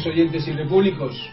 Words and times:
Queridos 0.00 0.06
oyentes 0.06 0.48
y 0.48 0.52
repúblicos. 0.52 1.30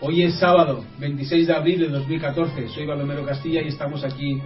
Hoy 0.00 0.22
es 0.22 0.38
sábado, 0.38 0.84
26 0.98 1.46
de 1.46 1.54
abril 1.54 1.80
de 1.80 1.88
2014. 1.88 2.68
Soy 2.68 2.86
Baldomero 2.86 3.24
Castilla 3.24 3.62
y 3.62 3.68
estamos 3.68 4.04
aquí 4.04 4.40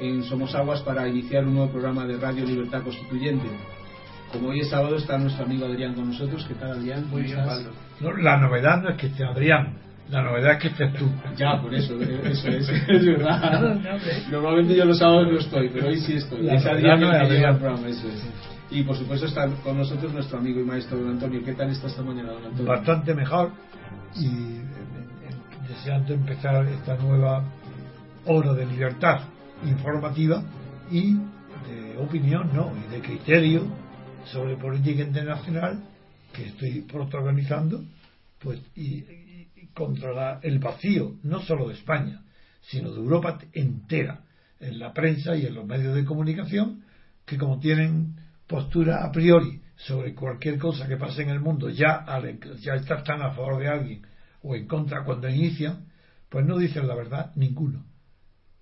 en 0.00 0.22
Somos 0.24 0.54
Aguas 0.54 0.80
para 0.82 1.08
iniciar 1.08 1.44
un 1.44 1.54
nuevo 1.54 1.72
programa 1.72 2.06
de 2.06 2.16
Radio 2.18 2.44
Libertad 2.44 2.82
Constituyente. 2.82 3.46
Como 4.32 4.48
hoy 4.48 4.60
es 4.60 4.68
sábado, 4.68 4.96
está 4.96 5.18
nuestro 5.18 5.44
amigo 5.44 5.66
Adrián 5.66 5.94
con 5.94 6.08
nosotros. 6.08 6.44
¿Qué 6.46 6.54
tal, 6.54 6.72
Adrián? 6.72 7.08
Muy 7.10 7.22
bien, 7.22 7.38
no, 8.00 8.16
la 8.16 8.36
novedad 8.38 8.82
no 8.82 8.90
es 8.90 8.96
que 8.96 9.06
esté 9.08 9.24
Adrián, 9.24 9.78
la 10.10 10.22
novedad 10.22 10.52
es 10.52 10.58
que 10.58 10.68
estés 10.68 10.94
tú. 10.94 11.06
Ya, 11.36 11.60
por 11.60 11.74
eso, 11.74 12.00
eso 12.00 12.48
es, 12.48 12.68
es 12.88 13.06
verdad. 13.06 13.80
Normalmente 14.30 14.76
yo 14.76 14.84
los 14.84 14.98
sábados 14.98 15.28
no 15.30 15.38
estoy, 15.38 15.68
pero 15.68 15.88
hoy 15.88 15.98
sí 16.00 16.14
estoy. 16.14 16.42
La 16.42 16.54
es 16.54 16.66
Adrián 16.66 17.00
no 17.00 17.10
que 17.10 17.16
es 17.16 17.22
lleva 17.22 17.26
el 17.26 17.32
Adrián. 17.36 17.58
programa, 17.58 17.88
eso 17.88 18.08
es. 18.08 18.24
Y 18.72 18.82
por 18.84 18.96
supuesto 18.96 19.26
está 19.26 19.46
con 19.62 19.76
nosotros 19.76 20.12
nuestro 20.14 20.38
amigo 20.38 20.60
y 20.60 20.64
maestro 20.64 20.98
don 20.98 21.10
Antonio. 21.10 21.44
¿Qué 21.44 21.52
tal 21.52 21.70
está 21.70 21.88
esta 21.88 22.02
mañana, 22.02 22.32
don 22.32 22.44
Antonio? 22.46 22.66
Bastante 22.72 23.14
mejor 23.14 23.50
y 24.16 24.26
eh, 24.26 24.60
eh, 24.60 25.68
deseando 25.68 26.14
empezar 26.14 26.66
esta 26.66 26.96
nueva 26.96 27.44
hora 28.24 28.54
de 28.54 28.64
libertad 28.64 29.20
informativa 29.64 30.42
y 30.90 31.14
de 31.14 31.98
opinión, 31.98 32.50
¿no? 32.54 32.72
Y 32.86 32.90
de 32.90 33.00
criterio 33.02 33.66
sobre 34.24 34.56
política 34.56 35.02
internacional 35.02 35.82
que 36.32 36.46
estoy 36.46 36.80
protagonizando, 36.82 37.84
pues, 38.38 38.58
y, 38.74 38.82
y- 38.84 39.48
contra 39.74 40.38
el 40.42 40.58
vacío, 40.58 41.14
no 41.22 41.40
solo 41.40 41.68
de 41.68 41.74
España, 41.74 42.22
sino 42.60 42.90
de 42.92 42.98
Europa 43.00 43.38
entera, 43.52 44.20
en 44.60 44.78
la 44.78 44.92
prensa 44.92 45.34
y 45.34 45.46
en 45.46 45.54
los 45.54 45.66
medios 45.66 45.94
de 45.94 46.04
comunicación, 46.04 46.84
que 47.24 47.38
como 47.38 47.58
tienen 47.58 48.14
postura 48.52 49.02
a 49.02 49.10
priori 49.10 49.62
sobre 49.76 50.14
cualquier 50.14 50.58
cosa 50.58 50.86
que 50.86 50.98
pase 50.98 51.22
en 51.22 51.30
el 51.30 51.40
mundo, 51.40 51.70
ya, 51.70 51.94
al- 51.94 52.38
ya 52.60 52.74
están 52.74 53.22
a 53.22 53.30
favor 53.30 53.58
de 53.58 53.68
alguien 53.68 54.02
o 54.42 54.54
en 54.54 54.66
contra 54.66 55.04
cuando 55.04 55.28
inician, 55.28 55.86
pues 56.28 56.44
no 56.44 56.58
dicen 56.58 56.86
la 56.86 56.94
verdad 56.94 57.32
ninguno. 57.34 57.84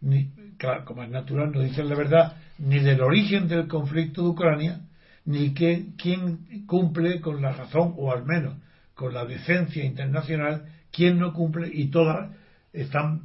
Ni, 0.01 0.31
claro, 0.59 0.85
como 0.85 1.03
es 1.03 1.11
natural, 1.11 1.51
no 1.53 1.61
dicen 1.61 1.89
la 1.89 1.97
verdad 1.97 2.37
ni 2.59 2.79
del 2.79 3.01
origen 3.01 3.49
del 3.49 3.67
conflicto 3.67 4.23
de 4.23 4.29
Ucrania, 4.29 4.81
ni 5.25 5.53
que, 5.55 5.89
quién 5.99 6.65
cumple 6.67 7.21
con 7.21 7.43
la 7.43 7.53
razón, 7.53 7.95
o 7.97 8.13
al 8.13 8.25
menos 8.25 8.57
con 8.95 9.13
la 9.13 9.25
decencia 9.25 9.85
internacional, 9.85 10.67
quién 10.93 11.19
no 11.19 11.33
cumple, 11.33 11.69
y 11.73 11.91
todas 11.91 12.31
están 12.73 13.23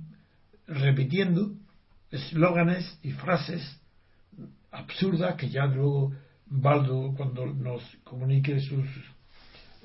repitiendo 0.68 1.52
eslóganes 2.12 3.00
y 3.04 3.12
frases 3.12 3.62
absurdas 4.72 5.36
que 5.36 5.50
ya 5.50 5.66
luego 5.66 6.14
Baldo, 6.48 7.14
cuando 7.18 7.46
nos 7.48 7.82
comunique 8.04 8.60
sus 8.60 8.86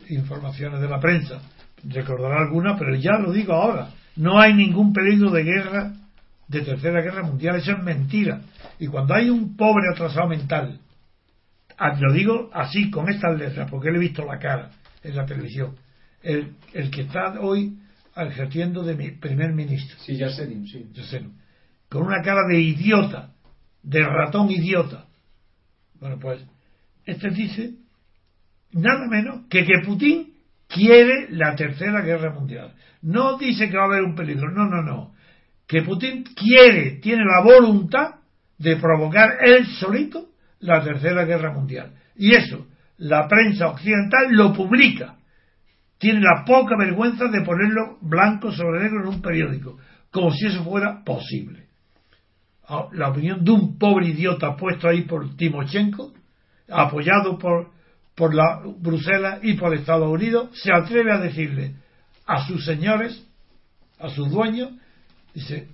informaciones 0.09 0.81
de 0.81 0.88
la 0.88 1.00
prensa, 1.00 1.41
recordará 1.84 2.41
alguna, 2.41 2.76
pero 2.76 2.94
ya 2.97 3.12
lo 3.19 3.32
digo 3.32 3.53
ahora, 3.54 3.91
no 4.16 4.38
hay 4.41 4.54
ningún 4.54 4.93
peligro 4.93 5.31
de 5.31 5.43
guerra, 5.44 5.93
de 6.48 6.62
tercera 6.62 7.00
guerra 7.00 7.22
mundial, 7.22 7.56
eso 7.56 7.72
es 7.72 7.82
mentira. 7.82 8.43
Y 8.78 8.88
cuando 8.88 9.15
hay 9.15 9.31
un 9.31 9.56
pobre 9.56 9.84
atrasado 9.93 10.28
mental, 10.28 10.81
ah, 11.78 11.97
lo 11.98 12.12
digo 12.12 12.50
así, 12.53 12.91
con 12.91 13.09
estas 13.09 13.38
letras, 13.38 13.71
porque 13.71 13.91
le 13.91 13.97
he 13.98 14.00
visto 14.00 14.25
la 14.25 14.38
cara 14.38 14.71
en 15.03 15.16
la 15.16 15.25
televisión, 15.27 15.77
el, 16.22 16.54
el 16.72 16.91
que 16.91 17.03
está 17.03 17.41
hoy 17.41 17.78
ejerciendo 18.16 18.82
de 18.82 18.94
mi 18.94 19.10
primer 19.12 19.53
ministro, 19.53 19.97
Sí, 20.00 20.16
ya 20.16 20.31
sé, 20.31 20.47
sí. 20.47 20.91
con 21.88 22.03
una 22.03 22.22
cara 22.22 22.42
de 22.48 22.60
idiota, 22.60 23.31
de 23.82 24.04
ratón 24.04 24.50
idiota. 24.50 25.06
Bueno, 26.00 26.18
pues, 26.18 26.44
este 27.04 27.30
dice 27.30 27.74
nada 28.72 29.06
menos 29.08 29.42
que 29.50 29.64
que 29.64 29.82
Putin 29.84 30.32
quiere 30.66 31.28
la 31.30 31.54
tercera 31.54 32.00
guerra 32.00 32.32
mundial. 32.32 32.74
No 33.02 33.36
dice 33.36 33.68
que 33.68 33.76
va 33.76 33.84
a 33.84 33.86
haber 33.86 34.02
un 34.02 34.14
peligro, 34.14 34.50
no, 34.50 34.66
no, 34.66 34.82
no. 34.82 35.14
Que 35.66 35.82
Putin 35.82 36.24
quiere, 36.24 36.92
tiene 37.02 37.24
la 37.24 37.42
voluntad 37.42 38.16
de 38.58 38.76
provocar 38.76 39.38
él 39.40 39.66
solito 39.66 40.30
la 40.60 40.82
tercera 40.82 41.24
guerra 41.24 41.52
mundial. 41.52 41.92
Y 42.16 42.34
eso, 42.34 42.66
la 42.98 43.26
prensa 43.28 43.68
occidental 43.68 44.28
lo 44.30 44.52
publica. 44.52 45.16
Tiene 45.98 46.20
la 46.20 46.44
poca 46.44 46.76
vergüenza 46.78 47.26
de 47.28 47.42
ponerlo 47.42 47.98
blanco 48.00 48.52
sobre 48.52 48.82
negro 48.82 49.02
en 49.02 49.08
un 49.08 49.22
periódico, 49.22 49.78
como 50.10 50.30
si 50.30 50.46
eso 50.46 50.64
fuera 50.64 51.02
posible. 51.04 51.69
La 52.92 53.08
opinión 53.08 53.44
de 53.44 53.50
un 53.50 53.78
pobre 53.78 54.08
idiota 54.08 54.56
puesto 54.56 54.88
ahí 54.88 55.03
por 55.03 55.36
Timochenko, 55.36 56.12
apoyado 56.69 57.36
por, 57.36 57.70
por 58.14 58.34
la 58.34 58.62
Bruselas 58.78 59.41
y 59.42 59.54
por 59.54 59.75
Estados 59.75 60.08
Unidos, 60.08 60.50
se 60.53 60.72
atreve 60.72 61.12
a 61.12 61.19
decirle 61.19 61.75
a 62.26 62.47
sus 62.47 62.64
señores, 62.64 63.26
a 63.98 64.09
sus 64.09 64.30
dueños, 64.30 64.70
dice, 65.34 65.69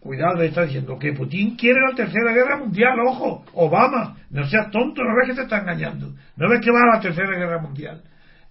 cuidado, 0.00 0.36
le 0.36 0.46
está 0.46 0.64
diciendo 0.64 0.98
que 0.98 1.12
Putin 1.12 1.56
quiere 1.56 1.78
la 1.88 1.94
tercera 1.94 2.32
guerra 2.32 2.56
mundial, 2.56 2.98
ojo, 3.06 3.44
Obama, 3.52 4.16
no 4.30 4.46
seas 4.46 4.70
tonto, 4.70 5.02
no 5.02 5.14
ves 5.16 5.28
que 5.28 5.34
te 5.34 5.42
está 5.42 5.58
engañando, 5.58 6.14
no 6.36 6.48
ves 6.48 6.60
que 6.64 6.70
va 6.70 6.80
a 6.80 6.96
la 6.96 7.00
tercera 7.02 7.36
guerra 7.36 7.60
mundial. 7.60 8.02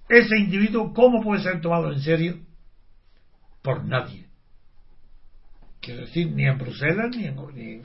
Ese 0.08 0.38
individuo, 0.38 0.94
¿cómo 0.94 1.22
puede 1.24 1.42
ser 1.42 1.60
tomado 1.60 1.92
en 1.92 2.02
serio? 2.02 2.38
Por 3.64 3.84
nadie. 3.84 4.29
Quiero 5.90 6.06
decir, 6.06 6.32
ni 6.32 6.46
en 6.46 6.58
Bruselas, 6.58 7.16
ni 7.16 7.26
en, 7.26 7.36
ni, 7.56 7.82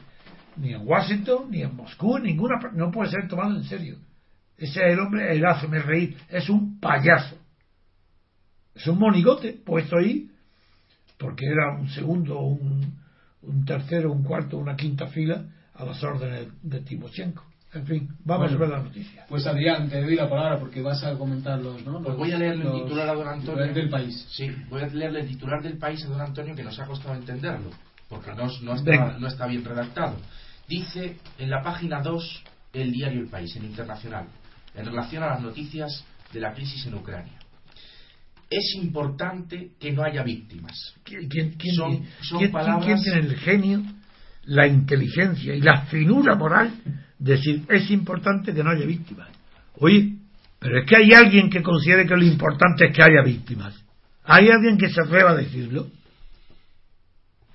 ni 0.57 0.75
en 0.75 0.87
Washington, 0.87 1.51
ni 1.51 1.63
en 1.63 1.75
Moscú, 1.75 2.19
ninguna, 2.19 2.57
no 2.75 2.91
puede 2.91 3.11
ser 3.11 3.29
tomado 3.29 3.57
en 3.57 3.65
serio. 3.65 3.97
Ese 4.57 4.81
es 4.87 4.93
el 4.93 4.99
hombre, 5.01 5.35
el 5.35 5.45
hazme 5.45 5.81
reír, 5.81 6.17
es 6.29 6.49
un 6.49 6.79
payaso. 6.81 7.37
Es 8.75 8.87
un 8.87 8.99
monigote 8.99 9.53
puesto 9.65 9.97
ahí, 9.97 10.29
porque 11.19 11.47
era 11.47 11.79
un 11.79 11.89
segundo, 11.89 12.41
un, 12.41 12.95
un 13.43 13.65
tercero, 13.65 14.13
un 14.13 14.23
cuarto, 14.23 14.59
una 14.59 14.77
quinta 14.77 15.07
fila 15.09 15.45
a 15.75 15.85
las 15.85 16.03
órdenes 16.03 16.49
de 16.63 16.81
Timochenko. 16.81 17.43
En 17.73 17.85
fin, 17.87 18.09
vamos 18.25 18.51
Bueno. 18.51 18.57
a 18.57 18.69
ver 18.69 18.79
la 18.79 18.85
noticia. 18.85 19.27
Pues 19.29 19.45
Adrián, 19.49 19.89
te 19.89 20.01
doy 20.01 20.15
la 20.15 20.29
palabra 20.31 20.61
porque 20.61 20.81
vas 20.81 21.03
a 21.03 21.17
comentar 21.19 21.59
los, 21.61 21.85
¿no? 21.85 21.95
Pues 21.95 22.09
Los- 22.11 22.17
voy 22.19 22.31
a 22.33 22.39
leerle 22.39 22.65
el 22.67 22.83
titular 22.85 23.09
a 23.09 23.15
don 23.15 23.27
Antonio. 23.27 23.75
del 23.75 23.91
país. 23.91 24.27
Sí, 24.31 24.49
voy 24.71 24.83
a 24.83 24.87
leerle 24.87 25.21
el 25.23 25.27
titular 25.29 25.61
del 25.61 25.77
país 25.79 26.05
a 26.05 26.09
don 26.09 26.21
Antonio 26.21 26.55
que 26.55 26.63
nos 26.63 26.79
ha 26.79 26.87
costado 26.87 27.15
entenderlo, 27.17 27.71
porque 28.15 28.33
no, 28.35 28.47
no, 28.63 28.75
está, 28.75 29.19
no 29.19 29.27
está 29.27 29.47
bien 29.47 29.65
redactado. 29.65 30.17
Dice 30.69 31.17
en 31.39 31.51
la 31.51 31.63
página 31.63 32.01
2 32.01 32.43
el 32.73 32.93
diario 32.93 33.21
El 33.23 33.29
País, 33.29 33.55
en 33.57 33.65
internacional, 33.65 34.27
en 34.75 34.85
relación 34.87 35.23
a 35.23 35.29
las 35.29 35.41
noticias 35.43 36.05
de 36.33 36.41
la 36.41 36.53
crisis 36.53 36.87
en 36.87 36.95
Ucrania. 36.95 37.33
es 38.51 38.75
importante 38.77 39.71
que 39.81 39.91
no 39.93 40.05
haya 40.05 40.23
víctimas. 40.23 40.77
¿Quién, 41.03 41.29
Son- 41.75 42.05
son 42.23 42.39
quién- 42.39 42.53
palabras- 42.53 42.85
quién 42.85 43.03
tiene 43.03 43.21
el 43.21 43.37
genio, 43.37 43.83
la 44.45 44.67
inteligencia 44.69 45.55
y 45.55 45.61
la 45.61 45.83
finura 45.87 46.37
moral 46.37 46.71
de 47.19 47.33
decir 47.33 47.65
es 47.69 47.91
importante 47.91 48.55
que 48.55 48.63
no 48.63 48.71
haya 48.71 48.85
víctimas? 48.87 49.29
Oye, 49.81 50.13
pero 50.61 50.79
es 50.79 50.87
que 50.87 50.97
hay 50.97 51.13
alguien 51.15 51.51
que 51.51 51.63
considere 51.63 52.07
que 52.07 52.15
lo 52.17 52.25
importante 52.25 52.87
es 52.87 52.95
que 52.97 53.03
haya 53.03 53.23
víctimas. 53.25 53.75
¿Hay 54.25 54.49
alguien 54.51 54.79
que 54.79 54.89
se 54.89 55.01
atreva 55.01 55.31
a 55.33 55.35
decirlo? 55.37 55.89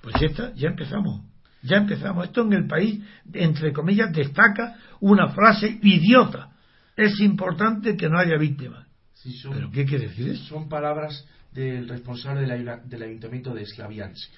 Pues 0.02 0.14
ya 0.20 0.26
está, 0.26 0.54
ya 0.54 0.68
empezamos. 0.68 1.22
Ya 1.62 1.76
empezamos. 1.76 2.24
Esto 2.26 2.42
en 2.42 2.52
el 2.54 2.66
país, 2.66 3.02
entre 3.32 3.72
comillas, 3.72 4.12
destaca 4.12 4.76
una 5.00 5.28
frase 5.28 5.78
idiota. 5.82 6.50
Es 6.96 7.20
importante 7.20 7.96
que 7.96 8.08
no 8.08 8.18
haya 8.18 8.36
víctimas. 8.38 8.86
Sí, 9.14 9.32
son, 9.36 9.52
¿Pero 9.52 9.70
qué 9.70 9.84
quiere 9.84 10.08
decir 10.08 10.30
eso? 10.30 10.44
son 10.44 10.68
palabras 10.68 11.26
del 11.52 11.88
responsable 11.88 12.46
del, 12.46 12.70
del 12.86 13.02
ayuntamiento 13.02 13.52
de 13.52 13.66
Slaviansk. 13.66 14.30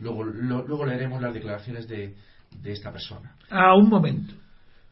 Luego, 0.00 0.24
lo- 0.24 0.66
luego 0.66 0.84
leeremos 0.86 1.22
las 1.22 1.32
declaraciones 1.32 1.86
de, 1.86 2.16
de 2.62 2.72
esta 2.72 2.90
persona. 2.92 3.36
Ah, 3.50 3.76
un 3.76 3.88
momento. 3.88 4.34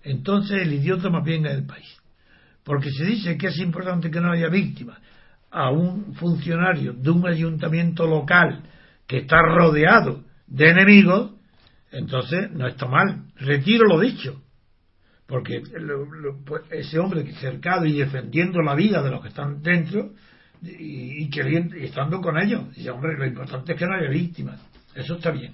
Entonces 0.04 0.62
el 0.62 0.72
idiota 0.74 1.08
más 1.10 1.24
bien 1.24 1.44
es 1.46 1.52
el 1.54 1.64
país. 1.66 1.88
Porque 2.62 2.90
se 2.90 3.04
dice 3.04 3.36
que 3.36 3.48
es 3.48 3.58
importante 3.58 4.10
que 4.10 4.20
no 4.20 4.30
haya 4.30 4.48
víctimas 4.48 4.98
a 5.50 5.70
un 5.70 6.14
funcionario 6.14 6.92
de 6.92 7.10
un 7.10 7.26
ayuntamiento 7.26 8.06
local 8.06 8.62
que 9.12 9.18
está 9.18 9.42
rodeado 9.42 10.24
de 10.46 10.70
enemigos, 10.70 11.32
entonces 11.90 12.50
no 12.52 12.66
está 12.66 12.86
mal. 12.86 13.24
Retiro 13.36 13.84
lo 13.86 14.00
dicho. 14.00 14.40
Porque 15.26 15.62
lo- 15.78 16.06
lo- 16.06 16.42
pues, 16.46 16.62
ese 16.70 16.98
hombre 16.98 17.30
cercado 17.34 17.84
y 17.84 17.92
defendiendo 17.92 18.62
la 18.62 18.74
vida 18.74 19.02
de 19.02 19.10
los 19.10 19.20
que 19.20 19.28
están 19.28 19.60
dentro 19.62 20.12
y, 20.62 21.24
y 21.24 21.28
queriendo, 21.28 21.76
y 21.76 21.84
estando 21.84 22.22
con 22.22 22.38
ellos, 22.38 22.74
dice, 22.74 22.90
hombre, 22.90 23.18
lo 23.18 23.26
importante 23.26 23.74
es 23.74 23.78
que 23.78 23.86
no 23.86 23.94
haya 23.96 24.08
víctimas. 24.08 24.58
Eso 24.94 25.16
está 25.16 25.30
bien. 25.30 25.52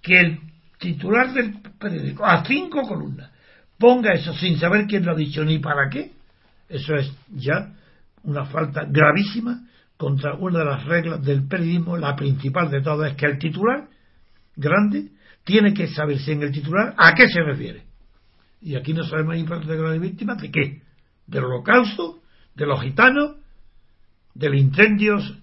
Que 0.00 0.20
el 0.20 0.38
titular 0.78 1.34
del 1.34 1.58
periódico, 1.78 2.24
a 2.24 2.42
cinco 2.46 2.82
columnas, 2.88 3.30
ponga 3.78 4.14
eso 4.14 4.32
sin 4.32 4.58
saber 4.58 4.86
quién 4.86 5.04
lo 5.04 5.12
ha 5.12 5.14
dicho 5.14 5.44
ni 5.44 5.58
para 5.58 5.90
qué, 5.90 6.12
eso 6.70 6.94
es 6.94 7.12
ya 7.34 7.70
una 8.22 8.46
falta 8.46 8.86
gravísima 8.88 9.60
contra 9.96 10.34
una 10.34 10.60
de 10.60 10.64
las 10.64 10.84
reglas 10.84 11.22
del 11.22 11.46
periodismo, 11.46 11.96
la 11.96 12.16
principal 12.16 12.70
de 12.70 12.82
todas 12.82 13.12
es 13.12 13.16
que 13.16 13.26
el 13.26 13.38
titular 13.38 13.88
grande 14.56 15.10
tiene 15.44 15.72
que 15.74 15.88
saberse 15.88 16.32
en 16.32 16.42
el 16.42 16.52
titular 16.52 16.94
a 16.96 17.14
qué 17.14 17.28
se 17.28 17.42
refiere. 17.42 17.82
Y 18.60 18.76
aquí 18.76 18.92
no 18.94 19.04
sabemos 19.04 19.36
importante 19.36 19.74
que 19.76 19.82
no 19.82 19.88
hay 19.90 19.98
víctimas 19.98 20.40
de 20.40 20.50
qué, 20.50 20.82
del 21.26 21.44
holocausto, 21.44 22.20
de 22.54 22.66
los 22.66 22.80
gitanos, 22.82 23.36
de 24.34 24.48
los 24.50 24.58
incendios 24.60 25.38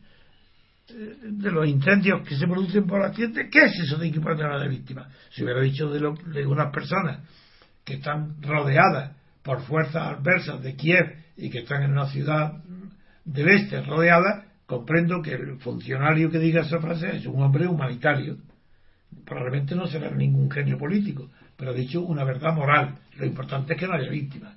eh, 0.89 1.15
de 1.23 1.51
los 1.51 1.65
incendios 1.67 2.27
que 2.27 2.35
se 2.35 2.45
producen 2.47 2.85
por 2.85 3.01
accidente, 3.03 3.47
¿qué 3.49 3.65
es 3.65 3.79
eso 3.85 3.97
de 3.97 4.07
equipar 4.07 4.35
de 4.35 4.43
la 4.43 4.67
víctima? 4.67 5.07
Si 5.29 5.43
hubiera 5.43 5.61
dicho 5.61 5.89
de, 5.89 5.99
lo- 6.01 6.15
de 6.15 6.45
unas 6.45 6.73
personas 6.73 7.19
que 7.85 7.93
están 7.93 8.41
rodeadas 8.41 9.15
por 9.43 9.61
fuerzas 9.61 10.17
adversas 10.17 10.61
de 10.61 10.75
Kiev 10.75 11.15
y 11.37 11.49
que 11.49 11.59
están 11.59 11.83
en 11.83 11.91
una 11.91 12.07
ciudad 12.07 12.61
del 13.25 13.49
este 13.49 13.81
rodeada, 13.81 14.45
comprendo 14.65 15.21
que 15.21 15.33
el 15.33 15.59
funcionario 15.59 16.31
que 16.31 16.39
diga 16.39 16.61
esa 16.61 16.79
frase 16.79 17.17
es 17.17 17.25
un 17.25 17.41
hombre 17.41 17.67
humanitario. 17.67 18.37
Probablemente 19.25 19.75
no 19.75 19.87
será 19.87 20.09
ningún 20.11 20.49
genio 20.49 20.77
político, 20.77 21.29
pero 21.57 21.71
ha 21.71 21.73
dicho 21.73 22.01
una 22.01 22.23
verdad 22.23 22.53
moral. 22.53 22.97
Lo 23.17 23.25
importante 23.25 23.73
es 23.73 23.79
que 23.79 23.87
no 23.87 23.93
haya 23.93 24.09
víctimas. 24.09 24.55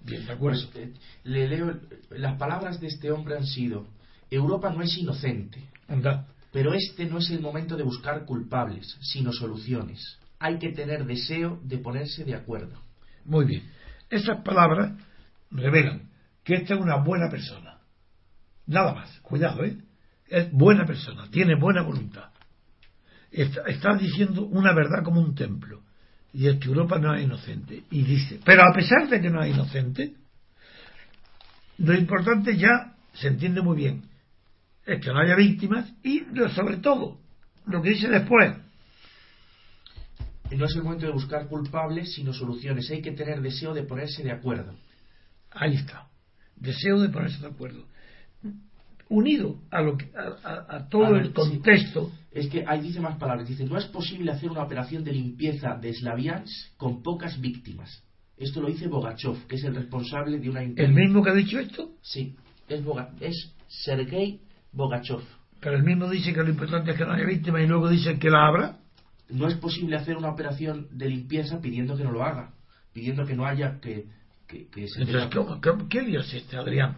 Bien, 0.00 0.26
de 0.26 0.32
acuerdo. 0.32 0.60
Pues, 0.72 0.86
eh, 0.86 0.92
le 1.24 1.48
leo, 1.48 1.78
las 2.10 2.36
palabras 2.38 2.80
de 2.80 2.88
este 2.88 3.12
hombre 3.12 3.36
han 3.36 3.46
sido, 3.46 3.86
Europa 4.30 4.72
no 4.72 4.82
es 4.82 4.96
inocente, 4.96 5.62
Anda. 5.88 6.26
pero 6.52 6.72
este 6.74 7.06
no 7.06 7.18
es 7.18 7.30
el 7.30 7.40
momento 7.40 7.76
de 7.76 7.84
buscar 7.84 8.24
culpables, 8.24 8.96
sino 9.00 9.32
soluciones. 9.32 10.18
Hay 10.38 10.58
que 10.58 10.70
tener 10.70 11.04
deseo 11.04 11.60
de 11.62 11.78
ponerse 11.78 12.24
de 12.24 12.34
acuerdo. 12.34 12.80
Muy 13.24 13.44
bien. 13.44 13.62
Esas 14.10 14.42
palabras 14.42 14.92
revelan 15.50 16.10
que 16.42 16.54
esta 16.54 16.74
es 16.74 16.80
una 16.80 16.96
buena 16.96 17.30
persona. 17.30 17.71
Nada 18.66 18.94
más. 18.94 19.20
Cuidado, 19.20 19.64
¿eh? 19.64 19.76
Es 20.26 20.50
buena 20.50 20.86
persona, 20.86 21.28
tiene 21.30 21.54
buena 21.56 21.82
voluntad. 21.82 22.30
Está, 23.30 23.62
está 23.62 23.94
diciendo 23.96 24.44
una 24.46 24.72
verdad 24.74 25.02
como 25.04 25.20
un 25.20 25.34
templo. 25.34 25.82
Y 26.32 26.48
es 26.48 26.58
que 26.58 26.68
Europa 26.68 26.98
no 26.98 27.14
es 27.14 27.24
inocente. 27.24 27.82
Y 27.90 28.02
dice, 28.02 28.40
pero 28.44 28.62
a 28.62 28.72
pesar 28.72 29.08
de 29.08 29.20
que 29.20 29.28
no 29.28 29.42
es 29.42 29.54
inocente, 29.54 30.14
lo 31.78 31.94
importante 31.94 32.56
ya 32.56 32.94
se 33.12 33.28
entiende 33.28 33.60
muy 33.60 33.76
bien. 33.76 34.04
Es 34.86 35.04
que 35.04 35.12
no 35.12 35.20
haya 35.20 35.36
víctimas 35.36 35.92
y 36.02 36.22
sobre 36.54 36.78
todo, 36.78 37.18
lo 37.66 37.82
que 37.82 37.90
dice 37.90 38.08
después, 38.08 38.56
No 40.50 40.66
es 40.66 40.74
el 40.74 40.82
momento 40.82 41.06
de 41.06 41.12
buscar 41.12 41.46
culpables, 41.48 42.12
sino 42.14 42.32
soluciones. 42.32 42.90
Hay 42.90 43.00
que 43.00 43.12
tener 43.12 43.40
deseo 43.40 43.72
de 43.72 43.84
ponerse 43.84 44.22
de 44.22 44.32
acuerdo. 44.32 44.74
Ahí 45.50 45.74
está. 45.74 46.08
Deseo 46.56 47.00
de 47.00 47.08
ponerse 47.08 47.40
de 47.40 47.46
acuerdo. 47.46 47.86
Unido 49.12 49.56
a, 49.70 49.82
lo 49.82 49.96
que, 49.96 50.10
a, 50.16 50.48
a- 50.48 50.76
a 50.76 50.88
todo 50.88 51.12
ver, 51.12 51.22
el 51.22 51.32
contexto, 51.32 52.10
Es 52.30 52.48
que 52.48 52.64
ahí 52.66 52.80
dice 52.80 53.00
más 53.00 53.18
palabras. 53.18 53.46
Dice, 53.46 53.64
no 53.66 53.76
es 53.76 53.84
posible 53.86 54.30
hacer 54.32 54.50
una 54.50 54.62
operación 54.62 55.04
de 55.04 55.12
limpieza 55.12 55.76
de 55.76 55.92
Slaviansk 55.92 56.76
con 56.78 57.02
pocas 57.02 57.38
víctimas. 57.40 58.02
Esto 58.38 58.60
lo 58.62 58.68
dice 58.68 58.88
Bogachov, 58.88 59.46
que 59.46 59.56
es 59.56 59.64
el 59.64 59.74
responsable 59.74 60.38
de 60.38 60.48
una... 60.50 60.62
el 60.62 60.92
mismo 60.92 61.22
que 61.22 61.30
ha 61.30 61.34
dicho 61.34 61.58
esto, 61.58 61.90
Sí, 62.00 62.34
es, 62.68 62.82
Boga- 62.84 63.10
es 63.20 63.52
Sergei 63.68 64.40
Bogachov. 64.72 65.22
pero 65.60 65.76
el 65.76 65.82
mismo 65.84 66.08
dice 66.08 66.32
que 66.32 66.42
lo 66.42 66.48
importante 66.48 66.90
es 66.92 66.96
que 66.96 67.04
no 67.04 67.12
haya 67.12 67.26
víctimas 67.26 67.62
y 67.62 67.66
luego 67.66 67.88
dice 67.90 68.18
que 68.18 68.30
la 68.30 68.46
habrá. 68.48 68.78
No 69.28 69.46
es 69.48 69.54
posible 69.56 69.96
hacer 69.96 70.16
una 70.16 70.30
operación 70.30 70.88
de 70.90 71.08
limpieza 71.10 71.60
pidiendo 71.60 71.96
que 71.96 72.04
no 72.04 72.12
lo 72.12 72.24
haga, 72.24 72.54
pidiendo 72.94 73.24
que 73.26 73.34
no 73.36 73.44
haya 73.46 73.78
que, 73.80 74.06
que, 74.48 74.66
que 74.68 74.88
se 74.88 75.00
Entonces, 75.02 75.30
tenga- 75.30 75.30
¿cómo- 75.30 75.60
cómo- 75.60 75.88
¿qué 75.88 76.00
lío 76.02 76.20
es 76.20 76.32
este, 76.34 76.56
Adrián? 76.56 76.96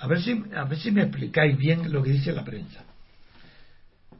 A 0.00 0.06
ver, 0.06 0.20
si, 0.20 0.42
a 0.54 0.64
ver 0.64 0.78
si 0.78 0.90
me 0.90 1.02
explicáis 1.02 1.56
bien 1.56 1.92
lo 1.92 2.02
que 2.02 2.12
dice 2.12 2.32
la 2.32 2.44
prensa. 2.44 2.84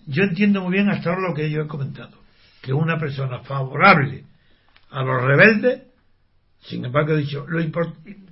Yo 0.06 0.24
entiendo 0.24 0.62
muy 0.62 0.72
bien 0.72 0.88
hasta 0.88 1.10
ahora 1.10 1.28
lo 1.28 1.34
que 1.34 1.50
yo 1.50 1.62
he 1.62 1.66
comentado, 1.66 2.18
que 2.62 2.72
una 2.72 2.98
persona 2.98 3.40
favorable 3.40 4.24
a 4.90 5.02
los 5.02 5.22
rebeldes, 5.22 5.82
sin 6.60 6.84
embargo 6.84 7.12
he 7.12 7.18
dicho, 7.18 7.46
lo 7.46 7.60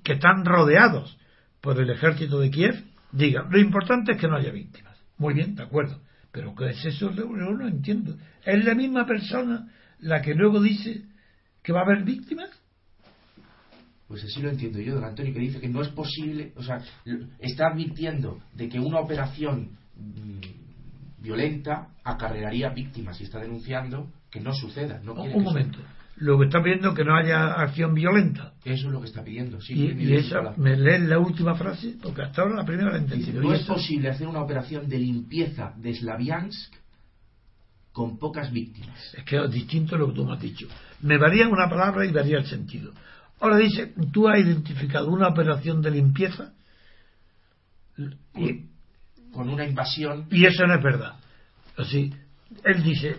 que 0.02 0.14
están 0.14 0.44
rodeados 0.44 1.18
por 1.60 1.78
el 1.80 1.90
ejército 1.90 2.40
de 2.40 2.50
Kiev, 2.50 2.82
diga, 3.12 3.46
lo 3.48 3.58
importante 3.58 4.12
es 4.12 4.18
que 4.18 4.28
no 4.28 4.36
haya 4.36 4.50
víctimas. 4.50 4.96
Muy 5.18 5.34
bien, 5.34 5.54
de 5.54 5.62
acuerdo. 5.62 6.00
Pero 6.32 6.54
¿qué 6.54 6.70
es 6.70 6.84
eso? 6.84 7.12
Yo 7.12 7.26
no 7.26 7.66
entiendo. 7.66 8.16
¿Es 8.44 8.64
la 8.64 8.74
misma 8.74 9.06
persona 9.06 9.68
la 10.00 10.20
que 10.20 10.34
luego 10.34 10.60
dice 10.60 11.02
que 11.62 11.72
va 11.72 11.80
a 11.80 11.84
haber 11.84 12.04
víctimas? 12.04 12.50
Pues 14.08 14.22
así 14.24 14.40
lo 14.40 14.50
entiendo 14.50 14.78
yo, 14.80 14.94
don 14.94 15.04
Antonio, 15.04 15.32
que 15.32 15.40
dice 15.40 15.60
que 15.60 15.68
no 15.68 15.82
es 15.82 15.88
posible, 15.88 16.52
o 16.56 16.62
sea, 16.62 16.80
está 17.40 17.68
advirtiendo 17.68 18.38
de 18.54 18.68
que 18.68 18.78
una 18.78 19.00
operación 19.00 19.70
mm, 19.96 21.22
violenta 21.22 21.88
acarrearía 22.04 22.68
víctimas 22.70 23.20
y 23.20 23.24
está 23.24 23.40
denunciando 23.40 24.08
que 24.30 24.40
no 24.40 24.54
suceda. 24.54 25.00
No 25.02 25.14
quiere 25.14 25.30
un 25.34 25.38
que 25.42 25.44
momento. 25.44 25.78
Lo 26.18 26.38
que 26.38 26.46
está 26.46 26.62
pidiendo 26.62 26.94
que 26.94 27.04
no 27.04 27.14
haya 27.14 27.52
acción 27.54 27.92
violenta. 27.94 28.54
Eso 28.64 28.86
es 28.86 28.92
lo 28.92 29.00
que 29.00 29.08
está 29.08 29.22
pidiendo. 29.22 29.60
Sí, 29.60 29.74
y, 29.74 30.02
y 30.04 30.14
esa, 30.14 30.54
me 30.56 30.76
leen 30.76 31.10
la 31.10 31.18
última 31.18 31.54
frase, 31.56 31.96
porque 32.02 32.22
hasta 32.22 32.42
ahora 32.42 32.54
la 32.56 32.64
primera 32.64 32.90
la 32.92 32.98
he 32.98 33.00
Dice, 33.02 33.14
entendido. 33.16 33.42
no 33.42 33.52
es 33.52 33.60
eso- 33.62 33.74
posible 33.74 34.08
hacer 34.08 34.26
una 34.26 34.40
operación 34.40 34.88
de 34.88 34.98
limpieza 34.98 35.74
de 35.76 35.94
Slaviansk 35.94 36.72
con 37.92 38.18
pocas 38.18 38.50
víctimas. 38.52 39.14
Es 39.14 39.24
que 39.24 39.36
es 39.44 39.50
distinto 39.50 39.96
a 39.96 39.98
lo 39.98 40.08
que 40.08 40.14
tú 40.14 40.24
me 40.24 40.34
has 40.34 40.40
dicho. 40.40 40.68
Me 41.02 41.18
varía 41.18 41.48
una 41.48 41.68
palabra 41.68 42.06
y 42.06 42.12
varía 42.12 42.38
el 42.38 42.46
sentido. 42.46 42.92
Ahora 43.40 43.56
dice, 43.58 43.92
tú 44.12 44.28
has 44.28 44.38
identificado 44.40 45.08
una 45.08 45.28
operación 45.28 45.82
de 45.82 45.90
limpieza 45.90 46.52
y, 48.34 48.64
Con 49.32 49.48
una 49.48 49.64
invasión 49.66 50.26
y 50.30 50.46
eso 50.46 50.66
no 50.66 50.74
es 50.74 50.82
verdad. 50.82 51.14
Así, 51.76 52.12
él 52.64 52.82
dice, 52.82 53.16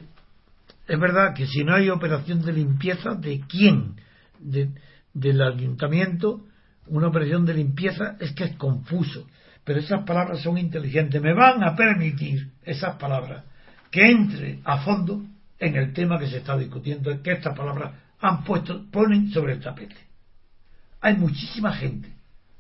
es 0.88 1.00
verdad 1.00 1.34
que 1.36 1.46
si 1.48 1.64
no 1.64 1.76
hay 1.76 1.90
operación 1.90 2.42
de 2.44 2.54
limpieza, 2.54 3.14
¿de 3.16 3.42
quién? 3.48 3.96
De- 4.40 4.70
del 5.14 5.42
ayuntamiento, 5.42 6.46
una 6.88 7.08
operación 7.08 7.46
de 7.46 7.56
limpieza 7.56 8.16
es 8.20 8.34
que 8.34 8.46
es 8.46 8.56
confuso. 8.56 9.28
Pero 9.64 9.80
esas 9.80 10.04
palabras 10.06 10.42
son 10.42 10.58
inteligentes. 10.58 11.22
Me 11.22 11.34
van 11.34 11.64
a 11.64 11.76
permitir 11.76 12.52
esas 12.64 12.96
palabras 12.98 13.44
que 13.92 14.10
entre 14.10 14.60
a 14.64 14.80
fondo 14.80 15.26
en 15.60 15.76
el 15.76 15.94
tema 15.94 16.18
que 16.20 16.28
se 16.28 16.38
está 16.38 16.58
discutiendo, 16.58 17.22
que 17.22 17.32
estas 17.34 17.58
palabras 17.58 17.94
han 18.20 18.44
puesto, 18.44 18.86
ponen 18.92 19.30
sobre 19.32 19.54
el 19.54 19.60
tapete. 19.60 20.07
Hay 21.02 21.16
muchísima 21.16 21.74
gente, 21.74 22.12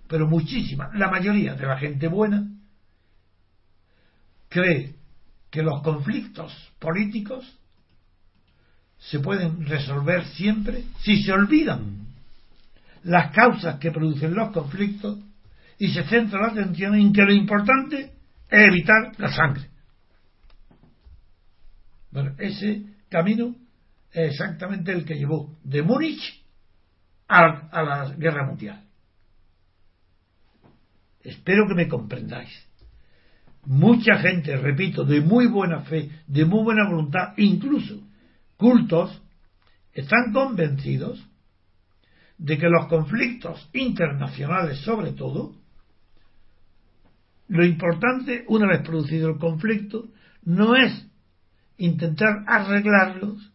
pero 0.07 0.27
muchísima, 0.27 0.89
la 0.93 1.09
mayoría 1.09 1.55
de 1.55 1.65
la 1.65 1.77
gente 1.77 2.07
buena, 2.07 2.47
cree 4.49 4.95
que 5.49 5.61
los 5.61 5.81
conflictos 5.81 6.53
políticos 6.79 7.45
se 8.99 9.19
pueden 9.19 9.65
resolver 9.65 10.25
siempre 10.25 10.83
si 11.01 11.21
se 11.23 11.31
olvidan 11.31 12.07
las 13.03 13.31
causas 13.31 13.79
que 13.79 13.91
producen 13.91 14.33
los 14.33 14.51
conflictos 14.51 15.19
y 15.79 15.89
se 15.89 16.03
centra 16.05 16.41
la 16.41 16.47
atención 16.47 16.95
en 16.95 17.13
que 17.13 17.21
lo 17.21 17.33
importante 17.33 18.11
es 18.49 18.67
evitar 18.67 19.13
la 19.17 19.31
sangre. 19.31 19.69
Bueno, 22.11 22.35
ese 22.39 22.83
camino 23.09 23.55
es 24.11 24.31
exactamente 24.31 24.91
el 24.91 25.05
que 25.05 25.15
llevó 25.15 25.55
de 25.63 25.83
Múnich 25.83 26.43
a, 27.27 27.67
a 27.71 27.83
la 27.83 28.15
guerra 28.15 28.45
mundial. 28.45 28.83
Espero 31.21 31.67
que 31.67 31.75
me 31.75 31.87
comprendáis. 31.87 32.49
Mucha 33.65 34.17
gente, 34.19 34.55
repito, 34.55 35.03
de 35.03 35.19
muy 35.19 35.47
buena 35.47 35.81
fe, 35.81 36.09
de 36.25 36.45
muy 36.45 36.63
buena 36.63 36.87
voluntad, 36.89 37.33
incluso 37.35 38.01
cultos, 38.55 39.21
están 39.93 40.31
convencidos 40.31 41.25
de 42.37 42.57
que 42.57 42.69
los 42.69 42.87
conflictos 42.87 43.69
internacionales, 43.73 44.79
sobre 44.79 45.11
todo, 45.11 45.55
lo 47.49 47.65
importante, 47.65 48.45
una 48.47 48.67
vez 48.67 48.81
producido 48.81 49.29
el 49.29 49.37
conflicto, 49.37 50.09
no 50.43 50.75
es 50.75 51.07
intentar 51.77 52.43
arreglarlos 52.47 53.51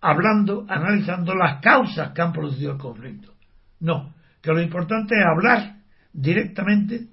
hablando, 0.00 0.66
analizando 0.68 1.34
las 1.34 1.60
causas 1.60 2.12
que 2.12 2.22
han 2.22 2.32
producido 2.32 2.72
el 2.72 2.78
conflicto. 2.78 3.34
No, 3.80 4.14
que 4.40 4.52
lo 4.52 4.60
importante 4.60 5.14
es 5.14 5.24
hablar 5.24 5.76
directamente 6.12 7.06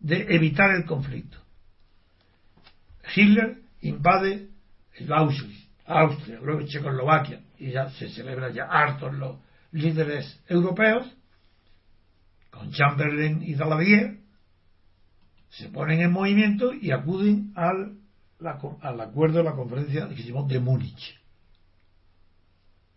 de 0.00 0.34
evitar 0.34 0.70
el 0.70 0.84
conflicto. 0.84 1.38
Hitler 3.14 3.58
invade 3.80 4.48
el 4.94 5.12
Austria, 5.12 6.40
luego 6.42 6.66
Checoslovaquia, 6.66 7.40
y 7.58 7.72
ya 7.72 7.90
se 7.90 8.08
celebra 8.10 8.50
ya 8.50 8.64
hartos 8.64 9.14
los 9.14 9.38
líderes 9.72 10.40
europeos, 10.48 11.06
con 12.50 12.70
Chamberlain 12.70 13.42
y 13.42 13.54
Daladier, 13.54 14.18
se 15.48 15.68
ponen 15.68 16.00
en 16.00 16.12
movimiento 16.12 16.72
y 16.72 16.90
acuden 16.92 17.52
al, 17.56 17.98
al 18.80 19.00
acuerdo 19.00 19.38
de 19.38 19.44
la 19.44 19.52
conferencia 19.52 20.06
de 20.06 20.60
Múnich. 20.60 21.21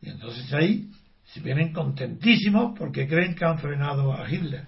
Y 0.06 0.10
entonces 0.10 0.54
ahí 0.54 0.92
se 1.24 1.40
vienen 1.40 1.74
contentísimos 1.74 2.78
porque 2.78 3.08
creen 3.08 3.34
que 3.34 3.44
han 3.44 3.58
frenado 3.58 4.14
a 4.14 4.30
Hitler. 4.30 4.68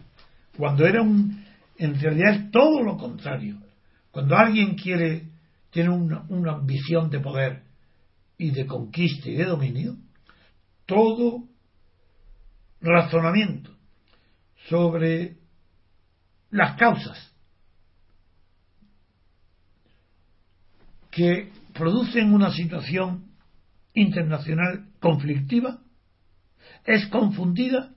Cuando 0.57 0.87
era 0.87 1.03
un, 1.03 1.45
en 1.77 1.99
realidad 1.99 2.33
es 2.33 2.51
todo 2.51 2.81
lo 2.81 2.97
contrario. 2.97 3.57
Cuando 4.09 4.35
alguien 4.35 4.73
quiere, 4.73 5.27
tiene 5.69 5.89
una, 5.89 6.25
una 6.29 6.53
ambición 6.53 7.11
de 7.11 7.19
poder 7.19 7.61
y 8.39 8.49
de 8.49 8.65
conquista 8.65 9.29
y 9.29 9.35
de 9.35 9.45
dominio, 9.45 9.95
todo 10.87 11.43
razonamiento 12.81 13.69
sobre 14.69 15.37
las 16.49 16.77
causas 16.77 17.31
que 21.11 21.51
producen 21.73 22.33
una 22.33 22.51
situación 22.51 23.25
internacional 23.93 24.86
conflictiva 24.99 25.79
es 26.85 27.07
confundida 27.07 27.91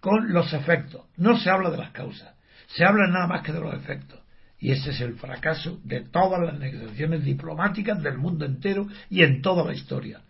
con 0.00 0.32
los 0.32 0.52
efectos. 0.52 1.06
No 1.16 1.38
se 1.38 1.50
habla 1.50 1.70
de 1.70 1.78
las 1.78 1.90
causas, 1.92 2.34
se 2.68 2.84
habla 2.84 3.08
nada 3.08 3.26
más 3.26 3.42
que 3.42 3.52
de 3.52 3.60
los 3.60 3.74
efectos. 3.74 4.20
Y 4.58 4.70
ese 4.70 4.90
es 4.90 5.00
el 5.00 5.14
fracaso 5.16 5.80
de 5.84 6.00
todas 6.00 6.40
las 6.40 6.58
negociaciones 6.58 7.24
diplomáticas 7.24 8.02
del 8.02 8.16
mundo 8.16 8.46
entero 8.46 8.86
y 9.10 9.22
en 9.22 9.42
toda 9.42 9.64
la 9.64 9.74
historia. 9.74 10.22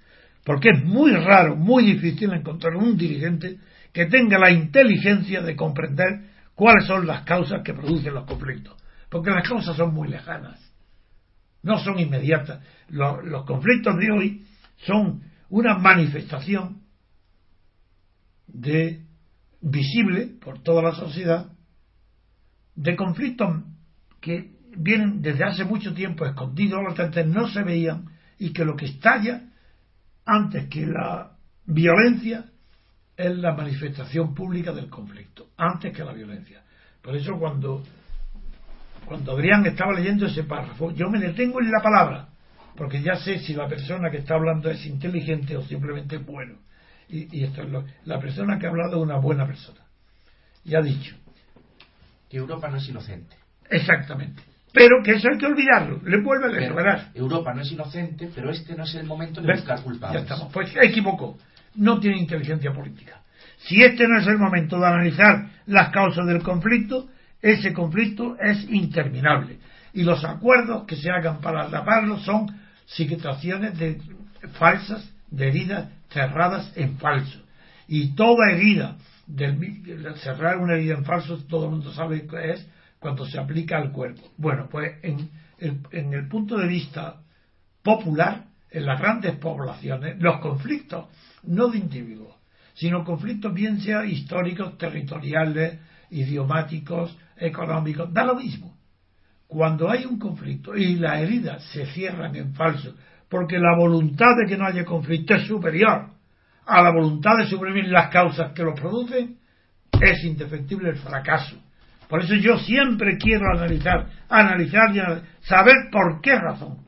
Porque 0.45 0.71
es 0.71 0.85
muy 0.85 1.13
raro, 1.13 1.57
muy 1.57 1.85
difícil 1.85 2.33
encontrar 2.33 2.77
un 2.77 2.97
dirigente 2.97 3.59
que 3.93 4.07
tenga 4.07 4.39
la 4.39 4.51
inteligencia 4.51 5.43
de 5.43 5.57
comprender 5.57 6.31
cuáles 6.55 6.87
son 6.87 7.07
las 7.07 7.23
causas 7.23 7.63
que 7.65 7.73
producen 7.73 8.15
los 8.15 8.27
conflictos. 8.27 8.75
Porque 9.09 9.31
las 9.31 9.49
causas 9.49 9.77
son 9.77 9.95
muy 9.95 10.09
lejanas 10.09 10.67
no 11.67 11.79
son 11.81 11.99
inmediatas. 11.99 12.61
Los, 12.89 13.45
conflictos 13.45 13.97
de 13.99 14.11
hoy 14.13 14.46
son 14.79 15.23
una 15.49 15.79
manifestación 15.79 16.83
de 18.47 19.05
visible 19.61 20.27
por 20.41 20.63
toda 20.63 20.83
la 20.83 20.93
sociedad 20.93 21.51
de 22.75 22.97
conflictos 22.97 23.63
que 24.21 24.53
vienen 24.77 25.23
desde 25.23 25.45
hace 25.45 25.65
mucho 25.65 25.95
tiempo 25.95 26.27
escondidos, 26.27 26.81
no 27.27 27.49
se 27.49 27.63
veían 27.63 28.11
y 28.39 28.53
que 28.53 28.65
lo 28.65 28.77
que 28.77 28.87
estalla 28.87 29.51
antes 30.25 30.69
que 30.69 30.87
la 30.87 31.33
violencia 31.65 32.47
es 33.17 33.37
la 33.39 33.55
manifestación 33.55 34.35
pública 34.35 34.73
del 34.73 34.91
conflicto, 34.91 35.49
antes 35.57 35.97
que 35.97 36.05
la 36.05 36.13
violencia. 36.13 36.63
Por 37.01 37.17
eso 37.17 37.39
cuando 37.39 37.83
cuando 39.07 39.33
Adrián 39.33 39.65
estaba 39.65 39.93
leyendo 39.93 40.27
ese 40.27 40.43
párrafo, 40.43 40.91
yo 40.91 41.09
me 41.09 41.21
detengo 41.21 41.61
en 41.61 41.71
la 41.71 41.81
palabra, 41.81 42.29
porque 42.77 43.03
ya 43.03 43.17
sé 43.17 43.39
si 43.41 43.55
la 43.55 43.69
persona 43.69 44.11
que 44.11 44.19
está 44.19 44.35
hablando 44.35 44.71
es 44.71 44.85
inteligente 44.87 45.57
o 45.57 45.63
simplemente 45.63 46.19
bueno. 46.19 46.59
Y, 47.09 47.45
esto 47.45 47.63
es 47.63 47.71
lo, 47.71 47.85
la 48.05 48.21
persona 48.21 48.59
que 48.59 48.67
ha 48.67 48.71
hablado 48.71 48.97
es 48.97 49.03
una 49.03 49.17
buena 49.19 49.47
persona. 49.47 49.81
Y 50.65 50.75
ha 50.75 50.81
dicho. 50.81 51.15
Que 52.29 52.39
Europa 52.39 52.69
no 52.69 52.79
es 52.79 52.89
inocente. 52.89 53.37
Exactamente. 53.71 54.43
Pero 54.73 55.03
que 55.03 55.13
eso 55.13 55.29
hay 55.31 55.39
que 55.39 55.47
olvidarlo. 55.47 56.01
Le 56.05 56.21
vuelve 56.21 56.47
a 56.47 56.49
recordar. 56.49 57.11
Europa 57.15 57.55
no 57.55 57.63
es 57.63 57.73
inocente, 57.73 58.29
pero 58.35 58.51
este 58.51 58.75
no 58.75 58.85
es 58.85 58.95
el 58.95 59.07
momento 59.07 59.41
de 59.41 59.53
buscar 59.53 59.81
culpables. 59.83 60.21
Ya 60.21 60.23
estamos. 60.25 60.53
Pues 60.53 60.75
equivocó. 60.83 61.39
No 61.77 62.01
tiene 62.01 62.19
inteligencia 62.19 62.73
política. 62.73 63.23
Si 63.59 63.83
este 63.83 64.07
no 64.07 64.19
es 64.19 64.27
el 64.27 64.39
momento 64.39 64.79
de 64.79 64.87
analizar 64.87 65.49
las 65.67 65.91
causas 65.91 66.27
del 66.27 66.43
conflicto, 66.43 67.09
ese 67.41 67.73
conflicto 67.73 68.37
es 68.39 68.69
interminable. 68.71 69.59
Y 69.93 70.03
los 70.03 70.25
acuerdos 70.25 70.85
que 70.85 70.97
se 70.97 71.11
hagan 71.11 71.41
para 71.41 71.69
taparlo 71.71 72.19
son 72.19 72.47
situaciones 72.87 73.79
de 73.79 74.01
falsas, 74.55 75.09
de 75.31 75.49
heridas 75.49 75.89
cerradas 76.11 76.73
en 76.77 76.99
falso. 76.99 77.41
Y 77.89 78.15
toda 78.15 78.51
herida, 78.53 78.97
del, 79.27 80.15
cerrar 80.17 80.59
una 80.59 80.75
herida 80.75 80.95
en 80.95 81.05
falso, 81.05 81.39
todo 81.49 81.67
el 81.67 81.73
mundo 81.73 81.93
sabe 81.93 82.27
que 82.27 82.53
es 82.53 82.67
cuando 82.99 83.27
se 83.27 83.39
aplica 83.39 83.77
al 83.77 83.93
cuerpo. 83.93 84.23
Bueno, 84.37 84.69
pues 84.71 84.95
en 85.03 85.31
el, 85.59 85.81
en 85.93 86.15
el 86.15 86.29
punto 86.29 86.57
de 86.57 86.67
vista 86.67 87.21
popular, 87.83 88.47
en 88.71 88.87
las 88.87 89.01
grandes 89.01 89.37
poblaciones, 89.37 90.21
los 90.21 90.41
conflictos, 90.41 91.07
no 91.45 91.69
de 91.69 91.79
individuos, 91.79 92.35
sino 92.75 93.05
conflictos 93.05 93.55
bien 93.55 93.81
sea 93.81 94.05
históricos, 94.05 94.77
territoriales, 94.77 95.79
idiomáticos, 96.11 97.17
económicos, 97.37 98.13
da 98.13 98.25
lo 98.25 98.35
mismo. 98.35 98.76
Cuando 99.49 99.91
hay 99.91 100.05
un 100.05 100.19
conflicto 100.19 100.75
y 100.75 100.97
las 100.97 101.21
heridas 101.21 101.63
se 101.73 101.87
cierran 101.87 102.35
en 102.35 102.55
falso, 102.55 102.95
porque 103.29 103.59
la 103.59 103.77
voluntad 103.77 104.35
de 104.41 104.49
que 104.49 104.57
no 104.57 104.67
haya 104.67 104.85
conflicto 104.85 105.35
es 105.35 105.47
superior 105.47 106.11
a 106.67 106.83
la 106.83 106.91
voluntad 106.91 107.37
de 107.39 107.47
suprimir 107.47 107.87
las 107.89 108.11
causas 108.11 108.53
que 108.53 108.65
lo 108.65 108.75
producen, 108.75 109.39
es 110.01 110.25
indefectible 110.25 110.91
el 110.91 110.97
fracaso. 110.97 111.57
Por 112.09 112.23
eso 112.23 112.35
yo 112.35 112.59
siempre 112.59 113.17
quiero 113.19 113.47
analizar, 113.55 114.09
analizar 114.29 114.95
y 114.95 115.01
saber 115.47 115.75
por 115.91 116.21
qué 116.21 116.39
razón 116.39 116.79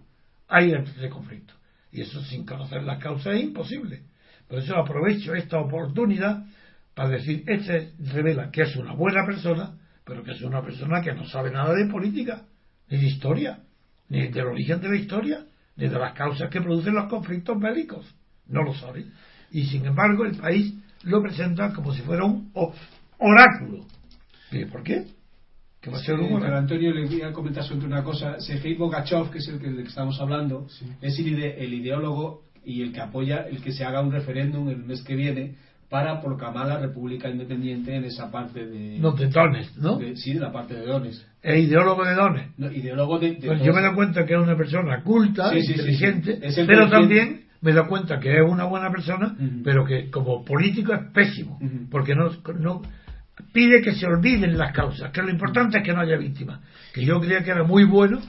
hay 0.48 0.72
ese 0.72 1.08
conflicto. 1.08 1.54
Y 1.90 2.02
eso 2.02 2.20
sin 2.22 2.44
conocer 2.44 2.82
las 2.82 2.98
causas 2.98 3.34
es 3.34 3.42
imposible. 3.42 4.02
Por 4.48 4.58
eso 4.58 4.76
aprovecho 4.76 5.34
esta 5.34 5.58
oportunidad 5.58 6.44
para 6.94 7.10
decir, 7.10 7.44
este 7.46 7.92
revela 8.12 8.50
que 8.50 8.62
es 8.62 8.76
una 8.76 8.92
buena 8.92 9.24
persona, 9.24 9.74
pero 10.08 10.24
que 10.24 10.32
es 10.32 10.40
una 10.40 10.62
persona 10.62 11.02
que 11.02 11.12
no 11.12 11.26
sabe 11.26 11.50
nada 11.50 11.74
de 11.74 11.84
política, 11.84 12.46
ni 12.88 12.96
de 12.96 13.06
historia, 13.06 13.60
ni 14.08 14.28
del 14.28 14.46
origen 14.46 14.80
de 14.80 14.88
la 14.88 14.96
historia, 14.96 15.44
ni 15.76 15.86
de 15.86 15.98
las 15.98 16.14
causas 16.14 16.48
que 16.48 16.62
producen 16.62 16.94
los 16.94 17.10
conflictos 17.10 17.60
bélicos. 17.60 18.06
No 18.46 18.62
lo 18.62 18.72
sabe. 18.72 19.04
Y 19.50 19.66
sin 19.66 19.84
embargo, 19.84 20.24
el 20.24 20.34
país 20.36 20.74
lo 21.02 21.22
presenta 21.22 21.74
como 21.74 21.92
si 21.92 22.00
fuera 22.00 22.24
un 22.24 22.50
oráculo. 23.18 23.84
¿Por 24.72 24.82
qué? 24.82 25.04
Que 25.78 25.90
va 25.90 25.98
a 25.98 26.00
ser 26.00 26.18
un 26.18 26.42
Antonio 26.42 26.90
le 26.92 27.06
voy 27.06 27.20
a 27.20 27.32
comentar 27.32 27.62
sobre 27.62 27.86
una 27.86 28.02
cosa. 28.02 28.40
Sergei 28.40 28.74
Bogachov, 28.74 29.30
que 29.30 29.38
es 29.38 29.48
el 29.48 29.60
que, 29.60 29.66
del 29.66 29.82
que 29.82 29.90
estamos 29.90 30.18
hablando, 30.20 30.66
es 31.02 31.18
el, 31.18 31.42
el 31.42 31.74
ideólogo 31.74 32.44
y 32.64 32.80
el 32.80 32.92
que 32.92 33.00
apoya 33.00 33.42
el 33.42 33.62
que 33.62 33.72
se 33.72 33.84
haga 33.84 34.00
un 34.00 34.10
referéndum 34.10 34.68
el 34.70 34.78
mes 34.78 35.02
que 35.02 35.14
viene 35.14 35.56
para 35.88 36.20
proclamar 36.20 36.66
la 36.66 36.78
República 36.78 37.30
Independiente 37.30 37.94
en 37.94 38.04
esa 38.04 38.30
parte 38.30 38.66
de... 38.66 38.98
No, 38.98 39.12
de 39.12 39.28
Dones, 39.28 39.76
¿no? 39.78 39.98
sí, 40.16 40.34
de 40.34 40.40
la 40.40 40.52
parte 40.52 40.74
de 40.74 40.84
Dones. 40.84 41.26
¿Es 41.42 41.64
ideólogo 41.64 42.04
de 42.04 42.14
Dones? 42.14 42.50
No, 42.58 42.70
ideólogo 42.70 43.18
de... 43.18 43.38
pues 43.44 43.62
yo 43.62 43.72
me 43.72 43.80
doy 43.80 43.94
cuenta 43.94 44.26
que 44.26 44.34
es 44.34 44.40
una 44.40 44.56
persona 44.56 45.02
culta, 45.02 45.56
inteligente, 45.56 46.40
pero 46.66 46.90
también 46.90 47.44
me 47.62 47.72
doy 47.72 47.86
cuenta 47.86 48.20
que 48.20 48.36
es 48.36 48.42
una 48.46 48.64
buena 48.64 48.90
persona, 48.90 49.34
pero 49.64 49.84
que 49.84 50.10
como 50.10 50.44
político 50.44 50.92
es 50.92 51.00
pésimo, 51.12 51.58
porque 51.90 52.14
no, 52.14 52.30
no 52.58 52.82
pide 53.52 53.80
que 53.80 53.94
se 53.94 54.06
olviden 54.06 54.58
las 54.58 54.72
causas, 54.72 55.10
que 55.10 55.22
lo 55.22 55.30
importante 55.30 55.78
es 55.78 55.84
que 55.84 55.94
no 55.94 56.00
haya 56.00 56.18
víctimas. 56.18 56.60
Que 56.92 57.04
yo 57.04 57.18
creía 57.18 57.42
que 57.42 57.50
era 57.50 57.64
muy 57.64 57.84
bueno 57.84 58.20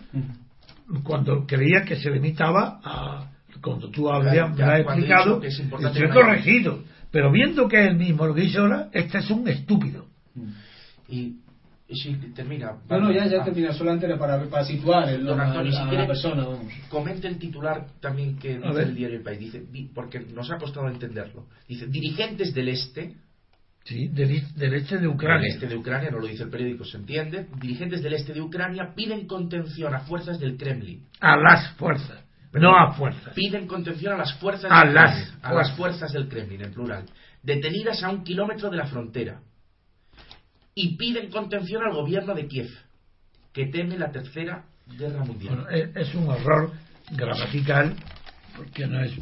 cuando 1.04 1.46
creía 1.46 1.84
que 1.84 1.98
se 1.98 2.10
limitaba 2.10 2.80
a... 2.84 3.32
Cuando 3.62 3.90
tú 3.90 4.10
habías, 4.10 4.56
me 4.56 4.64
has 4.64 4.80
explicado, 4.80 5.42
estoy 5.44 6.10
corregido 6.10 6.82
pero 7.12 7.32
viendo 7.32 7.68
que 7.68 7.82
es 7.84 7.88
el 7.90 7.96
mismo 7.98 8.26
lo 8.28 8.34
que 8.36 8.42
dice 8.42 8.60
ahora, 8.60 8.90
este 8.94 9.18
es 9.20 9.30
un 9.30 9.48
estúpido. 9.48 10.08
Y 11.08 11.36
Sí, 11.92 12.16
termina. 12.36 12.74
No, 12.88 13.00
no, 13.00 13.12
ya, 13.12 13.26
ya 13.26 13.42
Ah, 13.42 13.46
termina, 13.46 13.74
solamente 13.74 14.06
era 14.06 14.16
para, 14.20 14.44
para 14.46 14.64
situar 14.64 15.10
el, 15.10 15.26
Don 15.26 15.40
a, 15.42 15.48
Antonio, 15.48 15.72
si 15.72 15.80
a 15.80 15.86
quiere- 15.90 16.04
la 16.04 16.08
persona, 16.08 16.44
vamos. 16.46 16.72
Comente 16.88 17.28
el 17.28 17.40
titular 17.40 17.88
también 18.00 18.38
que 18.38 18.54
A 18.54 18.58
dice 18.58 18.74
ver. 18.74 18.88
el 18.90 18.96
diario 18.96 19.18
El 19.18 19.24
País, 19.24 19.40
dice, 19.40 19.64
di- 19.72 19.90
porque 19.92 20.20
nos 20.20 20.52
ha 20.52 20.60
costado 20.60 20.88
entenderlo. 20.88 21.48
Dice, 21.68 21.88
dirigentes 21.88 22.54
del 22.54 22.70
este, 22.70 23.16
Sí, 23.86 24.08
del, 24.10 24.44
del 24.56 24.74
este 24.76 24.96
de 24.98 25.02
del 25.02 25.10
Ucrania. 25.10 25.48
este 25.52 25.66
de 25.66 25.76
Ucrania, 25.76 26.12
no 26.12 26.20
lo 26.20 26.28
dice 26.28 26.44
el 26.44 26.50
periódico, 26.52 26.86
se 26.86 26.98
entiende, 26.98 27.48
dirigentes 27.60 28.04
del 28.04 28.14
este 28.14 28.34
de 28.34 28.42
Ucrania 28.42 28.94
piden 28.96 29.26
contención 29.26 29.96
a 29.96 30.02
fuerzas 30.02 30.40
del 30.40 30.58
Kremlin. 30.58 31.08
A 31.22 31.38
las 31.38 31.72
fuerzas, 31.72 32.24
no 32.54 32.76
a 32.78 32.94
fuerzas. 32.94 33.34
Piden 33.34 33.68
contención 33.68 34.14
a 34.14 34.18
las 34.18 34.34
fuerzas 34.40 34.72
A 34.72 34.86
del 34.86 34.94
las 34.96 35.12
Kremlin, 35.16 35.40
a 35.44 35.54
las 35.54 35.72
fuerzas. 35.74 36.12
del 36.12 36.28
Kremlin, 36.28 36.62
en 36.64 36.74
plural, 36.74 37.06
detenidas 37.44 38.02
a 38.04 38.10
un 38.10 38.24
kilómetro 38.24 38.70
de 38.70 38.78
la 38.78 38.86
frontera. 38.88 39.40
Y 40.76 40.96
piden 40.98 41.30
contención 41.30 41.84
al 41.84 41.94
gobierno 41.94 42.34
de 42.34 42.48
Kiev, 42.48 42.70
que 43.54 43.68
teme 43.68 43.98
la 43.98 44.12
tercera 44.12 44.64
guerra 44.98 45.24
mundial. 45.24 45.56
Bueno, 45.56 45.70
es, 45.70 45.96
es 45.96 46.16
un 46.16 46.30
error 46.32 46.72
gramatical 47.12 47.96
porque 48.56 48.88
no 48.88 49.02
es 49.04 49.14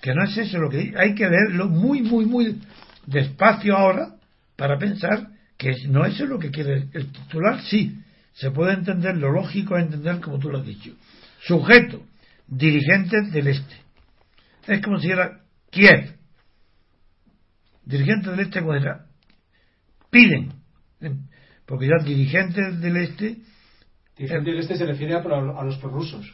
que 0.00 0.14
no 0.14 0.24
es 0.24 0.36
eso 0.36 0.58
lo 0.58 0.68
que 0.68 0.92
hay 0.96 1.14
que 1.14 1.28
leerlo 1.28 1.68
muy 1.68 2.02
muy 2.02 2.24
muy 2.26 2.60
despacio 3.06 3.76
ahora 3.76 4.16
para 4.56 4.76
pensar 4.78 5.28
que 5.56 5.70
es- 5.70 5.86
no 5.88 6.04
eso 6.04 6.24
es 6.24 6.28
lo 6.30 6.38
que 6.38 6.50
quiere 6.50 6.88
el 6.92 7.12
titular 7.12 7.60
sí 7.62 7.98
se 8.34 8.50
puede 8.50 8.74
entender 8.74 9.16
lo 9.16 9.30
lógico 9.32 9.76
es 9.76 9.84
entender 9.84 10.20
como 10.20 10.38
tú 10.38 10.50
lo 10.50 10.58
has 10.58 10.66
dicho 10.66 10.92
sujeto 11.46 12.02
dirigentes 12.46 13.32
del 13.32 13.48
este. 13.48 13.74
Es 14.66 14.80
como 14.82 14.98
si 14.98 15.10
era 15.10 15.40
Kiev 15.70 16.16
dirigentes 17.84 18.30
del 18.30 18.40
este 18.46 18.60
como 18.60 18.74
era 18.74 19.06
piden. 20.10 20.52
Porque 21.66 21.86
ya 21.88 22.04
dirigentes 22.04 22.80
del 22.80 22.96
este 22.98 23.36
Dirigente 24.16 24.50
del 24.50 24.60
este 24.60 24.76
se 24.76 24.84
refiere 24.86 25.14
a, 25.14 25.18
a 25.20 25.64
los 25.64 25.78
prorrusos, 25.78 26.30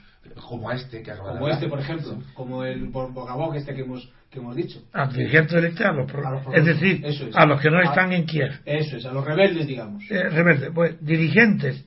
Como 0.48 0.68
a 0.68 0.74
este 0.74 1.00
que 1.02 1.12
acaba 1.12 1.28
de 1.28 1.34
como 1.38 1.46
hablar. 1.46 1.58
este, 1.58 1.68
por 1.70 1.78
ejemplo, 1.80 2.18
como 2.34 2.64
el 2.64 2.86
Bo- 2.88 3.08
Bogabog 3.10 3.54
este 3.54 3.72
que 3.74 3.82
hemos, 3.82 4.12
que 4.30 4.40
hemos 4.40 4.56
dicho. 4.56 4.82
a 4.92 5.06
dirigentes 5.06 5.52
del 5.54 5.66
este 5.66 5.84
a 5.84 5.92
los, 5.92 6.10
pro- 6.10 6.26
A 6.26 6.30
los 6.32 6.54
es 6.54 6.64
decir 6.66 7.00
es. 7.06 7.22
a 7.36 7.46
los 7.46 7.60
que 7.60 7.70
no 7.70 7.78
A- 7.78 7.84
están 7.84 8.12
en 8.12 8.26
Kiev. 8.26 8.50
Eso 8.64 8.96
es, 8.96 9.06
a 9.06 9.12
los 9.12 9.24
rebeldes, 9.24 9.66
digamos. 9.66 10.02
Eh, 10.10 10.28
rebelde, 10.28 10.72
pues 10.72 10.96
dirigentes 11.00 11.86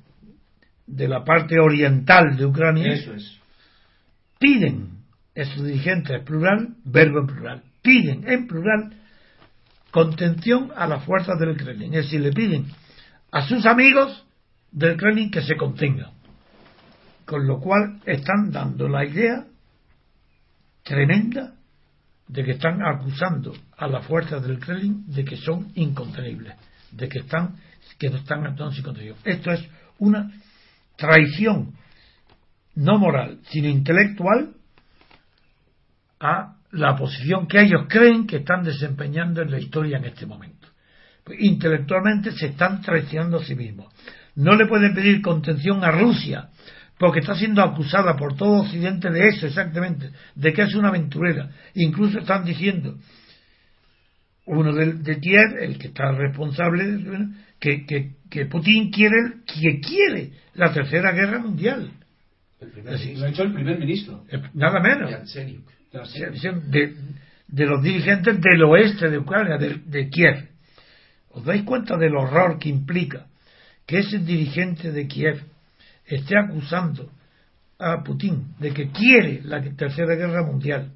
de 0.92 1.08
la 1.08 1.24
parte 1.24 1.60
oriental 1.60 2.38
de 2.38 2.46
Ucrania 2.46 2.94
Eso 2.94 3.14
es. 3.14 3.40
piden 4.40 5.02
esos 5.34 5.64
dirigentes 5.64 6.18
en 6.18 6.26
plural 6.26 6.70
verbo 6.84 7.20
en 7.20 7.28
plural 7.28 7.64
piden 7.82 8.28
en 8.28 8.48
plural 8.48 8.94
contención 9.92 10.72
a 10.76 10.88
las 10.88 11.04
fuerzas 11.06 11.40
del 11.40 11.58
Kremlin 11.58 11.94
es 11.94 12.06
decir 12.06 12.22
le 12.22 12.32
piden 12.32 12.66
a 13.32 13.48
sus 13.48 13.66
amigos 13.66 14.26
del 14.72 14.98
Kremlin 14.98 15.32
que 15.32 15.42
se 15.42 15.56
contengan 15.56 16.12
con 17.26 17.48
lo 17.48 17.60
cual 17.60 18.02
están 18.06 18.52
dando 18.52 18.90
la 18.90 19.06
idea 19.06 19.46
tremenda 20.84 21.54
de 22.28 22.44
que 22.44 22.52
están 22.52 22.82
acusando 22.82 23.54
a 23.78 23.88
las 23.88 24.06
fuerzas 24.06 24.42
del 24.46 24.60
Kremlin 24.60 25.04
de 25.08 25.26
que 25.26 25.36
son 25.38 25.72
incontenibles, 25.76 26.56
de 26.92 27.10
que 27.10 27.20
están 27.20 27.56
que 27.98 28.10
no 28.10 28.18
están 28.18 28.72
sin 28.72 28.84
contención. 28.84 29.18
Esto 29.24 29.52
es 29.52 29.68
una 30.00 30.32
traición 31.02 31.74
no 32.76 33.00
moral, 33.00 33.40
sino 33.50 33.68
intelectual 33.68 34.54
a 36.20 36.56
la 36.72 36.96
posición 36.96 37.48
que 37.48 37.62
ellos 37.62 37.86
creen 37.90 38.28
que 38.28 38.38
están 38.38 38.64
desempeñando 38.64 39.42
en 39.42 39.52
la 39.52 39.60
historia 39.60 39.98
en 39.98 40.06
este 40.06 40.26
momento. 40.26 40.68
Intelectualmente 41.40 42.32
se 42.32 42.48
están 42.48 42.82
traicionando 42.82 43.38
a 43.38 43.44
sí 43.44 43.56
mismos. 43.56 43.94
No 44.36 44.56
le 44.56 44.68
pueden 44.68 44.94
pedir 44.94 45.22
contención 45.22 45.84
a 45.84 45.92
Rusia, 45.92 46.50
porque 46.98 47.20
está 47.20 47.36
siendo 47.36 47.64
acusada 47.64 48.16
por 48.16 48.36
todo 48.36 48.62
Occidente 48.62 49.10
de 49.10 49.28
eso 49.28 49.48
exactamente, 49.48 50.12
de 50.36 50.54
que 50.54 50.62
es 50.62 50.76
una 50.76 50.90
aventurera. 50.90 51.50
Incluso 51.74 52.20
están 52.20 52.46
diciendo, 52.46 52.98
uno 54.46 54.74
de, 54.74 54.94
de 54.94 55.20
el 55.62 55.78
que 55.78 55.88
está 55.88 56.12
responsable, 56.12 57.28
que, 57.62 57.86
que, 57.86 58.16
que 58.30 58.48
Putin 58.48 58.92
quiere, 58.92 59.44
que 59.46 59.80
quiere 59.80 60.32
la 60.56 60.74
tercera 60.74 61.12
guerra 61.12 61.40
mundial. 61.40 61.92
Así. 62.88 63.16
Lo 63.16 63.26
ha 63.26 63.30
hecho 63.30 63.44
el 63.44 63.54
primer 63.54 63.80
ministro. 63.80 64.26
Eh, 64.30 64.42
Nada 64.56 64.80
menos. 64.82 65.12
De, 66.72 66.96
de 67.48 67.66
los 67.66 67.84
dirigentes 67.84 68.42
del 68.42 68.64
oeste 68.64 69.10
de 69.10 69.18
Ucrania, 69.20 69.58
de, 69.58 69.80
de 69.86 70.10
Kiev. 70.10 70.50
¿Os 71.30 71.46
dais 71.46 71.64
cuenta 71.64 71.98
del 71.98 72.16
horror 72.16 72.58
que 72.60 72.70
implica 72.70 73.28
que 73.86 74.00
ese 74.00 74.20
dirigente 74.20 74.92
de 74.92 75.08
Kiev 75.08 75.44
esté 76.06 76.38
acusando 76.38 77.12
a 77.78 78.04
Putin 78.04 78.56
de 78.60 78.74
que 78.74 78.90
quiere 78.90 79.42
la 79.44 79.62
tercera 79.62 80.16
guerra 80.16 80.44
mundial 80.44 80.92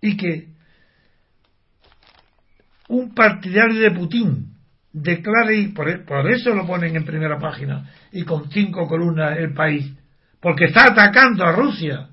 y 0.00 0.16
que 0.16 0.48
un 2.88 3.14
partidario 3.14 3.80
de 3.80 3.90
Putin 3.90 4.49
declare, 4.92 5.56
y 5.56 5.68
por, 5.68 6.04
por 6.04 6.30
eso 6.30 6.54
lo 6.54 6.66
ponen 6.66 6.96
en 6.96 7.04
primera 7.04 7.38
página 7.38 7.90
y 8.12 8.24
con 8.24 8.50
cinco 8.50 8.86
columnas 8.88 9.38
el 9.38 9.54
país, 9.54 9.92
porque 10.40 10.66
está 10.66 10.88
atacando 10.88 11.44
a 11.44 11.52
Rusia 11.52 12.08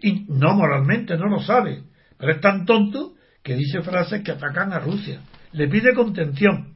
y 0.00 0.26
no 0.28 0.54
moralmente, 0.54 1.16
no 1.16 1.26
lo 1.26 1.40
sabe, 1.40 1.82
pero 2.16 2.32
es 2.32 2.40
tan 2.40 2.64
tonto 2.64 3.14
que 3.42 3.54
dice 3.54 3.82
frases 3.82 4.22
que 4.22 4.32
atacan 4.32 4.72
a 4.72 4.78
Rusia. 4.78 5.20
Le 5.52 5.68
pide 5.68 5.94
contención. 5.94 6.74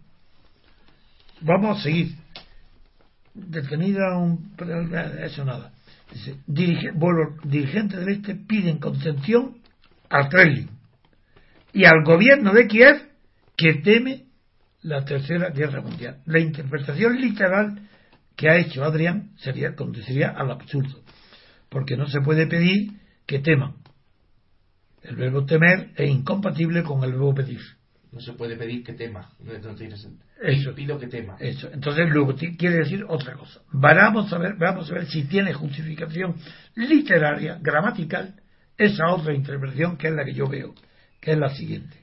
Vamos 1.40 1.78
a 1.78 1.82
seguir. 1.82 2.14
Detenida 3.34 4.16
un... 4.16 4.54
Eso 5.20 5.44
nada. 5.44 5.72
Dice, 6.12 6.36
dirige, 6.46 6.90
bueno, 6.92 7.36
dirigentes 7.44 8.00
del 8.00 8.16
este 8.16 8.34
piden 8.34 8.78
contención 8.78 9.58
al 10.08 10.28
Kremlin 10.28 10.70
y 11.72 11.84
al 11.84 12.04
gobierno 12.04 12.52
de 12.52 12.66
Kiev 12.66 13.08
que 13.56 13.74
teme 13.74 14.24
la 14.82 15.04
tercera 15.04 15.50
guerra 15.50 15.80
mundial. 15.80 16.20
La 16.26 16.38
interpretación 16.38 17.20
literal 17.20 17.88
que 18.36 18.48
ha 18.48 18.56
hecho 18.56 18.84
Adrián 18.84 19.32
sería, 19.36 19.74
conduciría 19.74 20.30
al 20.30 20.50
absurdo, 20.50 21.02
porque 21.68 21.96
no 21.96 22.06
se 22.06 22.20
puede 22.20 22.46
pedir 22.46 22.92
que 23.26 23.38
teman. 23.38 23.74
El 25.02 25.16
verbo 25.16 25.44
temer 25.44 25.90
es 25.96 26.10
incompatible 26.10 26.82
con 26.82 27.02
el 27.02 27.12
verbo 27.12 27.34
pedir. 27.34 27.60
No 28.12 28.20
se 28.20 28.34
puede 28.34 28.56
pedir 28.56 28.84
que 28.84 28.92
tema. 28.92 29.30
No, 29.40 29.58
no 29.58 29.74
tiene 29.74 29.96
sentido. 29.96 30.26
Eso. 30.42 30.74
Pido 30.74 30.98
que 30.98 31.06
tema. 31.06 31.36
Eso. 31.40 31.70
Entonces 31.72 32.08
luego 32.10 32.34
quiere 32.34 32.76
decir 32.76 33.04
otra 33.08 33.34
cosa. 33.34 33.60
Vamos 33.72 34.32
a 34.32 34.38
ver, 34.38 34.54
vamos 34.56 34.90
a 34.90 34.94
ver 34.94 35.06
si 35.06 35.24
tiene 35.24 35.54
justificación 35.54 36.36
literaria, 36.74 37.58
gramatical, 37.60 38.34
esa 38.76 39.08
otra 39.08 39.34
interpretación 39.34 39.96
que 39.96 40.08
es 40.08 40.14
la 40.14 40.24
que 40.24 40.34
yo 40.34 40.46
veo, 40.46 40.74
que 41.20 41.32
es 41.32 41.38
la 41.38 41.54
siguiente. 41.54 41.96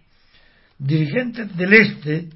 Dirigentes 0.80 1.56
del 1.56 1.74
este, 1.74 2.30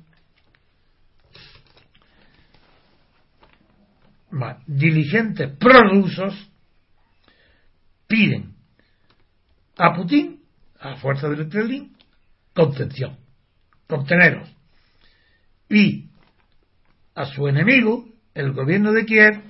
más, 4.34 4.58
dirigentes 4.68 5.50
prorrusos, 5.58 6.34
piden 8.08 8.56
a 9.78 9.94
Putin, 9.94 10.42
a 10.80 10.96
fuerza 10.98 11.30
del 11.30 11.50
Kremlin, 11.50 11.96
contención, 12.54 13.18
conteneros 13.88 14.50
y 15.70 16.10
a 17.16 17.26
su 17.26 17.48
enemigo, 17.48 18.06
el 18.34 18.54
gobierno 18.54 18.92
de 18.92 19.06
Kiev, 19.06 19.42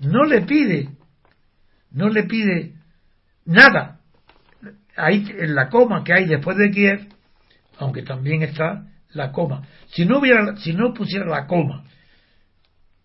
no 0.00 0.24
le 0.24 0.42
pide, 0.42 0.90
no 1.90 2.08
le 2.08 2.24
pide 2.24 2.74
nada. 3.44 4.00
Ahí 4.96 5.26
en 5.38 5.54
la 5.54 5.68
coma 5.70 6.04
que 6.04 6.12
hay 6.12 6.26
después 6.26 6.56
de 6.56 6.70
Kiev, 6.70 7.08
aunque 7.78 8.02
también 8.02 8.42
está 8.42 8.86
la 9.10 9.32
coma. 9.32 9.66
Si 9.88 10.04
no 10.04 10.18
hubiera, 10.18 10.56
si 10.56 10.72
no 10.72 10.92
pusiera 10.92 11.26
la 11.26 11.46
coma 11.46 11.84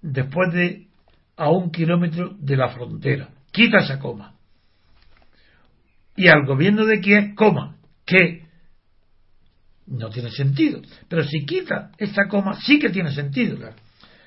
después 0.01 0.53
de 0.53 0.88
a 1.39 1.49
un 1.49 1.71
kilómetro 1.71 2.35
de 2.37 2.57
la 2.57 2.67
frontera, 2.69 3.29
quita 3.51 3.77
esa 3.79 3.97
coma. 3.97 4.35
Y 6.15 6.27
al 6.27 6.45
gobierno 6.45 6.85
de 6.85 6.99
Kiev, 6.99 7.33
coma, 7.33 7.77
que 8.05 8.43
no 9.87 10.09
tiene 10.09 10.29
sentido. 10.31 10.81
Pero 11.07 11.23
si 11.23 11.45
quita 11.45 11.91
esta 11.97 12.27
coma, 12.27 12.59
sí 12.61 12.77
que 12.77 12.89
tiene 12.89 13.11
sentido. 13.13 13.55
Claro. 13.57 13.75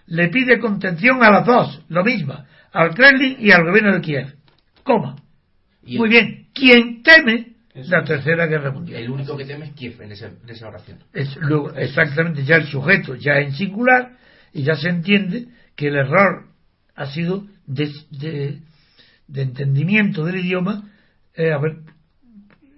Le 0.06 0.28
pide 0.28 0.58
contención 0.58 1.22
a 1.22 1.30
las 1.30 1.46
dos, 1.46 1.82
lo 1.88 2.02
mismo, 2.02 2.34
al 2.72 2.94
Kremlin 2.94 3.36
y 3.38 3.50
al 3.52 3.64
gobierno 3.64 3.92
de 3.94 4.00
Kiev. 4.00 4.34
Coma. 4.82 5.16
Y 5.84 5.98
Muy 5.98 6.08
bien. 6.08 6.46
¿Quién 6.54 7.02
teme 7.02 7.56
la 7.74 8.04
tercera 8.04 8.46
guerra 8.46 8.70
mundial? 8.72 9.02
el 9.02 9.10
único 9.10 9.36
que 9.36 9.44
teme 9.44 9.66
es 9.66 9.72
Kiev 9.74 10.00
en, 10.00 10.12
ese- 10.12 10.32
en 10.42 10.48
esa 10.48 10.68
oración. 10.68 10.98
Es 11.12 11.36
luego, 11.36 11.72
exactamente, 11.74 12.42
ya 12.44 12.56
el 12.56 12.66
sujeto 12.66 13.14
ya 13.16 13.34
en 13.38 13.52
singular 13.52 14.16
y 14.54 14.62
ya 14.62 14.76
se 14.76 14.88
entiende 14.88 15.48
que 15.76 15.88
el 15.88 15.96
error 15.96 16.46
ha 16.94 17.06
sido 17.06 17.46
de, 17.66 17.90
de- 18.10 18.58
de 19.28 19.42
entendimiento 19.42 20.24
del 20.24 20.36
idioma, 20.44 20.90
eh, 21.34 21.52
a 21.52 21.58
ver, 21.58 21.78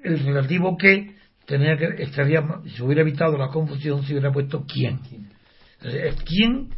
el 0.05 0.19
relativo 0.21 0.77
que 0.77 1.15
tenía 1.47 1.77
que 1.77 2.03
estaría 2.03 2.43
se 2.77 2.83
hubiera 2.83 3.01
evitado 3.03 3.37
la 3.37 3.49
confusión 3.49 4.03
si 4.05 4.13
hubiera 4.13 4.31
puesto 4.33 4.65
quién. 4.67 5.01
Entonces, 5.79 6.15
es 6.15 6.23
quién, 6.23 6.71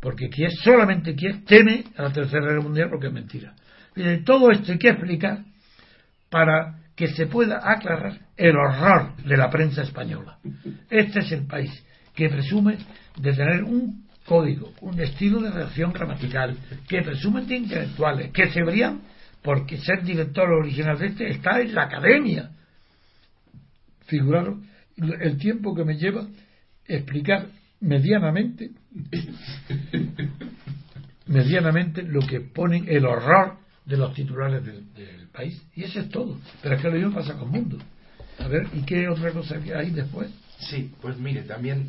porque 0.00 0.28
Kiev, 0.28 0.50
solamente 0.64 1.14
Kiev 1.14 1.44
teme 1.44 1.84
a 1.96 2.02
la 2.02 2.12
Tercera 2.12 2.44
Guerra 2.46 2.60
Mundial 2.62 2.88
porque 2.90 3.06
es 3.06 3.12
mentira. 3.12 3.54
Miren, 3.94 4.24
todo 4.24 4.50
esto 4.50 4.72
hay 4.72 4.78
que 4.78 4.88
explicar 4.88 5.44
para 6.30 6.78
que 6.96 7.08
se 7.08 7.26
pueda 7.26 7.60
aclarar 7.62 8.18
el 8.36 8.56
horror 8.56 9.16
de 9.24 9.36
la 9.36 9.48
prensa 9.50 9.82
española. 9.82 10.38
Este 10.90 11.20
es 11.20 11.32
el 11.32 11.46
país 11.46 11.70
que 12.14 12.28
presume 12.28 12.78
de 13.16 13.32
tener 13.32 13.62
un 13.64 14.01
código, 14.26 14.72
un 14.80 15.00
estilo 15.00 15.40
de 15.40 15.50
redacción 15.50 15.92
gramatical, 15.92 16.56
que 16.88 17.02
presumen 17.02 17.46
de 17.46 17.56
intelectuales, 17.56 18.30
que 18.32 18.50
se 18.50 18.62
verían 18.62 19.00
porque 19.42 19.78
ser 19.78 20.02
director 20.04 20.48
original 20.50 20.98
de 20.98 21.06
este 21.06 21.30
está 21.30 21.60
en 21.60 21.74
la 21.74 21.84
academia. 21.84 22.50
Figuraros 24.06 24.58
el 24.96 25.38
tiempo 25.38 25.74
que 25.74 25.84
me 25.84 25.96
lleva 25.96 26.26
explicar 26.86 27.46
medianamente 27.80 28.70
medianamente 31.26 32.02
lo 32.02 32.20
que 32.20 32.40
ponen 32.40 32.86
el 32.88 33.06
horror 33.06 33.56
de 33.84 33.96
los 33.96 34.14
titulares 34.14 34.64
del, 34.64 34.84
país. 35.32 35.62
Y 35.74 35.84
eso 35.84 36.00
es 36.00 36.10
todo. 36.10 36.38
Pero 36.62 36.74
es 36.74 36.82
que 36.82 36.88
lo 36.88 36.94
mismo 36.94 37.14
pasa 37.14 37.38
con 37.38 37.50
Mundo. 37.50 37.78
A 38.38 38.48
ver, 38.48 38.68
¿y 38.74 38.82
qué 38.82 39.08
otra 39.08 39.32
cosa 39.32 39.56
hay 39.74 39.90
después? 39.90 40.30
Sí, 40.58 40.92
pues 41.00 41.18
mire, 41.18 41.42
también 41.42 41.88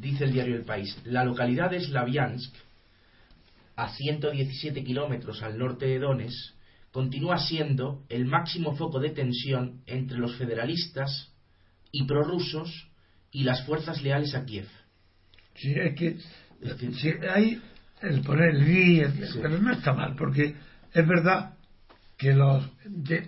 dice 0.00 0.24
el 0.24 0.32
diario 0.32 0.56
El 0.56 0.64
País, 0.64 0.96
la 1.04 1.24
localidad 1.24 1.70
de 1.70 1.80
Slaviansk, 1.80 2.54
a 3.76 3.88
117 3.88 4.84
kilómetros 4.84 5.42
al 5.42 5.58
norte 5.58 5.86
de 5.86 5.98
Donetsk, 5.98 6.54
continúa 6.90 7.38
siendo 7.38 8.04
el 8.08 8.26
máximo 8.26 8.76
foco 8.76 9.00
de 9.00 9.10
tensión 9.10 9.80
entre 9.86 10.18
los 10.18 10.36
federalistas 10.36 11.32
y 11.90 12.04
prorrusos 12.04 12.88
y 13.30 13.44
las 13.44 13.64
fuerzas 13.64 14.02
leales 14.02 14.34
a 14.34 14.44
Kiev. 14.44 14.66
Sí, 15.54 15.72
es 15.74 15.94
que 15.96 16.16
Es 16.60 16.74
que- 16.74 16.92
sí, 16.92 17.10
hay 17.34 17.60
el 18.02 18.20
poner 18.22 18.50
el 18.54 18.64
vi, 18.64 19.04
Sí. 19.26 19.38
pero 19.40 19.58
no 19.58 19.72
está 19.72 19.92
mal, 19.94 20.14
porque 20.16 20.54
es 20.92 21.06
verdad 21.08 21.54
que 22.18 22.34
los 22.34 22.68
de- 22.84 23.26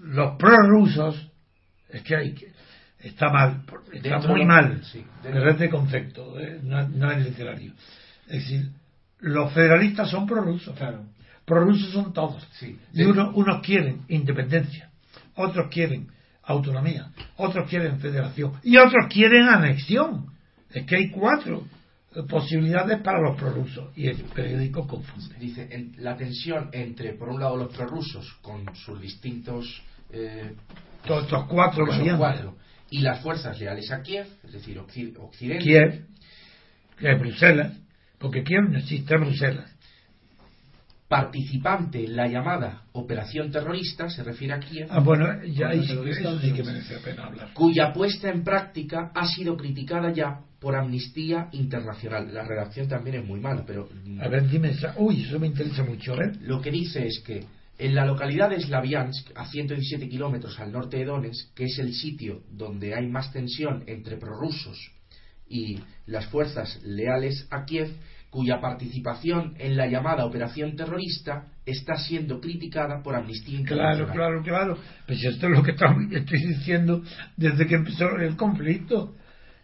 los 0.00 0.36
prorrusos 0.36 1.30
es 1.88 2.02
que 2.02 2.14
hay 2.16 2.34
que 2.34 2.52
está 3.00 3.30
mal, 3.30 3.62
por- 3.66 3.82
está 3.92 4.08
Dentro 4.10 4.30
muy 4.30 4.40
de- 4.40 4.46
mal, 4.46 4.82
sí, 4.84 5.04
pero 5.22 5.34
dentro- 5.34 5.50
es 5.52 5.58
de 5.58 5.70
concepto, 5.70 6.40
eh, 6.40 6.60
no, 6.62 6.88
no 6.88 7.10
es 7.12 7.24
literario. 7.24 7.72
Es 8.26 8.42
decir, 8.42 8.70
los 9.20 9.52
federalistas 9.52 10.10
son 10.10 10.26
prorrusos, 10.26 10.76
Claro. 10.76 11.04
prorrusos 11.44 11.90
son 11.92 12.12
todos, 12.12 12.46
Sí. 12.52 12.78
y 12.92 13.02
uno- 13.04 13.30
unos 13.34 13.62
quieren 13.62 14.02
independencia, 14.08 14.90
otros 15.34 15.68
quieren 15.70 16.08
autonomía, 16.44 17.10
otros 17.36 17.68
quieren 17.68 17.98
federación 18.00 18.52
y 18.62 18.76
otros 18.78 19.06
quieren 19.10 19.48
anexión. 19.48 20.26
Es 20.70 20.84
que 20.86 20.96
hay 20.96 21.10
cuatro 21.10 21.64
eh, 22.16 22.22
posibilidades 22.26 23.00
para 23.02 23.20
los 23.20 23.36
prorrusos 23.36 23.94
y 23.94 24.06
el 24.06 24.16
periódico 24.34 24.86
confunde. 24.86 25.36
Dice, 25.38 25.68
en- 25.70 25.94
la 25.98 26.16
tensión 26.16 26.70
entre, 26.72 27.12
por 27.12 27.28
un 27.28 27.38
lado, 27.38 27.56
los 27.58 27.68
prorrusos 27.76 28.26
con 28.40 28.64
sus 28.74 28.98
distintos 29.00 29.82
eh, 30.10 30.54
Todos 31.06 31.24
estos 31.24 31.44
cuatro 31.46 31.86
variantes. 31.86 32.16
cuatro. 32.16 32.56
Y 32.90 33.00
las 33.00 33.20
fuerzas 33.20 33.58
leales 33.60 33.90
a 33.90 34.02
Kiev, 34.02 34.26
es 34.44 34.52
decir, 34.52 34.78
Occi- 34.78 35.14
Occidente, 35.18 35.64
Kiev, 35.64 36.06
que 36.98 37.12
es 37.12 37.18
Bruselas, 37.20 37.72
porque 38.18 38.42
Kiev 38.42 38.62
no 38.70 38.78
existe 38.78 39.16
Bruselas. 39.16 39.70
participante 41.08 42.04
en 42.04 42.16
la 42.16 42.26
llamada 42.28 42.82
operación 42.92 43.50
terrorista, 43.50 44.10
se 44.10 44.22
refiere 44.22 44.52
a 44.54 44.60
Kiev, 44.60 44.88
Ah, 44.90 45.00
bueno, 45.00 45.26
ya 45.46 45.68
ahí 45.68 45.80
sí 45.80 45.86
que, 45.88 45.94
terroristas, 45.94 46.26
eso 46.34 46.40
sí 46.40 46.52
que 46.52 46.62
merece 46.62 46.94
la 46.94 47.00
pena 47.00 47.24
hablar. 47.24 47.48
cuya 47.54 47.92
puesta 47.94 48.28
en 48.30 48.44
práctica 48.44 49.10
ha 49.14 49.26
sido 49.26 49.56
criticada 49.56 50.12
ya 50.12 50.40
por 50.60 50.74
Amnistía 50.76 51.48
Internacional. 51.52 52.34
La 52.34 52.42
redacción 52.44 52.88
también 52.88 53.16
es 53.16 53.24
muy 53.24 53.40
mala, 53.40 53.64
pero 53.66 53.88
A 54.20 54.28
ver, 54.28 54.48
dime 54.48 54.70
esa. 54.70 54.92
Uy, 54.98 55.22
eso 55.22 55.38
me 55.38 55.46
interesa 55.46 55.82
mucho, 55.84 56.20
¿eh? 56.20 56.32
lo 56.42 56.60
que 56.60 56.70
dice 56.70 57.06
es 57.06 57.20
que 57.24 57.44
en 57.78 57.94
la 57.94 58.04
localidad 58.04 58.50
de 58.50 58.60
Slaviansk, 58.60 59.30
a 59.36 59.46
117 59.46 60.08
kilómetros 60.08 60.58
al 60.58 60.72
norte 60.72 60.96
de 60.98 61.04
Donetsk, 61.04 61.54
que 61.54 61.64
es 61.64 61.78
el 61.78 61.92
sitio 61.94 62.42
donde 62.50 62.94
hay 62.94 63.06
más 63.06 63.32
tensión 63.32 63.84
entre 63.86 64.16
prorrusos 64.16 64.90
y 65.48 65.78
las 66.06 66.26
fuerzas 66.26 66.80
leales 66.82 67.46
a 67.50 67.64
Kiev, 67.64 67.90
cuya 68.30 68.60
participación 68.60 69.54
en 69.58 69.76
la 69.76 69.86
llamada 69.86 70.26
operación 70.26 70.76
terrorista 70.76 71.46
está 71.64 71.96
siendo 71.96 72.40
criticada 72.40 73.02
por 73.02 73.14
Amnistía 73.14 73.60
Claro, 73.64 74.02
Internacional. 74.04 74.14
claro, 74.14 74.42
claro. 74.42 74.78
Pues 75.06 75.24
esto 75.24 75.46
es 75.46 75.52
lo 75.52 75.62
que 75.62 75.70
estoy 75.70 76.46
diciendo 76.46 77.02
desde 77.36 77.66
que 77.66 77.76
empezó 77.76 78.10
el 78.16 78.36
conflicto. 78.36 79.14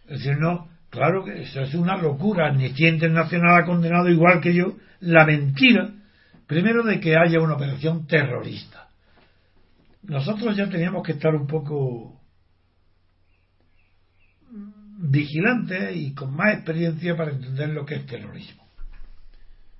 Es 0.07 0.19
decir, 0.23 0.37
no, 0.39 0.67
claro 0.89 1.23
que 1.25 1.43
eso 1.43 1.61
es 1.61 1.75
una 1.75 1.97
locura. 1.97 2.49
Amnistía 2.49 2.89
Internacional 2.89 3.61
ha 3.61 3.65
condenado, 3.65 4.09
igual 4.09 4.41
que 4.41 4.53
yo, 4.55 4.77
la 4.99 5.25
mentira, 5.25 5.91
primero 6.47 6.83
de 6.83 6.99
que 6.99 7.15
haya 7.17 7.39
una 7.39 7.55
operación 7.55 8.07
terrorista. 8.07 8.89
Nosotros 10.03 10.55
ya 10.55 10.69
teníamos 10.69 11.03
que 11.03 11.13
estar 11.13 11.33
un 11.33 11.47
poco 11.47 12.21
vigilantes 14.97 15.95
y 15.95 16.13
con 16.13 16.35
más 16.35 16.53
experiencia 16.53 17.15
para 17.15 17.31
entender 17.31 17.69
lo 17.69 17.85
que 17.85 17.95
es 17.95 18.05
terrorismo. 18.05 18.65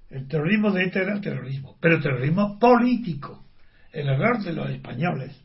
El 0.10 0.28
terrorismo 0.28 0.72
de 0.72 0.84
ETA 0.86 1.02
era 1.02 1.22
terrorismo, 1.22 1.78
pero 1.80 2.02
terrorismo 2.02 2.60
político. 2.60 3.44
El 3.92 4.08
error 4.08 4.42
de 4.44 4.54
los 4.54 4.70
españoles, 4.70 5.36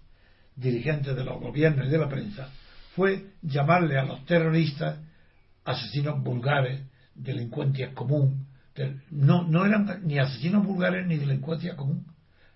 dirigentes 0.57 1.15
de 1.17 1.25
los 1.25 1.41
gobiernos 1.41 1.87
y 1.87 1.91
de 1.91 1.99
la 1.99 2.09
prensa, 2.09 2.51
fue 2.95 3.27
llamarle 3.43 3.99
a 3.99 4.05
los 4.05 4.25
terroristas 4.27 4.99
asesinos 5.65 6.23
vulgares, 6.23 6.81
delincuencia 7.15 7.95
común. 7.95 8.47
No, 9.11 9.47
no 9.47 9.67
eran 9.67 10.01
ni 10.05 10.19
asesinos 10.19 10.65
vulgares 10.65 11.07
ni 11.07 11.17
delincuencia 11.17 11.77
común. 11.77 12.07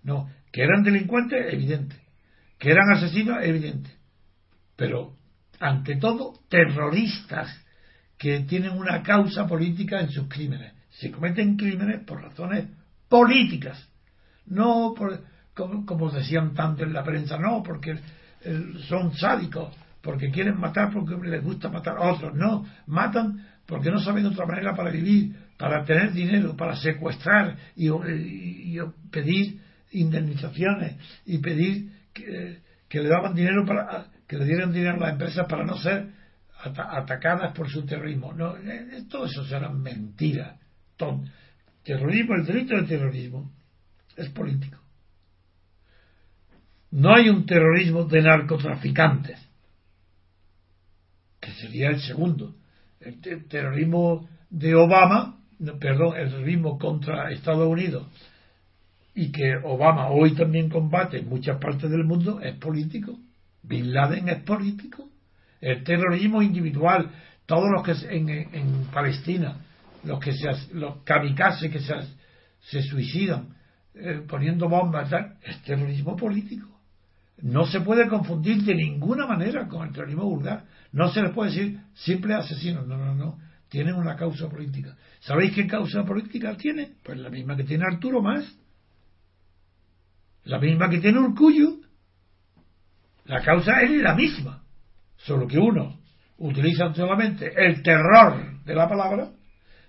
No, 0.03 0.31
que 0.53 0.62
eran 0.62 0.83
delincuentes, 0.83 1.53
evidente. 1.53 1.96
Que 2.59 2.70
eran 2.70 2.90
asesinos, 2.92 3.38
evidente. 3.42 3.90
Pero, 4.77 5.16
ante 5.61 5.96
todo, 5.96 6.35
terroristas 6.48 7.55
que 8.18 8.40
tienen 8.40 8.72
una 8.72 9.03
causa 9.03 9.46
política 9.46 10.00
en 10.00 10.11
sus 10.11 10.29
crímenes. 10.29 10.72
Se 10.90 11.11
cometen 11.11 11.57
crímenes 11.57 12.05
por 12.05 12.22
razones 12.22 12.68
políticas, 13.09 13.88
no 14.46 14.94
por, 14.96 15.22
como, 15.55 15.85
como 15.85 16.11
decían 16.11 16.55
tanto 16.55 16.85
en 16.85 16.92
la 16.92 17.03
prensa, 17.03 17.38
no, 17.38 17.62
porque 17.62 17.98
eh, 18.42 18.64
son 18.88 19.14
sádicos, 19.14 19.74
porque 20.00 20.31
quieren 20.31 20.59
matar 20.59 20.92
porque 20.92 21.16
les 21.29 21.42
gusta 21.42 21.68
matar 21.68 21.96
a 21.96 22.12
otros, 22.12 22.35
no, 22.35 22.66
matan 22.87 23.46
porque 23.66 23.90
no 23.90 24.00
saben 24.00 24.27
otra 24.27 24.46
manera 24.46 24.74
para 24.74 24.90
vivir, 24.90 25.35
para 25.59 25.85
tener 25.85 26.12
dinero, 26.12 26.57
para 26.57 26.77
secuestrar 26.77 27.57
y, 27.77 27.88
pedir 29.11 29.61
indemnizaciones 29.93 30.97
y 31.25 31.38
pedir 31.38 31.90
que, 32.12 32.61
le 32.90 33.09
daban 33.09 33.35
dinero 33.35 33.64
para 33.67 34.09
que 34.27 34.37
le 34.37 34.45
dieran 34.45 34.73
dinero 34.73 34.97
a 34.97 35.01
las 35.01 35.12
empresas 35.12 35.47
para 35.49 35.64
no 35.64 35.77
ser 35.79 36.09
ata- 36.62 36.97
atacadas 36.97 37.53
por 37.53 37.69
su 37.69 37.85
terrorismo. 37.85 38.33
No, 38.33 38.57
eh, 38.57 38.88
eh, 38.93 39.03
todo 39.09 39.27
eso 39.27 39.45
serán 39.45 39.81
mentiras. 39.81 40.59
Terrorismo, 41.83 42.35
el 42.35 42.47
delito 42.47 42.77
de 42.77 42.85
terrorismo 42.85 43.53
es 44.17 44.31
político. 44.31 44.79
No 46.93 47.14
hay 47.14 47.29
un 47.29 47.45
terrorismo 47.45 48.05
de 48.05 48.23
narcotraficantes, 48.23 49.38
que 51.40 51.53
sería 51.53 51.88
el 51.90 52.01
segundo. 52.01 52.55
El 53.01 53.21
te- 53.21 53.37
terrorismo 53.37 54.29
de 54.49 54.75
Obama, 54.77 55.43
perdón, 55.81 56.17
el 56.17 56.31
terrorismo 56.31 56.79
contra 56.79 57.31
Estados 57.31 57.67
Unidos 57.67 58.07
y 59.14 59.31
que 59.31 59.57
Obama 59.62 60.09
hoy 60.09 60.35
también 60.35 60.69
combate 60.69 61.19
en 61.19 61.29
muchas 61.29 61.59
partes 61.59 61.90
del 61.90 62.05
mundo 62.05 62.40
es 62.40 62.57
político. 62.57 63.17
Bin 63.62 63.93
Laden 63.93 64.29
es 64.29 64.43
político. 64.43 65.09
El 65.61 65.85
terrorismo 65.85 66.43
individual, 66.43 67.11
todos 67.47 67.71
los 67.71 67.83
que 67.83 67.93
en, 68.14 68.29
en 68.29 68.87
Palestina, 68.93 69.57
los 70.03 70.19
que 70.21 70.33
se, 70.33 70.75
los 70.75 71.03
kamikazes 71.05 71.71
que 71.71 71.81
se, 71.81 71.95
se 72.61 72.83
suicidan 72.83 73.55
eh, 73.95 74.23
poniendo 74.29 74.69
bombas, 74.69 75.09
tal, 75.09 75.37
es 75.43 75.62
terrorismo 75.62 76.17
político. 76.17 76.69
No 77.43 77.67
se 77.67 77.81
puede 77.81 78.09
confundir 78.09 78.62
de 78.64 78.75
ninguna 78.75 79.27
manera 79.27 79.69
con 79.69 79.87
el 79.87 79.93
terrorismo 79.93 80.25
vulgar. 80.25 80.64
No 80.93 81.11
se 81.12 81.23
les 81.23 81.33
puede 81.33 81.51
decir 81.51 81.81
simples 81.95 82.37
asesinos. 82.38 82.87
No, 82.87 82.97
no, 82.97 83.14
no. 83.14 83.38
Tienen 83.75 83.97
una 83.97 84.15
causa 84.15 84.49
política. 84.49 84.97
¿Sabéis 85.19 85.53
qué 85.53 85.67
causa 85.67 86.05
política 86.05 86.57
tiene? 86.57 86.93
Pues 87.03 87.19
la 87.19 87.29
misma 87.29 87.57
que 87.57 87.65
tiene 87.65 87.85
Arturo 87.85 88.23
Más. 88.23 88.57
La 90.45 90.61
misma 90.61 90.89
que 90.89 91.01
tiene 91.01 91.19
Urcullo. 91.19 91.81
La 93.25 93.43
causa 93.43 93.81
es 93.83 93.91
la 94.01 94.15
misma. 94.15 94.63
Solo 95.17 95.49
que 95.49 95.59
unos 95.59 95.99
utilizan 96.39 96.95
solamente 96.95 97.53
el 97.53 97.83
terror 97.83 98.63
de 98.63 98.75
la 98.77 98.89
palabra 98.89 99.33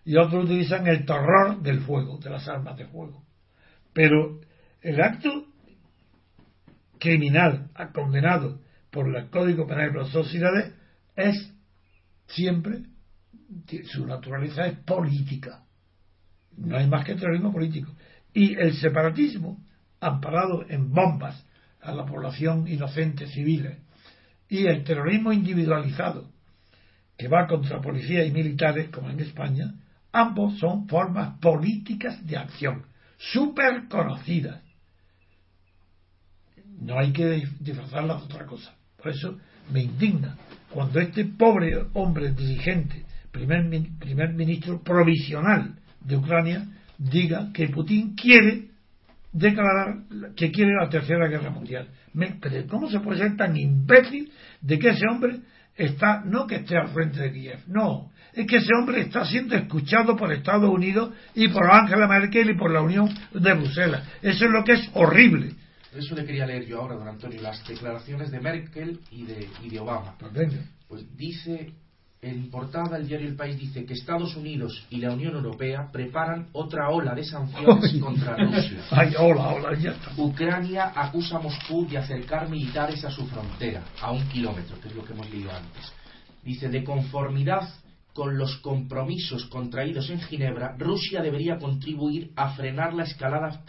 y 0.04 0.18
otros 0.18 0.46
utilizan 0.46 0.88
el 0.88 1.06
terror 1.06 1.62
del 1.62 1.82
fuego, 1.82 2.18
de 2.18 2.32
las 2.32 2.48
armas 2.48 2.76
de 2.78 2.88
fuego. 2.88 3.24
Pero 3.94 4.42
el 4.82 5.00
acto 5.00 5.46
criminal 6.98 7.70
condenado 7.94 8.62
por 8.90 9.16
el 9.16 9.30
Código 9.30 9.68
Penal 9.68 9.94
de 9.94 10.00
las 10.00 10.10
Sociedades 10.10 10.74
es 11.16 11.54
siempre 12.26 12.95
su 13.86 14.06
naturaleza 14.06 14.66
es 14.68 14.78
política. 14.80 15.64
No 16.58 16.78
hay 16.78 16.88
más 16.88 17.06
que 17.06 17.16
terrorismo 17.16 17.52
político. 17.52 17.92
Y 18.34 18.56
el 18.56 18.74
separatismo, 18.74 19.64
amparado 20.00 20.66
en 20.70 20.92
bombas 20.92 21.46
a 21.82 21.94
la 21.94 22.06
población 22.06 22.68
inocente 22.68 23.28
civiles, 23.28 23.78
y 24.48 24.68
el 24.68 24.84
terrorismo 24.84 25.34
individualizado, 25.34 26.30
que 27.18 27.28
va 27.28 27.48
contra 27.48 27.82
policías 27.82 28.28
y 28.28 28.32
militares, 28.32 28.90
como 28.90 29.10
en 29.10 29.20
España, 29.20 29.74
ambos 30.12 30.58
son 30.60 30.88
formas 30.88 31.40
políticas 31.40 32.26
de 32.26 32.38
acción, 32.38 32.86
súper 33.18 33.88
conocidas. 33.88 34.62
No 36.80 37.00
hay 37.00 37.12
que 37.12 37.48
disfrazarlas 37.60 38.20
de 38.20 38.26
otra 38.26 38.46
cosa. 38.46 38.76
Por 38.98 39.10
eso 39.10 39.38
me 39.72 39.84
indigna 39.84 40.38
cuando 40.70 41.00
este 41.00 41.26
pobre 41.26 41.86
hombre 41.94 42.32
dirigente, 42.32 43.06
primer, 43.36 43.68
primer 44.00 44.34
ministro 44.34 44.82
provisional 44.82 45.76
de 46.00 46.16
Ucrania, 46.16 46.66
diga 46.98 47.52
que 47.54 47.68
Putin 47.68 48.16
quiere 48.16 48.70
declarar 49.34 49.98
que 50.36 50.52
quiere 50.52 50.72
la 50.80 50.90
tercera 50.90 51.28
guerra 51.28 51.50
mundial. 51.50 51.90
pero 52.40 52.68
¿cómo 52.68 52.90
se 52.90 53.02
puede 53.02 53.20
ser 53.20 53.36
tan 53.36 53.58
imbécil 53.58 54.32
de 54.62 54.80
que 54.80 54.90
ese 54.90 55.06
hombre 55.12 55.40
está, 55.76 56.22
no 56.24 56.48
que 56.48 56.56
esté 56.56 56.78
al 56.78 56.88
frente 56.90 57.20
de 57.20 57.34
Kiev, 57.34 57.60
no, 57.68 58.12
es 58.34 58.48
que 58.48 58.58
ese 58.58 58.70
hombre 58.80 59.02
está 59.02 59.26
siendo 59.26 59.56
escuchado 59.56 60.16
por 60.16 60.32
Estados 60.32 60.70
Unidos 60.70 61.14
y 61.34 61.50
por 61.50 61.70
Angela 61.70 62.08
Merkel 62.08 62.52
y 62.52 62.58
por 62.58 62.72
la 62.72 62.82
Unión 62.82 63.10
de 63.34 63.54
Bruselas. 63.54 64.08
Eso 64.22 64.46
es 64.46 64.52
lo 64.52 64.64
que 64.64 64.74
es 64.74 64.90
horrible. 64.94 65.52
Eso 65.94 66.16
le 66.16 66.26
quería 66.26 66.46
leer 66.46 66.66
yo 66.66 66.82
ahora, 66.82 66.96
don 66.96 67.08
Antonio, 67.08 67.42
las 67.42 67.66
declaraciones 67.68 68.32
de 68.32 68.40
Merkel 68.40 69.00
y 69.12 69.24
de, 69.24 69.48
y 69.64 69.70
de 69.70 69.80
Obama. 69.80 70.16
Pues, 70.18 70.54
pues 70.88 71.18
dice 71.18 71.74
en 72.26 72.50
portada 72.50 72.98
el 72.98 73.08
diario 73.08 73.28
El 73.28 73.36
País 73.36 73.60
dice 73.60 73.86
que 73.86 73.94
Estados 73.94 74.36
Unidos 74.36 74.84
y 74.90 74.98
la 74.98 75.12
Unión 75.12 75.36
Europea 75.36 75.90
preparan 75.92 76.48
otra 76.54 76.90
ola 76.90 77.14
de 77.14 77.24
sanciones 77.24 78.02
contra 78.02 78.36
Rusia. 78.38 78.80
Ay, 78.90 79.14
hola, 79.20 79.50
hola, 79.50 79.78
ya 79.78 79.96
Ucrania 80.18 80.92
acusa 80.96 81.38
a 81.38 81.40
Moscú 81.40 81.88
de 81.88 82.00
acercar 82.00 82.50
militares 82.50 83.06
a 83.06 83.12
su 83.12 83.28
frontera, 83.28 83.84
a 84.02 84.12
un 84.12 84.28
kilómetro, 84.30 84.80
que 84.82 84.88
es 84.88 84.96
lo 84.96 85.06
que 85.06 85.14
hemos 85.14 85.30
leído 85.30 85.52
antes. 85.52 85.94
Dice, 86.44 86.68
de 86.70 86.84
conformidad 86.84 87.70
con 88.12 88.38
los 88.38 88.58
compromisos 88.58 89.46
contraídos 89.46 90.10
en 90.10 90.20
Ginebra, 90.22 90.76
Rusia 90.80 91.22
debería 91.22 91.60
contribuir 91.60 92.32
a 92.36 92.56
frenar 92.56 92.94
la 92.96 93.04
escalada, 93.04 93.64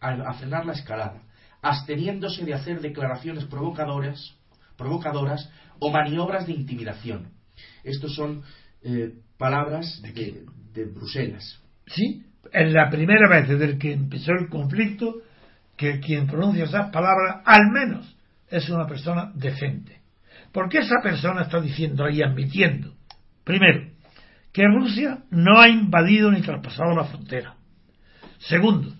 a 0.00 0.34
frenar 0.34 0.64
la 0.64 0.72
escalada 0.72 1.22
absteniéndose 1.60 2.44
de 2.44 2.52
hacer 2.52 2.82
declaraciones 2.82 3.44
provocadoras, 3.44 4.34
provocadoras 4.76 5.50
o 5.78 5.90
maniobras 5.90 6.46
de 6.46 6.52
intimidación 6.52 7.32
estos 7.82 8.14
son 8.14 8.42
eh, 8.82 9.12
palabras 9.38 10.00
de, 10.02 10.44
de, 10.72 10.84
Bruselas. 10.86 11.60
Sí, 11.86 12.24
es 12.52 12.72
la 12.72 12.90
primera 12.90 13.28
vez 13.28 13.48
desde 13.48 13.78
que 13.78 13.92
empezó 13.92 14.32
el 14.32 14.48
conflicto 14.48 15.16
que 15.76 16.00
quien 16.00 16.26
pronuncia 16.26 16.64
esas 16.64 16.90
palabras, 16.90 17.42
al 17.44 17.70
menos, 17.72 18.16
es 18.48 18.68
una 18.68 18.86
persona 18.86 19.32
decente. 19.34 20.00
Porque 20.52 20.78
esa 20.78 21.00
persona 21.02 21.42
está 21.42 21.60
diciendo 21.60 22.04
ahí, 22.04 22.22
admitiendo, 22.22 22.94
primero, 23.42 23.90
que 24.52 24.62
Rusia 24.68 25.24
no 25.30 25.58
ha 25.60 25.68
invadido 25.68 26.30
ni 26.30 26.40
traspasado 26.40 26.94
la 26.94 27.04
frontera. 27.04 27.56
Segundo, 28.38 28.94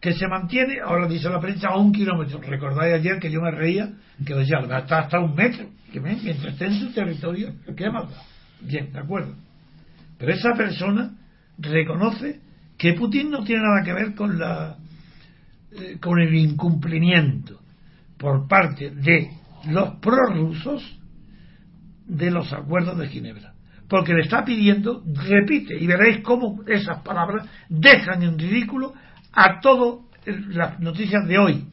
que 0.00 0.12
se 0.12 0.28
mantiene, 0.28 0.80
ahora 0.80 1.08
dice 1.08 1.28
la 1.28 1.40
prensa, 1.40 1.68
a 1.68 1.78
un 1.78 1.92
kilómetro. 1.92 2.40
Recordáis 2.40 2.94
ayer 2.94 3.18
que 3.18 3.30
yo 3.30 3.40
me 3.40 3.50
reía, 3.50 3.90
que 4.24 4.34
decía, 4.34 4.58
hasta, 4.58 4.98
hasta 4.98 5.18
un 5.18 5.34
metro, 5.34 5.66
que 5.92 6.00
mientras 6.00 6.44
esté 6.44 6.66
en 6.66 6.74
su 6.74 6.92
territorio, 6.92 7.54
¿qué 7.76 7.90
más 7.90 8.10
da? 8.10 8.22
Bien, 8.60 8.92
de 8.92 8.98
acuerdo. 8.98 9.34
Pero 10.18 10.32
esa 10.32 10.52
persona 10.54 11.16
reconoce 11.58 12.40
que 12.76 12.94
Putin 12.94 13.30
no 13.30 13.42
tiene 13.42 13.62
nada 13.62 13.84
que 13.84 13.92
ver 13.92 14.14
con 14.14 14.38
la 14.38 14.76
eh, 15.70 15.98
con 16.00 16.18
el 16.18 16.34
incumplimiento 16.34 17.60
por 18.16 18.48
parte 18.48 18.90
de 18.90 19.30
los 19.68 19.96
prorrusos 19.96 20.98
de 22.06 22.30
los 22.30 22.52
acuerdos 22.52 22.96
de 22.98 23.08
Ginebra. 23.08 23.52
Porque 23.86 24.14
le 24.14 24.22
está 24.22 24.44
pidiendo, 24.44 25.02
repite, 25.06 25.78
y 25.78 25.86
veréis 25.86 26.22
cómo 26.22 26.62
esas 26.66 27.02
palabras 27.02 27.46
dejan 27.68 28.22
en 28.22 28.38
ridículo 28.38 28.94
a 29.32 29.60
todas 29.60 30.00
las 30.26 30.80
noticias 30.80 31.26
de 31.26 31.38
hoy 31.38 31.64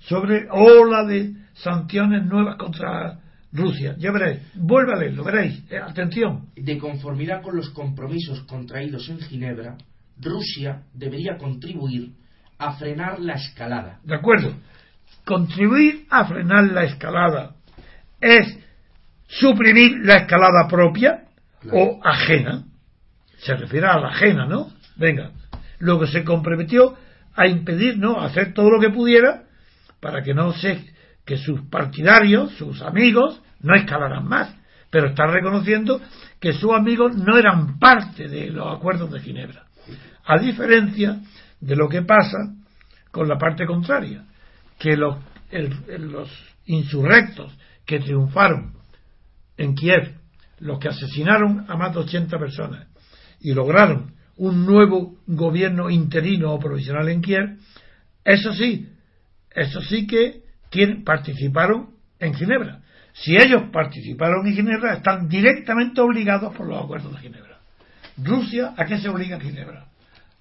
sobre 0.00 0.48
ola 0.50 1.04
de 1.04 1.32
sanciones 1.54 2.24
nuevas 2.24 2.56
contra 2.56 3.20
Rusia. 3.52 3.94
Ya 3.98 4.10
veréis, 4.10 4.40
vuelve 4.54 4.94
a 4.94 4.96
leerlo, 4.96 5.24
veréis. 5.24 5.62
Eh, 5.70 5.78
atención. 5.78 6.46
De 6.56 6.78
conformidad 6.78 7.42
con 7.42 7.56
los 7.56 7.70
compromisos 7.70 8.42
contraídos 8.42 9.08
en 9.08 9.20
Ginebra, 9.20 9.76
Rusia 10.20 10.82
debería 10.94 11.36
contribuir 11.36 12.12
a 12.58 12.72
frenar 12.74 13.20
la 13.20 13.34
escalada. 13.34 13.98
De 14.04 14.14
acuerdo. 14.14 14.54
Contribuir 15.24 16.06
a 16.10 16.24
frenar 16.24 16.64
la 16.64 16.84
escalada 16.84 17.54
es 18.20 18.58
suprimir 19.28 19.98
la 20.04 20.18
escalada 20.18 20.66
propia 20.68 21.24
o 21.70 22.00
ajena. 22.02 22.64
Se 23.38 23.54
refiere 23.54 23.86
a 23.86 23.98
la 23.98 24.08
ajena, 24.08 24.46
¿no? 24.46 24.70
Venga. 24.96 25.32
Luego 25.82 26.06
se 26.06 26.22
comprometió 26.22 26.94
a 27.34 27.48
impedir, 27.48 27.98
¿no? 27.98 28.20
A 28.20 28.26
hacer 28.26 28.54
todo 28.54 28.70
lo 28.70 28.78
que 28.78 28.90
pudiera 28.90 29.42
para 30.00 30.22
que 30.22 30.32
no 30.32 30.52
se 30.52 30.92
que 31.24 31.36
sus 31.36 31.62
partidarios, 31.62 32.52
sus 32.52 32.82
amigos, 32.82 33.42
no 33.60 33.74
escalaran 33.74 34.28
más, 34.28 34.54
pero 34.90 35.08
está 35.08 35.26
reconociendo 35.26 36.00
que 36.38 36.52
sus 36.52 36.72
amigos 36.72 37.16
no 37.16 37.36
eran 37.36 37.80
parte 37.80 38.28
de 38.28 38.50
los 38.50 38.76
acuerdos 38.76 39.10
de 39.10 39.20
Ginebra. 39.20 39.64
A 40.24 40.38
diferencia 40.38 41.20
de 41.60 41.74
lo 41.74 41.88
que 41.88 42.02
pasa 42.02 42.38
con 43.10 43.26
la 43.26 43.36
parte 43.36 43.66
contraria, 43.66 44.24
que 44.78 44.96
los, 44.96 45.16
los 45.50 46.30
insurrectos 46.66 47.52
que 47.84 47.98
triunfaron 47.98 48.74
en 49.56 49.74
Kiev, 49.74 50.14
los 50.60 50.78
que 50.78 50.90
asesinaron 50.90 51.66
a 51.68 51.76
más 51.76 51.92
de 51.92 52.00
80 52.00 52.38
personas 52.38 52.86
y 53.40 53.52
lograron 53.52 54.21
un 54.42 54.66
nuevo 54.66 55.18
gobierno 55.28 55.88
interino 55.88 56.52
o 56.52 56.58
provisional 56.58 57.08
en 57.08 57.22
Kiev, 57.22 57.58
eso 58.24 58.52
sí, 58.52 58.88
eso 59.54 59.80
sí 59.82 60.04
que 60.08 60.42
participaron 61.04 61.90
en 62.18 62.34
Ginebra. 62.34 62.80
Si 63.12 63.36
ellos 63.36 63.70
participaron 63.72 64.44
en 64.48 64.54
Ginebra, 64.54 64.94
están 64.94 65.28
directamente 65.28 66.00
obligados 66.00 66.52
por 66.56 66.66
los 66.66 66.82
acuerdos 66.82 67.12
de 67.12 67.20
Ginebra. 67.20 67.58
Rusia, 68.16 68.74
¿a 68.76 68.84
qué 68.84 68.98
se 68.98 69.08
obliga 69.08 69.38
Ginebra? 69.38 69.86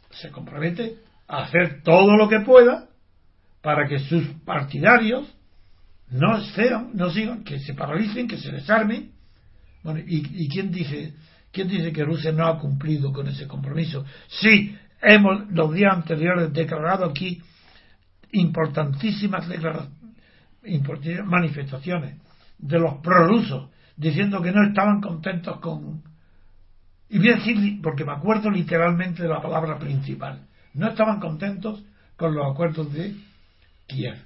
Se 0.09 0.31
compromete 0.31 0.95
a 1.27 1.43
hacer 1.43 1.83
todo 1.83 2.17
lo 2.17 2.27
que 2.27 2.39
pueda 2.39 2.87
para 3.61 3.87
que 3.87 3.99
sus 3.99 4.25
partidarios 4.43 5.31
no 6.09 6.41
sean, 6.55 6.89
no 6.95 7.11
sigan, 7.11 7.43
que 7.43 7.59
se 7.59 7.75
paralicen, 7.75 8.27
que 8.27 8.37
se 8.37 8.51
desarmen. 8.51 9.11
Bueno, 9.83 9.99
¿y, 10.07 10.49
quién 10.49 10.71
dice 10.71 11.13
quién 11.51 11.67
dice 11.67 11.91
que 11.91 12.03
Rusia 12.03 12.31
no 12.31 12.47
ha 12.47 12.59
cumplido 12.59 13.11
con 13.11 13.27
ese 13.27 13.47
compromiso? 13.47 14.05
Sí, 14.27 14.75
hemos 15.01 15.49
los 15.51 15.73
días 15.73 15.93
anteriores 15.93 16.53
declarado 16.53 17.05
aquí 17.05 17.41
importantísimas 18.31 19.47
manifestaciones 21.25 22.17
de 22.57 22.79
los 22.79 22.95
prorrusos 22.99 23.69
diciendo 23.97 24.41
que 24.41 24.51
no 24.51 24.63
estaban 24.67 25.01
contentos 25.01 25.59
con 25.59 26.03
y 27.09 27.17
voy 27.17 27.29
a 27.29 27.35
decir 27.35 27.81
porque 27.81 28.05
me 28.05 28.13
acuerdo 28.13 28.49
literalmente 28.49 29.23
de 29.23 29.29
la 29.29 29.41
palabra 29.41 29.77
principal 29.77 30.47
no 30.73 30.89
estaban 30.89 31.19
contentos 31.19 31.83
con 32.15 32.33
los 32.33 32.51
acuerdos 32.51 32.93
de 32.93 33.15
Kiev 33.87 34.17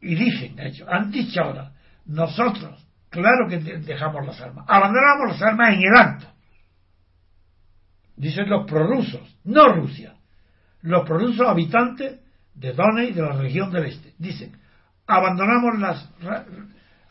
y 0.00 0.14
dicen 0.14 0.56
de 0.56 0.68
hecho 0.68 0.86
han 0.90 1.10
dicho 1.10 1.42
ahora 1.42 1.72
nosotros 2.06 2.84
claro 3.12 3.48
que 3.48 3.58
dejamos 3.58 4.26
las 4.26 4.40
armas 4.40 4.64
abandonamos 4.68 5.28
las 5.28 5.42
armas 5.42 5.74
en 5.74 5.82
el 5.82 5.96
acto 5.96 6.26
dicen 8.16 8.50
los 8.50 8.66
prorrusos 8.66 9.38
no 9.44 9.68
Rusia 9.72 10.16
los 10.80 11.06
prorrusos 11.06 11.46
habitantes 11.46 12.18
de 12.54 12.72
Donetsk 12.72 13.10
y 13.10 13.14
de 13.14 13.22
la 13.22 13.36
región 13.36 13.70
del 13.70 13.86
este 13.86 14.14
dicen 14.18 14.58
abandonamos 15.06 15.78
las 15.78 16.08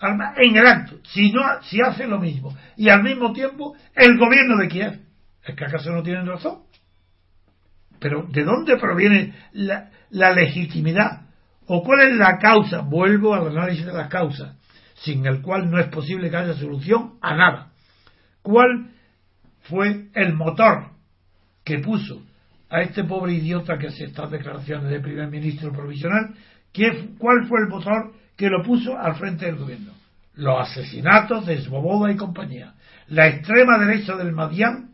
armas 0.02 0.36
en 0.38 0.56
el 0.58 0.66
acto, 0.66 0.98
si, 1.04 1.32
no, 1.32 1.42
si 1.64 1.80
hace 1.82 2.08
lo 2.08 2.20
mismo. 2.20 2.56
Y 2.76 2.90
al 2.90 3.04
mismo 3.04 3.32
tiempo, 3.32 3.76
el 3.96 4.18
gobierno 4.18 4.58
de 4.58 4.68
Kiev. 4.68 5.00
¿Es 5.44 5.56
que 5.56 5.66
acaso 5.66 5.92
no 5.92 6.04
tienen 6.04 6.28
razón? 6.28 6.64
Pero 8.00 8.24
¿de 8.24 8.44
dónde 8.44 8.78
proviene 8.78 9.34
la, 9.54 9.90
la 10.10 10.34
legitimidad? 10.34 11.22
¿O 11.68 11.84
cuál 11.84 12.02
es 12.02 12.16
la 12.16 12.38
causa? 12.38 12.82
Vuelvo 12.82 13.34
al 13.34 13.48
análisis 13.48 13.86
de 13.86 13.94
las 13.94 14.10
causas, 14.10 14.56
sin 15.04 15.26
el 15.26 15.42
cual 15.42 15.70
no 15.70 15.80
es 15.80 15.88
posible 15.88 16.30
que 16.30 16.38
haya 16.38 16.54
solución 16.54 17.16
a 17.22 17.36
nada. 17.36 17.72
¿Cuál 18.42 18.92
fue 19.62 20.08
el 20.14 20.34
motor 20.34 20.92
que 21.64 21.80
puso 21.80 22.24
a 22.70 22.82
este 22.82 23.04
pobre 23.04 23.34
idiota 23.34 23.78
que 23.78 23.88
hace 23.88 24.06
estas 24.06 24.32
declaraciones 24.32 24.90
de 24.90 25.00
primer 25.00 25.30
ministro 25.30 25.72
provisional 25.72 26.34
¿Cuál 27.18 27.48
fue 27.48 27.60
el 27.62 27.68
motor 27.68 28.14
que 28.38 28.50
lo 28.50 28.64
puso 28.64 28.98
al 28.98 29.16
frente 29.16 29.46
del 29.46 29.58
gobierno? 29.58 29.92
los 30.34 30.70
asesinatos 30.70 31.46
de 31.46 31.62
Svoboda 31.62 32.12
y 32.12 32.16
compañía, 32.16 32.74
la 33.08 33.28
extrema 33.28 33.78
derecha 33.78 34.16
del 34.16 34.32
Madián, 34.32 34.92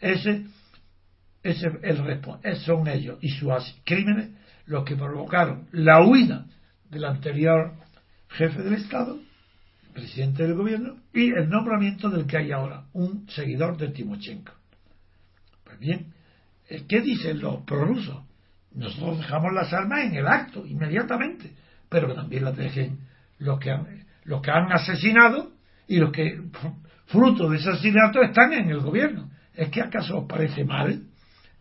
ese, 0.00 0.46
ese 1.42 1.68
el, 1.82 2.56
son 2.56 2.88
ellos 2.88 3.18
y 3.20 3.30
sus 3.30 3.52
crímenes 3.84 4.30
los 4.66 4.84
que 4.84 4.96
provocaron 4.96 5.68
la 5.70 6.04
huida 6.04 6.46
del 6.90 7.04
anterior 7.04 7.74
jefe 8.30 8.62
del 8.62 8.74
Estado, 8.74 9.18
presidente 9.94 10.42
del 10.42 10.54
gobierno, 10.54 10.96
y 11.12 11.30
el 11.30 11.48
nombramiento 11.48 12.10
del 12.10 12.26
que 12.26 12.36
hay 12.36 12.52
ahora, 12.52 12.84
un 12.92 13.26
seguidor 13.30 13.76
de 13.78 13.88
Timochenko. 13.88 14.52
Pues 15.64 15.78
bien, 15.78 16.12
¿qué 16.88 17.00
dicen 17.00 17.40
los 17.40 17.62
prorrusos? 17.62 18.18
Nosotros 18.74 19.18
dejamos 19.18 19.52
las 19.52 19.72
armas 19.72 20.04
en 20.04 20.16
el 20.16 20.26
acto, 20.26 20.66
inmediatamente, 20.66 21.52
pero 21.88 22.12
también 22.12 22.44
las 22.44 22.56
dejen 22.56 22.98
los 23.38 23.58
que 23.60 23.70
han, 23.70 24.04
los 24.24 24.42
que 24.42 24.50
han 24.50 24.72
asesinado 24.72 25.52
y 25.86 25.98
los 25.98 26.10
que, 26.10 26.42
fruto 27.06 27.48
de 27.48 27.58
ese 27.58 27.70
asesinato, 27.70 28.20
están 28.20 28.52
en 28.52 28.68
el 28.68 28.80
gobierno. 28.80 29.30
¿Es 29.54 29.68
que 29.68 29.80
acaso 29.80 30.18
os 30.18 30.26
parece 30.26 30.64
mal? 30.64 31.04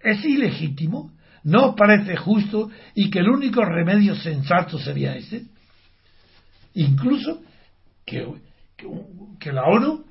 ¿Es 0.02 0.26
ilegítimo? 0.26 1.12
¿No 1.43 1.69
os 1.69 1.76
parece 1.76 2.15
justo 2.15 2.72
y 2.96 3.10
que 3.12 3.19
el 3.19 3.30
único 3.30 3.63
remedio 3.63 4.15
sensato 4.15 4.80
sería 4.80 5.15
ese? 5.15 5.43
Incluso 6.74 7.43
que, 8.06 8.28
que, 9.39 9.52
la 9.52 9.63
ONU 9.63 10.06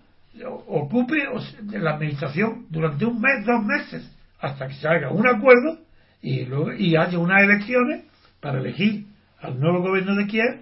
ocupe 0.68 1.24
la 1.72 1.90
administración 1.92 2.66
durante 2.70 3.04
un 3.04 3.20
mes, 3.20 3.44
dos 3.44 3.64
meses, 3.64 4.10
hasta 4.40 4.68
que 4.68 4.74
se 4.74 4.88
haga 4.88 5.10
un 5.10 5.26
acuerdo 5.26 5.78
y, 6.20 6.44
luego, 6.44 6.72
y 6.72 6.96
haya 6.96 7.18
unas 7.18 7.42
elecciones 7.42 8.04
para 8.40 8.58
elegir 8.58 9.06
al 9.40 9.58
nuevo 9.58 9.82
gobierno 9.82 10.14
de 10.16 10.26
Kiev, 10.26 10.60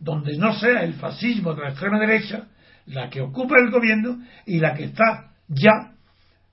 donde 0.00 0.36
no 0.36 0.52
sea 0.54 0.82
el 0.82 0.94
fascismo 0.94 1.54
de 1.54 1.62
la 1.62 1.70
extrema 1.70 1.98
derecha 1.98 2.46
la 2.88 3.10
que 3.10 3.20
ocupa 3.20 3.56
el 3.58 3.70
gobierno 3.70 4.22
y 4.46 4.58
la 4.60 4.74
que 4.74 4.84
está 4.84 5.32
ya 5.48 5.92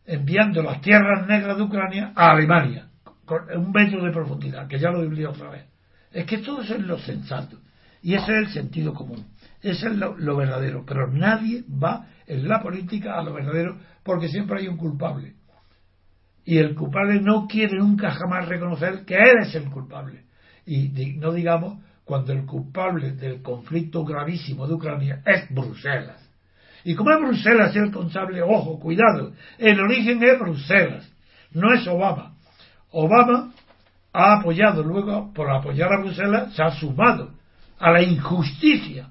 enviando 0.05 0.61
las 0.61 0.81
tierras 0.81 1.27
negras 1.27 1.57
de 1.57 1.63
Ucrania 1.63 2.11
a 2.15 2.31
Alemania, 2.31 2.89
con 3.25 3.43
un 3.57 3.71
metro 3.71 4.03
de 4.03 4.11
profundidad, 4.11 4.67
que 4.67 4.79
ya 4.79 4.89
lo 4.89 5.03
he 5.03 5.25
otra 5.25 5.49
vez. 5.49 5.65
Es 6.11 6.25
que 6.25 6.39
todo 6.39 6.61
eso 6.61 6.75
es 6.75 6.81
lo 6.81 6.97
sensato. 6.99 7.57
Y 8.01 8.13
ese 8.13 8.31
es 8.33 8.47
el 8.47 8.49
sentido 8.49 8.93
común. 8.93 9.25
Ese 9.65 9.87
es 9.87 9.95
lo, 9.95 10.15
lo, 10.15 10.37
verdadero. 10.37 10.83
Pero 10.85 11.07
nadie 11.11 11.63
va 11.67 12.05
en 12.27 12.47
la 12.47 12.61
política 12.61 13.17
a 13.17 13.23
lo 13.23 13.33
verdadero 13.33 13.77
porque 14.03 14.27
siempre 14.27 14.59
hay 14.59 14.67
un 14.67 14.77
culpable. 14.77 15.33
Y 16.45 16.59
el 16.59 16.75
culpable 16.75 17.19
no 17.19 17.47
quiere 17.47 17.79
nunca 17.79 18.11
jamás 18.11 18.47
reconocer 18.47 19.03
que 19.05 19.15
él 19.15 19.39
es 19.41 19.55
el 19.55 19.71
culpable. 19.71 20.25
Y 20.67 20.89
no 21.17 21.33
digamos 21.33 21.79
cuando 22.03 22.31
el 22.31 22.45
culpable 22.45 23.13
del 23.13 23.41
conflicto 23.41 24.05
gravísimo 24.05 24.67
de 24.67 24.75
Ucrania 24.75 25.23
es 25.25 25.49
Bruselas. 25.49 26.21
Y 26.83 26.93
como 26.93 27.09
es 27.09 27.19
Bruselas 27.19 27.75
el 27.75 27.85
responsable, 27.85 28.43
ojo, 28.43 28.79
cuidado, 28.79 29.33
el 29.57 29.79
origen 29.79 30.21
es 30.21 30.39
Bruselas, 30.39 31.11
no 31.49 31.73
es 31.73 31.87
Obama. 31.87 32.35
Obama 32.91 33.51
ha 34.13 34.39
apoyado 34.39 34.83
luego, 34.83 35.33
por 35.33 35.49
apoyar 35.49 35.91
a 35.91 36.01
Bruselas, 36.01 36.53
se 36.53 36.61
ha 36.61 36.69
sumado 36.69 37.31
a 37.79 37.89
la 37.89 38.03
injusticia, 38.03 39.09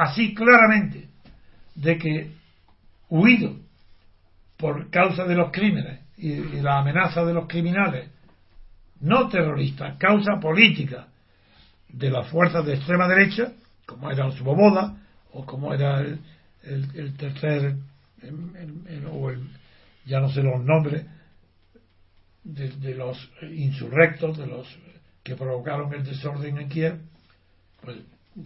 así 0.00 0.34
claramente, 0.34 1.08
de 1.74 1.98
que 1.98 2.32
huido 3.10 3.56
por 4.56 4.90
causa 4.90 5.24
de 5.24 5.34
los 5.34 5.52
crímenes 5.52 6.00
y, 6.16 6.36
la 6.60 6.78
amenaza 6.78 7.22
de 7.24 7.34
los 7.34 7.46
criminales, 7.46 8.08
no 9.00 9.28
terroristas, 9.28 9.98
causa 9.98 10.40
política 10.40 11.08
de 11.88 12.10
las 12.10 12.28
fuerzas 12.28 12.64
de 12.64 12.74
extrema 12.74 13.08
derecha, 13.08 13.52
como 13.84 14.10
era 14.10 14.30
Svoboda 14.32 14.96
o 15.32 15.44
como 15.44 15.74
era 15.74 16.00
el, 16.00 16.18
el, 16.62 17.16
tercer, 17.16 17.76
o 19.10 19.32
ya 20.06 20.20
no 20.20 20.30
sé 20.30 20.42
los 20.42 20.64
nombres, 20.64 21.04
de, 22.42 22.94
los 22.94 23.18
insurrectos, 23.42 24.38
de 24.38 24.46
los 24.46 24.66
que 25.22 25.36
provocaron 25.36 25.92
el 25.92 26.04
desorden 26.04 26.56
en 26.56 26.68
Kiev, 26.70 27.00
pues, 27.82 27.98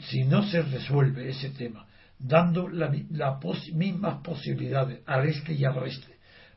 si 0.08 0.24
no 0.24 0.42
se 0.44 0.62
resuelve 0.62 1.28
ese 1.28 1.50
tema, 1.50 1.86
dando 2.18 2.68
las 2.68 2.90
mismas 3.72 4.22
posibilidades 4.22 5.00
al 5.06 5.26
este 5.26 5.52
y 5.52 5.64
al 5.64 5.78
oeste 5.78 6.14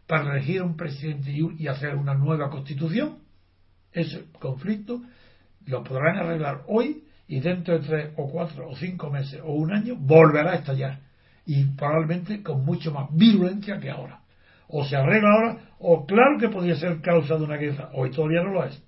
para 0.07 0.37
elegir 0.37 0.63
un 0.63 0.77
presidente 0.77 1.31
y, 1.31 1.67
hacer 1.67 1.95
una 1.95 2.13
nueva 2.13 2.49
constitución, 2.49 3.17
ese 3.91 4.25
conflicto 4.39 5.01
lo 5.65 5.83
podrán 5.83 6.17
arreglar 6.17 6.63
hoy 6.67 7.03
y 7.27 7.41
dentro 7.41 7.77
de 7.77 7.85
tres 7.85 8.13
o 8.15 8.31
cuatro 8.31 8.69
o 8.69 8.75
cinco 8.77 9.09
meses 9.09 9.41
o 9.43 9.51
un 9.51 9.73
año 9.73 9.95
volverá 9.97 10.51
a 10.51 10.55
estallar 10.55 10.99
y 11.45 11.65
probablemente 11.65 12.41
con 12.41 12.63
mucho 12.63 12.91
más 12.93 13.09
virulencia 13.11 13.79
que 13.79 13.89
ahora. 13.89 14.21
O 14.69 14.85
se 14.85 14.95
arregla 14.95 15.29
ahora, 15.29 15.57
o 15.79 16.05
claro 16.05 16.37
que 16.39 16.49
podría 16.49 16.75
ser 16.75 17.01
causa 17.01 17.35
de 17.35 17.43
una 17.43 17.57
guerra, 17.57 17.89
hoy 17.93 18.11
todavía 18.11 18.43
no 18.43 18.51
lo 18.51 18.65
es, 18.65 18.81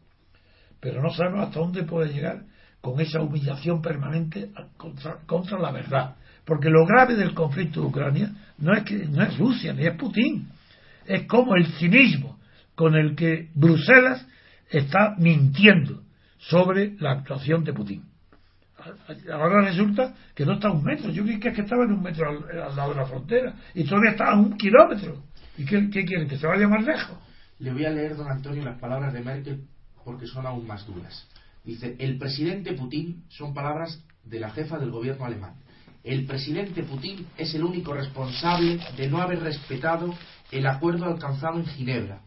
pero 0.80 1.02
no 1.02 1.10
sabemos 1.10 1.48
hasta 1.48 1.60
dónde 1.60 1.84
puede 1.84 2.14
llegar 2.14 2.44
con 2.82 3.00
esa 3.00 3.22
humillación 3.22 3.82
permanente 3.82 4.52
contra, 4.78 5.60
la 5.60 5.72
verdad. 5.72 6.16
Porque 6.46 6.70
lo 6.70 6.86
grave 6.86 7.16
del 7.16 7.34
conflicto 7.34 7.82
de 7.82 7.88
Ucrania 7.88 8.32
no 8.58 8.74
es, 8.74 8.84
que, 8.84 9.06
no 9.06 9.24
es 9.24 9.38
Rusia 9.38 9.74
ni 9.74 9.86
es 9.86 9.96
Putin, 9.96 10.50
es 11.06 11.24
como 11.28 11.56
el 11.56 11.68
cinismo 11.74 12.40
con 12.76 12.96
el 12.96 13.16
que 13.16 13.50
Bruselas 13.54 14.26
está 14.70 15.16
mintiendo 15.18 16.04
sobre 16.38 16.96
la 17.00 17.12
actuación 17.12 17.64
de 17.64 17.74
Putin. 17.74 18.04
Ahora 19.32 19.62
resulta 19.62 20.14
que 20.34 20.46
no 20.46 20.54
está 20.54 20.70
a 20.70 20.72
un 20.72 20.84
metro. 20.84 21.12
Yo 21.12 21.24
creí 21.24 21.40
que, 21.40 21.50
estaba 21.50 21.84
en 21.84 21.92
un 21.92 22.02
metro 22.02 22.30
al, 22.30 22.76
lado 22.76 22.92
de 22.92 22.96
la 22.96 23.06
frontera 23.06 23.54
y 23.74 23.84
todavía 23.84 24.12
está 24.12 24.32
a 24.32 24.36
un 24.36 24.58
kilómetro. 24.58 25.22
¿Y 25.58 25.66
qué, 25.66 25.90
qué 25.90 26.06
quieren? 26.06 26.30
¿Que 26.30 26.38
se 26.38 26.48
vaya 26.48 26.68
más 26.70 26.86
lejos? 26.86 27.18
Le 27.60 27.74
voy 27.74 27.86
a 27.86 27.90
leer, 27.90 28.16
don 28.16 28.30
Antonio, 28.30 28.64
las 28.64 28.80
palabras 28.80 29.12
de 29.12 29.20
Merkel 29.20 29.66
porque 30.06 30.26
son 30.26 30.46
aún 30.46 30.66
más 30.66 30.88
duras. 30.88 31.28
Dice, 31.70 31.96
el 32.00 32.18
presidente 32.18 32.74
Putin 32.74 33.26
son 33.30 33.54
palabras 33.54 34.04
de 34.24 34.40
la 34.40 34.50
jefa 34.50 34.80
del 34.80 34.90
gobierno 34.90 35.24
alemán. 35.24 35.54
El 36.04 36.26
presidente 36.26 36.82
Putin 36.82 37.28
es 37.38 37.54
el 37.54 37.64
único 37.64 37.94
responsable 37.94 38.80
de 38.98 39.08
no 39.08 39.22
haber 39.22 39.40
respetado 39.42 40.12
el 40.50 40.66
acuerdo 40.66 41.06
alcanzado 41.06 41.60
en 41.60 41.68
Ginebra 41.68 42.24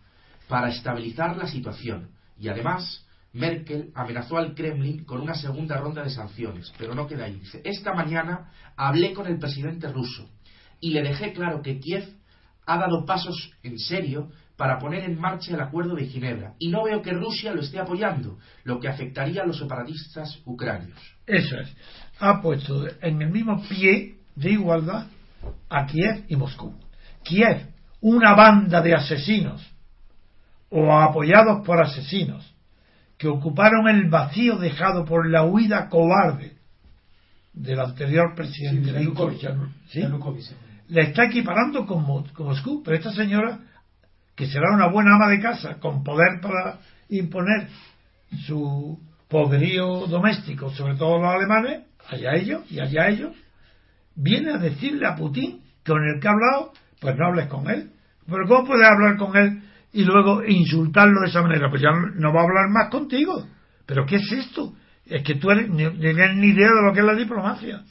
para 0.46 0.68
estabilizar 0.68 1.36
la 1.36 1.48
situación. 1.48 2.10
Y 2.38 2.50
además, 2.50 3.04
Merkel 3.32 3.90
amenazó 3.96 4.36
al 4.36 4.54
Kremlin 4.54 5.04
con 5.04 5.20
una 5.20 5.34
segunda 5.34 5.76
ronda 5.76 6.04
de 6.04 6.10
sanciones, 6.10 6.72
pero 6.78 6.94
no 6.94 7.08
queda 7.08 7.24
ahí. 7.24 7.40
Dice, 7.40 7.62
esta 7.64 7.94
mañana 7.94 8.52
hablé 8.76 9.12
con 9.12 9.26
el 9.26 9.40
presidente 9.40 9.88
ruso 9.88 10.30
y 10.78 10.90
le 10.90 11.02
dejé 11.02 11.32
claro 11.32 11.62
que 11.62 11.80
Kiev 11.80 12.08
ha 12.64 12.78
dado 12.78 13.04
pasos 13.04 13.50
en 13.64 13.76
serio 13.76 14.30
para 14.56 14.78
poner 14.78 15.04
en 15.04 15.18
marcha 15.18 15.54
el 15.54 15.60
acuerdo 15.60 15.94
de 15.94 16.06
Ginebra. 16.06 16.54
Y 16.58 16.68
no 16.68 16.84
veo 16.84 17.02
que 17.02 17.12
Rusia 17.12 17.52
lo 17.52 17.62
esté 17.62 17.78
apoyando, 17.78 18.38
lo 18.64 18.78
que 18.78 18.88
afectaría 18.88 19.42
a 19.42 19.46
los 19.46 19.58
separatistas 19.58 20.40
ucranios. 20.44 20.98
Eso 21.26 21.58
es. 21.58 21.74
Ha 22.20 22.40
puesto 22.40 22.86
en 23.00 23.22
el 23.22 23.30
mismo 23.30 23.62
pie 23.68 24.16
de 24.36 24.50
igualdad 24.50 25.06
a 25.68 25.86
Kiev 25.86 26.24
y 26.28 26.36
Moscú. 26.36 26.74
Kiev, 27.24 27.68
una 28.00 28.34
banda 28.34 28.80
de 28.82 28.94
asesinos 28.94 29.66
o 30.70 30.92
apoyados 30.92 31.64
por 31.64 31.82
asesinos 31.82 32.54
que 33.18 33.28
ocuparon 33.28 33.88
el 33.88 34.08
vacío 34.08 34.56
dejado 34.56 35.04
por 35.04 35.30
la 35.30 35.44
huida 35.44 35.88
cobarde 35.88 36.56
del 37.52 37.78
anterior 37.80 38.34
presidente 38.34 38.92
sí, 39.88 40.02
le 40.88 41.02
está 41.02 41.24
equiparando 41.24 41.86
con 41.86 42.02
Moscú, 42.02 42.82
pero 42.82 42.96
esta 42.96 43.12
señora 43.12 43.60
que 44.34 44.46
será 44.46 44.74
una 44.74 44.88
buena 44.88 45.14
ama 45.14 45.28
de 45.28 45.40
casa, 45.40 45.78
con 45.78 46.02
poder 46.02 46.40
para 46.40 46.78
imponer 47.08 47.68
su 48.46 48.98
poderío 49.28 50.06
doméstico, 50.06 50.70
sobre 50.70 50.94
todo 50.94 51.18
los 51.18 51.34
alemanes, 51.34 51.82
allá 52.08 52.34
ellos 52.34 52.62
y 52.70 52.80
allá 52.80 53.08
ellos, 53.08 53.34
viene 54.14 54.52
a 54.52 54.58
decirle 54.58 55.06
a 55.06 55.14
Putin 55.14 55.60
que 55.84 55.92
con 55.92 56.02
el 56.02 56.20
que 56.20 56.28
ha 56.28 56.32
hablado, 56.32 56.72
pues 57.00 57.16
no 57.16 57.26
hables 57.26 57.46
con 57.48 57.68
él. 57.68 57.90
Pero 58.26 58.46
¿cómo 58.46 58.66
puedes 58.66 58.86
hablar 58.86 59.16
con 59.16 59.36
él 59.36 59.62
y 59.92 60.04
luego 60.04 60.44
insultarlo 60.44 61.20
de 61.22 61.28
esa 61.28 61.42
manera? 61.42 61.68
Pues 61.68 61.82
ya 61.82 61.90
no 61.90 62.32
va 62.32 62.40
a 62.40 62.44
hablar 62.44 62.68
más 62.70 62.88
contigo. 62.90 63.46
¿Pero 63.84 64.06
qué 64.06 64.16
es 64.16 64.32
esto? 64.32 64.74
Es 65.06 65.22
que 65.22 65.34
tú 65.34 65.50
eres, 65.50 65.68
ni, 65.68 65.88
tienes 65.98 66.36
ni 66.36 66.48
idea 66.48 66.68
de 66.68 66.82
lo 66.86 66.92
que 66.92 67.00
es 67.00 67.06
la 67.06 67.14
diplomacia. 67.14 67.82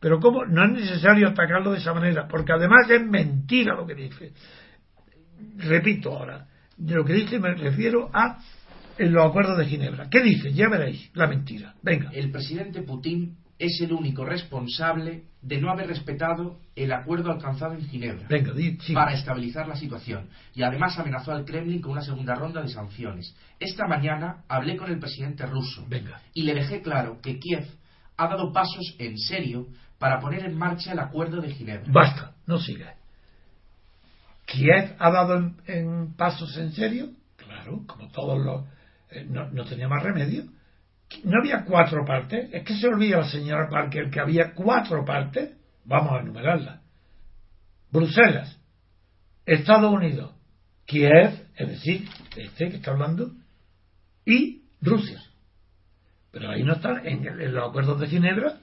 Pero 0.00 0.20
¿cómo? 0.20 0.44
No 0.46 0.64
es 0.64 0.72
necesario 0.72 1.28
atacarlo 1.28 1.72
de 1.72 1.78
esa 1.78 1.92
manera, 1.92 2.26
porque 2.28 2.52
además 2.52 2.88
es 2.88 3.04
mentira 3.06 3.74
lo 3.74 3.86
que 3.86 3.94
dice 3.94 4.32
repito 5.56 6.16
ahora, 6.16 6.46
de 6.76 6.94
lo 6.94 7.04
que 7.04 7.12
dice 7.12 7.38
me 7.38 7.54
refiero 7.54 8.10
a 8.12 8.38
en 8.98 9.12
los 9.12 9.26
acuerdos 9.26 9.58
de 9.58 9.66
Ginebra. 9.66 10.08
¿Qué 10.08 10.22
dice? 10.22 10.52
Ya 10.52 10.68
veréis 10.68 11.10
la 11.14 11.26
mentira. 11.26 11.74
Venga. 11.82 12.10
El 12.12 12.30
presidente 12.30 12.82
Putin 12.82 13.36
es 13.58 13.80
el 13.80 13.92
único 13.92 14.24
responsable 14.24 15.24
de 15.40 15.60
no 15.60 15.70
haber 15.70 15.86
respetado 15.86 16.58
el 16.74 16.92
acuerdo 16.92 17.30
alcanzado 17.30 17.74
en 17.74 17.86
Ginebra 17.86 18.26
Venga, 18.28 18.52
para 18.92 19.12
estabilizar 19.12 19.68
la 19.68 19.76
situación 19.76 20.28
y 20.54 20.62
además 20.62 20.98
amenazó 20.98 21.32
al 21.32 21.44
Kremlin 21.44 21.80
con 21.80 21.92
una 21.92 22.02
segunda 22.02 22.34
ronda 22.34 22.62
de 22.62 22.68
sanciones. 22.68 23.34
Esta 23.60 23.86
mañana 23.86 24.44
hablé 24.48 24.76
con 24.76 24.90
el 24.90 24.98
presidente 24.98 25.46
ruso 25.46 25.84
Venga. 25.88 26.20
y 26.32 26.42
le 26.42 26.54
dejé 26.54 26.82
claro 26.82 27.20
que 27.22 27.38
Kiev 27.38 27.66
ha 28.16 28.28
dado 28.28 28.52
pasos 28.52 28.96
en 28.98 29.18
serio 29.18 29.68
para 29.98 30.18
poner 30.20 30.44
en 30.44 30.56
marcha 30.56 30.92
el 30.92 30.98
acuerdo 30.98 31.40
de 31.40 31.50
Ginebra. 31.50 31.92
Basta, 31.92 32.32
no 32.46 32.58
siga. 32.58 32.94
¿Kiev 34.46 34.94
ha 34.98 35.10
dado 35.10 35.36
en, 35.36 35.56
en 35.66 36.14
pasos 36.16 36.56
en 36.58 36.72
serio? 36.72 37.08
Claro, 37.36 37.82
como 37.86 38.10
todos 38.10 38.38
los... 38.44 38.64
eh, 39.10 39.26
no, 39.28 39.48
no 39.50 39.64
tenía 39.64 39.88
más 39.88 40.02
remedio. 40.02 40.44
No 41.24 41.38
había 41.40 41.64
cuatro 41.64 42.04
partes. 42.04 42.50
Es 42.52 42.64
que 42.64 42.74
se 42.74 42.86
olvida 42.88 43.18
la 43.18 43.28
señora 43.28 43.68
Parker 43.70 44.10
que 44.10 44.20
había 44.20 44.52
cuatro 44.54 45.04
partes. 45.04 45.56
Vamos 45.84 46.12
a 46.12 46.20
enumerarlas. 46.20 46.80
Bruselas, 47.90 48.58
Estados 49.46 49.92
Unidos, 49.92 50.34
Kiev, 50.84 51.46
es 51.56 51.68
decir, 51.68 52.08
este 52.36 52.68
que 52.70 52.76
está 52.76 52.90
hablando, 52.90 53.30
y 54.26 54.62
Rusia. 54.80 55.20
Pero 56.32 56.50
ahí 56.50 56.64
no 56.64 56.72
están, 56.72 57.06
en, 57.06 57.24
el- 57.26 57.40
en 57.40 57.54
los 57.54 57.68
acuerdos 57.68 58.00
de 58.00 58.08
Ginebra, 58.08 58.58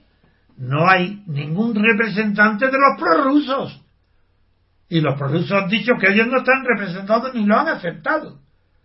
no 0.57 0.89
hay 0.89 1.23
ningún 1.27 1.73
representante 1.75 2.65
de 2.65 2.73
los 2.73 2.99
prorrusos. 2.99 3.81
Y 4.91 4.99
los 4.99 5.17
prorrusos 5.17 5.53
han 5.53 5.69
dicho 5.69 5.93
que 5.97 6.11
ellos 6.11 6.27
no 6.27 6.39
están 6.39 6.65
representados 6.65 7.33
ni 7.33 7.45
lo 7.45 7.57
han 7.57 7.69
aceptado. 7.69 8.41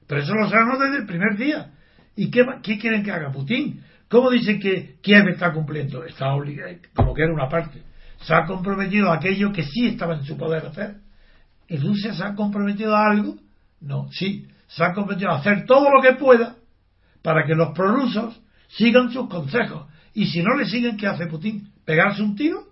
Pero 0.07 0.23
eso 0.23 0.35
lo 0.35 0.49
sabemos 0.49 0.79
desde 0.79 0.99
el 0.99 1.07
primer 1.07 1.37
día. 1.37 1.73
¿Y 2.15 2.31
qué 2.31 2.79
quieren 2.79 3.03
que 3.03 3.11
haga 3.11 3.33
Putin? 3.33 3.83
¿Cómo 4.09 4.31
dicen 4.31 4.61
que 4.61 5.01
Kiev 5.03 5.27
está 5.31 5.53
cumpliendo? 5.53 6.05
Está 6.05 6.33
obligado, 6.33 6.77
como 6.95 7.13
que 7.13 7.25
era 7.25 7.35
una 7.35 7.49
parte. 7.49 7.83
Se 8.21 8.33
ha 8.33 8.45
comprometido 8.45 9.11
a 9.11 9.17
aquello 9.17 9.51
que 9.51 9.65
sí 9.65 9.89
estaba 9.89 10.15
en 10.15 10.23
su 10.23 10.37
poder 10.37 10.65
hacer. 10.67 10.99
¿Y 11.67 11.77
Rusia 11.79 12.15
se 12.15 12.23
ha 12.23 12.37
comprometido 12.37 12.95
a 12.95 13.11
algo? 13.11 13.35
No, 13.81 14.07
sí. 14.13 14.47
Se 14.69 14.85
ha 14.85 14.95
comprometido 14.95 15.33
a 15.33 15.39
hacer 15.39 15.67
todo 15.67 15.89
lo 15.91 16.01
que 16.01 16.13
pueda 16.13 16.55
para 17.21 17.45
que 17.45 17.57
los 17.57 17.71
prorrusos 17.75 18.41
sigan 18.69 19.11
sus 19.11 19.29
consejos. 19.29 19.89
Y 20.15 20.27
si 20.27 20.41
no 20.41 20.57
le 20.57 20.67
siguen, 20.67 20.97
¿qué 20.97 21.09
hace 21.09 21.27
Putin? 21.27 21.73
¿Pegarse 21.85 22.23
un 22.23 22.37
tiro? 22.37 22.63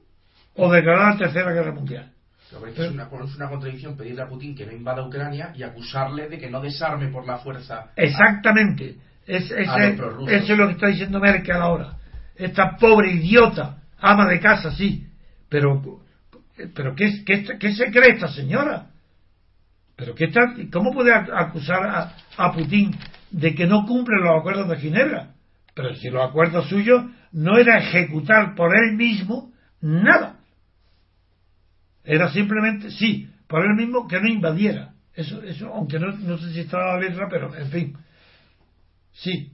¿O 0.54 0.70
declarar 0.70 1.14
la 1.14 1.18
Tercera 1.18 1.52
Guerra 1.52 1.74
Mundial? 1.74 2.13
Pero 2.50 2.66
es, 2.66 2.92
una, 2.92 3.08
es 3.24 3.36
una 3.36 3.48
contradicción 3.48 3.96
pedirle 3.96 4.22
a 4.22 4.28
Putin 4.28 4.54
que 4.54 4.66
no 4.66 4.72
invada 4.72 5.06
Ucrania 5.06 5.52
y 5.54 5.62
acusarle 5.62 6.28
de 6.28 6.38
que 6.38 6.50
no 6.50 6.60
desarme 6.60 7.08
por 7.08 7.26
la 7.26 7.38
fuerza. 7.38 7.90
Exactamente. 7.96 8.96
Es, 9.26 9.52
prorrusos. 9.96 10.30
eso 10.30 10.52
es 10.52 10.58
lo 10.58 10.66
que 10.66 10.74
está 10.74 10.88
diciendo 10.88 11.18
Merkel 11.18 11.56
ahora. 11.56 11.96
Esta 12.36 12.76
pobre 12.76 13.12
idiota, 13.12 13.78
ama 13.98 14.28
de 14.28 14.40
casa, 14.40 14.70
sí. 14.72 15.06
Pero, 15.48 16.00
pero 16.74 16.94
¿qué, 16.94 17.24
qué, 17.24 17.44
qué 17.58 17.74
se 17.74 17.90
cree 17.90 18.12
esta 18.12 18.28
señora? 18.28 18.90
¿Pero 19.96 20.14
qué 20.14 20.26
está, 20.26 20.40
¿Cómo 20.72 20.92
puede 20.92 21.12
acusar 21.12 21.86
a, 21.86 22.16
a 22.36 22.52
Putin 22.52 22.94
de 23.30 23.54
que 23.54 23.66
no 23.66 23.86
cumple 23.86 24.20
los 24.20 24.38
acuerdos 24.38 24.68
de 24.68 24.76
Ginebra? 24.76 25.30
Pero 25.74 25.94
si 25.94 26.10
los 26.10 26.28
acuerdos 26.28 26.68
suyos 26.68 27.04
no 27.32 27.58
era 27.58 27.78
ejecutar 27.78 28.54
por 28.54 28.76
él 28.76 28.96
mismo 28.96 29.52
nada. 29.80 30.36
Era 32.04 32.30
simplemente, 32.30 32.90
sí, 32.90 33.28
por 33.48 33.64
él 33.64 33.74
mismo 33.74 34.06
que 34.06 34.20
no 34.20 34.28
invadiera. 34.28 34.92
Eso, 35.14 35.42
eso 35.42 35.72
aunque 35.72 35.98
no, 35.98 36.08
no 36.12 36.38
sé 36.38 36.52
si 36.52 36.60
está 36.60 36.78
la 36.78 36.98
letra, 36.98 37.28
pero 37.30 37.54
en 37.54 37.68
fin. 37.68 37.96
Sí. 39.12 39.52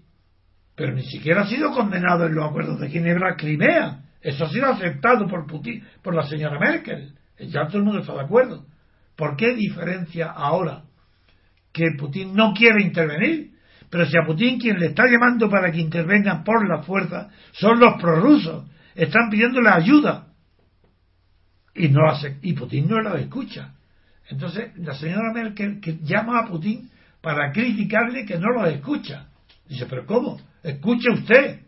Pero 0.74 0.94
ni 0.94 1.02
siquiera 1.04 1.42
ha 1.42 1.46
sido 1.46 1.70
condenado 1.72 2.26
en 2.26 2.34
los 2.34 2.48
acuerdos 2.48 2.80
de 2.80 2.88
Ginebra 2.88 3.36
Crimea. 3.36 4.00
Eso 4.22 4.44
ha 4.44 4.48
sido 4.48 4.66
aceptado 4.66 5.26
por 5.26 5.46
Putin, 5.46 5.84
por 6.02 6.14
la 6.14 6.24
señora 6.24 6.58
Merkel. 6.58 7.14
Ya 7.38 7.66
todo 7.66 7.78
el 7.78 7.84
mundo 7.84 8.00
está 8.00 8.14
de 8.14 8.22
acuerdo. 8.22 8.66
¿Por 9.16 9.36
qué 9.36 9.54
diferencia 9.54 10.30
ahora 10.30 10.84
que 11.72 11.84
Putin 11.98 12.34
no 12.34 12.52
quiere 12.54 12.82
intervenir? 12.82 13.50
Pero 13.90 14.06
si 14.06 14.16
a 14.16 14.26
Putin 14.26 14.58
quien 14.58 14.78
le 14.78 14.86
está 14.86 15.04
llamando 15.06 15.50
para 15.50 15.70
que 15.70 15.80
intervengan 15.80 16.44
por 16.44 16.66
la 16.66 16.82
fuerza 16.82 17.28
son 17.52 17.78
los 17.80 18.00
prorrusos. 18.00 18.66
Están 18.94 19.28
pidiéndole 19.30 19.68
ayuda. 19.68 20.28
Y, 21.80 21.88
no 21.88 22.08
hace, 22.08 22.36
y 22.42 22.52
Putin 22.52 22.88
no 22.88 23.00
la 23.00 23.18
escucha. 23.18 23.72
Entonces, 24.28 24.76
la 24.76 24.94
señora 24.94 25.32
Merkel 25.32 25.80
que 25.80 25.98
llama 26.02 26.40
a 26.40 26.46
Putin 26.46 26.90
para 27.20 27.50
criticarle 27.52 28.26
que 28.26 28.38
no 28.38 28.50
lo 28.50 28.66
escucha. 28.66 29.26
Dice, 29.66 29.86
pero 29.86 30.04
¿cómo? 30.04 30.38
Escuche 30.62 31.10
usted. 31.10 31.60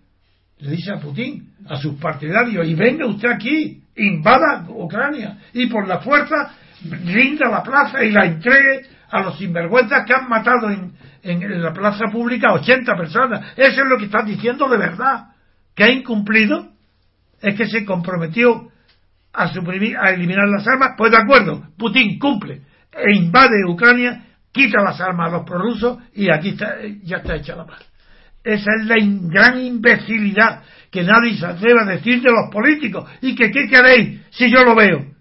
Le 0.59 0.71
dice 0.71 0.93
a 0.93 1.01
Putin, 1.01 1.51
a 1.67 1.77
sus 1.77 1.95
partidarios, 1.95 2.67
y 2.69 2.75
venga 2.75 3.07
usted 3.07 3.31
aquí, 3.31 3.83
invada 3.97 4.67
Ucrania, 4.69 5.39
y 5.55 5.67
por 5.67 5.89
la 5.89 6.01
fuerza 6.01 6.55
rinda 6.85 7.49
la 7.49 7.63
plaza 7.63 8.05
y 8.05 8.11
la 8.11 8.27
entregue 8.27 8.83
a 9.11 9.23
los 9.23 9.39
sinvergüenzas 9.39 10.05
que 10.07 10.15
han 10.15 10.29
matado 10.29 10.71
en, 10.71 10.93
en, 11.23 11.43
en 11.43 11.63
la 11.63 11.73
plaza 11.73 12.07
pública 12.13 12.51
a 12.51 12.55
80 12.55 12.97
personas. 12.97 13.53
Eso 13.57 13.83
es 13.83 13.89
lo 13.89 13.99
que 13.99 14.05
están 14.05 14.27
diciendo 14.27 14.69
de 14.69 14.79
verdad. 14.79 15.29
Que 15.75 15.85
ha 15.85 15.91
incumplido 15.91 16.69
es 17.41 17.57
que 17.57 17.67
se 17.67 17.85
comprometió 17.85 18.72
a 19.33 19.53
suprimir, 19.53 19.97
a 19.97 20.11
eliminar 20.11 20.49
las 20.49 20.67
armas, 20.67 20.91
pues 20.97 21.11
de 21.11 21.19
acuerdo, 21.19 21.69
Putin 21.79 22.19
cumple 22.19 22.63
e 22.93 23.15
invade 23.17 23.65
Ucrania, 23.67 24.25
quita 24.53 24.83
las 24.83 25.01
armas 25.01 25.29
a 25.29 25.37
los 25.37 25.47
prorrusos 25.47 25.99
y 26.15 26.31
aquí 26.31 26.51
está, 26.51 26.77
ya 27.03 27.19
está 27.19 27.37
hecha 27.37 27.57
la 27.57 27.67
paz. 27.67 27.81
Esa 28.45 28.71
es 28.79 28.87
la 28.87 28.97
gran 28.99 29.61
imbecilidad 29.61 30.63
que 30.91 31.03
nadie 31.03 31.37
se 31.37 31.47
atreve 31.47 31.81
a 31.81 31.87
decir 31.87 32.21
de 32.21 32.31
los 32.31 32.51
políticos 32.53 33.09
y 33.21 33.35
que 33.35 33.51
qué 33.51 33.69
queréis 33.69 34.21
si 34.31 34.51
yo 34.51 34.65
lo 34.65 34.75
veo. 34.75 35.13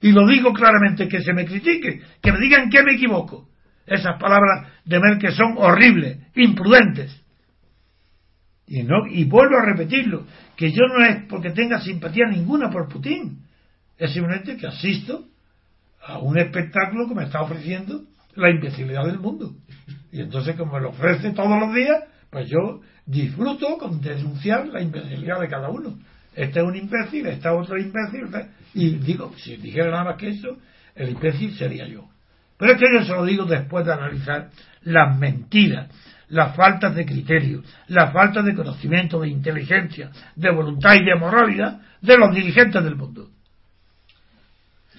Y 0.00 0.12
lo 0.12 0.26
digo 0.26 0.52
claramente, 0.52 1.08
que 1.08 1.22
se 1.22 1.32
me 1.32 1.44
critique, 1.44 2.00
que 2.22 2.32
me 2.32 2.38
digan 2.38 2.70
que 2.70 2.82
me 2.84 2.94
equivoco. 2.94 3.48
Esas 3.84 4.18
palabras 4.18 4.68
de 4.84 5.00
Merkel 5.00 5.32
son 5.32 5.54
horribles, 5.56 6.18
imprudentes. 6.36 7.20
Y, 8.66 8.82
no, 8.84 9.06
y 9.06 9.24
vuelvo 9.24 9.56
a 9.56 9.64
repetirlo, 9.64 10.26
que 10.56 10.70
yo 10.70 10.82
no 10.86 11.04
es 11.04 11.24
porque 11.24 11.50
tenga 11.50 11.80
simpatía 11.80 12.26
ninguna 12.26 12.70
por 12.70 12.88
Putin, 12.88 13.47
es 13.98 14.12
simplemente 14.12 14.56
que 14.56 14.66
asisto 14.66 15.26
a 16.06 16.18
un 16.18 16.38
espectáculo 16.38 17.08
que 17.08 17.14
me 17.14 17.24
está 17.24 17.42
ofreciendo 17.42 18.04
la 18.34 18.50
imbecilidad 18.50 19.04
del 19.04 19.18
mundo. 19.18 19.54
Y 20.12 20.20
entonces, 20.20 20.56
como 20.56 20.74
me 20.74 20.80
lo 20.80 20.90
ofrece 20.90 21.32
todos 21.32 21.58
los 21.60 21.74
días, 21.74 22.04
pues 22.30 22.48
yo 22.48 22.80
disfruto 23.04 23.76
con 23.78 24.00
denunciar 24.00 24.68
la 24.68 24.80
imbecilidad 24.80 25.40
de 25.40 25.48
cada 25.48 25.68
uno. 25.68 25.98
Este 26.34 26.60
es 26.60 26.64
un 26.64 26.76
imbécil, 26.76 27.26
este 27.26 27.48
es 27.48 27.54
otro 27.54 27.76
imbécil, 27.76 28.28
y 28.74 28.90
digo, 28.98 29.32
si 29.36 29.56
dijera 29.56 29.90
nada 29.90 30.04
más 30.04 30.16
que 30.16 30.28
eso, 30.28 30.56
el 30.94 31.10
imbécil 31.10 31.54
sería 31.54 31.86
yo. 31.88 32.08
Pero 32.56 32.72
es 32.72 32.78
que 32.78 32.86
yo 32.94 33.04
se 33.04 33.12
lo 33.12 33.24
digo 33.24 33.44
después 33.44 33.84
de 33.84 33.92
analizar 33.92 34.50
las 34.82 35.18
mentiras, 35.18 35.88
las 36.28 36.54
faltas 36.54 36.94
de 36.94 37.06
criterio, 37.06 37.62
las 37.88 38.12
faltas 38.12 38.44
de 38.44 38.54
conocimiento, 38.54 39.20
de 39.20 39.28
inteligencia, 39.28 40.10
de 40.36 40.50
voluntad 40.50 40.94
y 40.94 41.04
de 41.04 41.14
moralidad 41.16 41.80
de 42.00 42.16
los 42.16 42.34
dirigentes 42.34 42.84
del 42.84 42.96
mundo. 42.96 43.30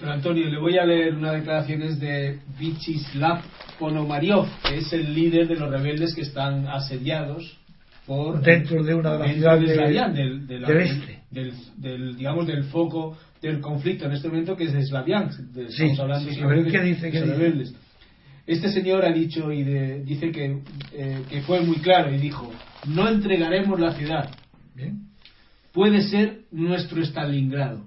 Don 0.00 0.08
Antonio, 0.10 0.48
le 0.48 0.58
voy 0.58 0.78
a 0.78 0.84
leer 0.86 1.14
unas 1.14 1.34
declaraciones 1.34 2.00
de 2.00 2.38
Vyacheslav 2.58 3.42
Ponomariov, 3.78 4.46
que 4.66 4.78
es 4.78 4.92
el 4.92 5.14
líder 5.14 5.46
de 5.48 5.56
los 5.56 5.70
rebeldes 5.70 6.14
que 6.14 6.22
están 6.22 6.66
asediados 6.68 7.58
por 8.06 8.40
Dentro 8.40 8.82
de 8.82 8.94
una 8.94 9.16
de 9.18 9.28
dentro 9.28 9.58
de 9.58 9.66
de- 9.66 9.74
Slavian, 9.74 10.14
del, 10.14 10.46
de 10.46 10.58
la- 10.60 10.68
del 10.68 10.78
este. 10.80 11.18
del- 11.30 11.52
del, 11.76 12.16
digamos 12.16 12.46
del 12.46 12.64
foco 12.64 13.16
del 13.42 13.60
conflicto 13.60 14.06
en 14.06 14.12
este 14.12 14.28
momento 14.28 14.56
que 14.56 14.64
es 14.64 14.88
Slaviansk. 14.88 15.38
de- 15.52 15.70
Sí, 15.70 15.92
hablando 15.98 16.30
sí, 16.30 16.40
a 16.40 16.46
ver, 16.46 16.64
¿qué 16.70 16.80
dice? 16.80 17.06
de 17.06 17.12
¿Qué 17.12 17.20
dice? 17.22 17.34
rebeldes. 17.34 17.74
Este 18.46 18.70
señor 18.72 19.04
ha 19.04 19.12
dicho 19.12 19.52
y 19.52 19.62
de- 19.64 20.02
dice 20.02 20.32
que, 20.32 20.60
eh, 20.94 21.22
que 21.28 21.42
fue 21.42 21.60
muy 21.60 21.76
claro 21.76 22.12
y 22.12 22.18
dijo: 22.18 22.50
No 22.86 23.06
entregaremos 23.08 23.78
la 23.78 23.92
ciudad. 23.92 24.30
Bien. 24.74 25.02
Puede 25.72 26.00
ser 26.02 26.40
nuestro 26.50 27.00
Stalingrado. 27.04 27.84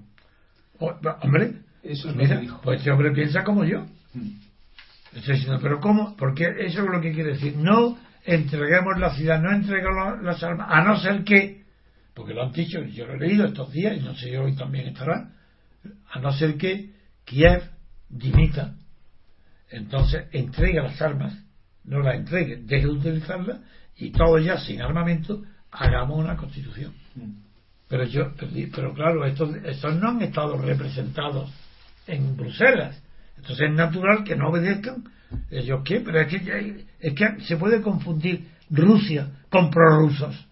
Hombre, 0.80 1.54
Eso 1.84 2.10
es 2.10 2.16
lo 2.16 2.22
mira, 2.22 2.36
que 2.36 2.42
dijo. 2.42 2.62
pues 2.62 2.80
este 2.80 2.92
hombre 2.92 3.12
piensa 3.12 3.44
como 3.44 3.66
yo. 3.66 3.86
Mm. 4.14 4.30
Estoy 5.16 5.36
diciendo, 5.36 5.60
pero 5.62 5.80
¿cómo? 5.80 6.16
Porque 6.18 6.46
eso 6.60 6.82
es 6.82 6.90
lo 6.90 7.02
que 7.02 7.12
quiere 7.12 7.34
decir. 7.34 7.56
No 7.58 7.98
entreguemos 8.26 8.98
la 9.00 9.14
ciudad, 9.16 9.42
no 9.42 9.52
entreguemos 9.52 10.22
las 10.24 10.42
armas, 10.44 10.68
a 10.70 10.82
no 10.84 10.98
ser 10.98 11.24
que, 11.24 11.64
porque 12.14 12.34
lo 12.34 12.44
han 12.44 12.54
dicho, 12.54 12.82
yo 12.84 13.06
lo 13.06 13.14
he 13.14 13.20
leído 13.20 13.46
estos 13.46 13.72
días 13.72 13.98
y 13.98 14.02
no 14.02 14.16
sé, 14.16 14.38
hoy 14.38 14.56
también 14.56 14.88
estará, 14.88 15.30
a 16.10 16.20
no 16.20 16.32
ser 16.32 16.58
que 16.58 16.94
Kiev 17.26 17.64
dimita, 18.10 18.76
entonces 19.70 20.28
entregue 20.32 20.82
las 20.82 21.02
armas, 21.02 21.38
no 21.84 22.00
las 22.00 22.16
entregue, 22.16 22.58
deje 22.58 22.86
de 22.86 22.92
utilizarlas 22.94 23.60
y 23.98 24.12
todos 24.12 24.44
ya 24.44 24.58
sin 24.58 24.82
armamento 24.82 25.44
hagamos 25.72 26.18
una 26.18 26.38
constitución. 26.38 26.94
Mm. 27.16 27.44
Pero 27.90 28.06
yo, 28.06 28.32
pero 28.74 28.94
claro, 28.94 29.26
estos, 29.26 29.54
estos 29.58 29.96
no 29.98 30.10
han 30.10 30.22
estado 30.22 30.58
representados 30.58 31.52
en 32.08 32.36
Bruselas. 32.36 33.02
Entonces 33.38 33.70
es 33.70 33.76
natural 33.76 34.24
que 34.24 34.36
no 34.36 34.50
obedezcan. 34.50 35.04
Ellos 35.50 35.82
qué, 35.84 36.00
pero 36.00 36.20
es 36.22 36.28
que, 36.28 36.86
es 37.00 37.14
que 37.14 37.42
se 37.42 37.58
puede 37.58 37.82
confundir 37.82 38.48
Rusia 38.70 39.30
con 39.50 39.70
prorrusos. 39.70 40.48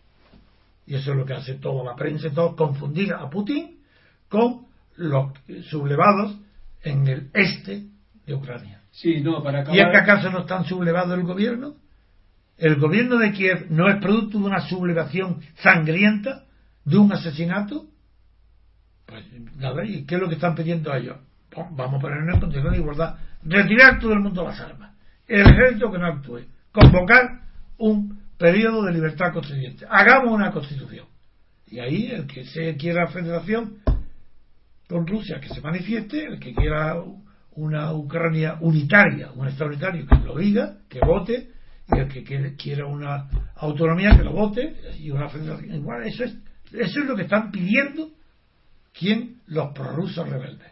Y 0.87 0.95
eso 0.95 1.11
es 1.11 1.17
lo 1.17 1.25
que 1.25 1.33
hace 1.33 1.55
toda 1.55 1.83
la 1.83 1.95
prensa, 1.95 2.27
y 2.27 2.31
todo, 2.31 2.55
confundir 2.55 3.13
a 3.13 3.29
Putin 3.29 3.77
con 4.27 4.65
los 4.97 5.31
sublevados 5.69 6.37
en 6.83 7.07
el 7.07 7.29
este 7.33 7.83
de 8.25 8.33
Ucrania. 8.33 8.81
Sí, 8.91 9.21
no, 9.21 9.41
para 9.43 9.61
acabar. 9.61 9.77
¿Y 9.77 9.81
es 9.81 9.87
que 9.91 9.97
acaso 9.97 10.29
no 10.31 10.39
están 10.39 10.65
sublevado 10.65 11.13
el 11.13 11.23
gobierno? 11.23 11.75
¿El 12.57 12.75
gobierno 12.75 13.17
de 13.17 13.31
Kiev 13.31 13.67
no 13.69 13.89
es 13.89 13.97
producto 14.01 14.37
de 14.37 14.45
una 14.45 14.61
sublevación 14.67 15.41
sangrienta, 15.55 16.43
de 16.85 16.97
un 16.97 17.11
asesinato? 17.11 17.87
Pues 19.05 19.25
nada, 19.57 19.85
¿y 19.85 20.05
qué 20.05 20.15
es 20.15 20.21
lo 20.21 20.27
que 20.27 20.35
están 20.35 20.55
pidiendo 20.55 20.93
ellos? 20.93 21.17
Vamos 21.55 21.95
a 21.95 21.99
ponernos 21.99 22.35
en 22.35 22.39
condiciones 22.39 22.71
de 22.71 22.77
igualdad. 22.79 23.15
Retirar 23.43 23.99
todo 23.99 24.13
el 24.13 24.19
mundo 24.19 24.43
las 24.43 24.59
armas. 24.59 24.95
El 25.27 25.41
ejército 25.41 25.91
que 25.91 25.97
no 25.97 26.05
actúe. 26.07 26.41
Convocar 26.71 27.41
un 27.77 28.21
periodo 28.37 28.83
de 28.83 28.93
libertad 28.93 29.33
constituyente. 29.33 29.85
Hagamos 29.89 30.33
una 30.33 30.51
constitución. 30.51 31.05
Y 31.67 31.79
ahí 31.79 32.11
el 32.11 32.27
que 32.27 32.45
se 32.45 32.75
quiera 32.75 33.07
federación 33.07 33.77
con 34.87 35.07
Rusia 35.07 35.39
que 35.39 35.49
se 35.49 35.61
manifieste, 35.61 36.25
el 36.25 36.39
que 36.39 36.53
quiera 36.53 37.01
una 37.53 37.93
Ucrania 37.93 38.57
unitaria, 38.59 39.31
un 39.31 39.47
Estado 39.47 39.69
unitario 39.69 40.05
que 40.05 40.15
lo 40.15 40.37
diga, 40.37 40.77
que 40.89 40.99
vote, 40.99 41.49
y 41.93 41.99
el 41.99 42.07
que 42.07 42.55
quiera 42.55 42.85
una 42.85 43.29
autonomía 43.55 44.17
que 44.17 44.23
lo 44.23 44.33
vote, 44.33 44.75
y 44.99 45.11
una 45.11 45.29
federación. 45.29 45.75
Igual, 45.75 46.03
eso 46.03 46.25
es, 46.25 46.37
eso 46.73 46.99
es 46.99 47.05
lo 47.05 47.15
que 47.15 47.23
están 47.23 47.51
pidiendo 47.51 48.11
¿quién? 48.93 49.41
Los 49.47 49.73
prorrusos 49.73 50.27
rebeldes. 50.27 50.71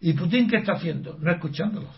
¿Y 0.00 0.12
Putin 0.12 0.48
qué 0.48 0.58
está 0.58 0.72
haciendo? 0.74 1.18
No 1.18 1.30
escuchándolos. 1.30 1.94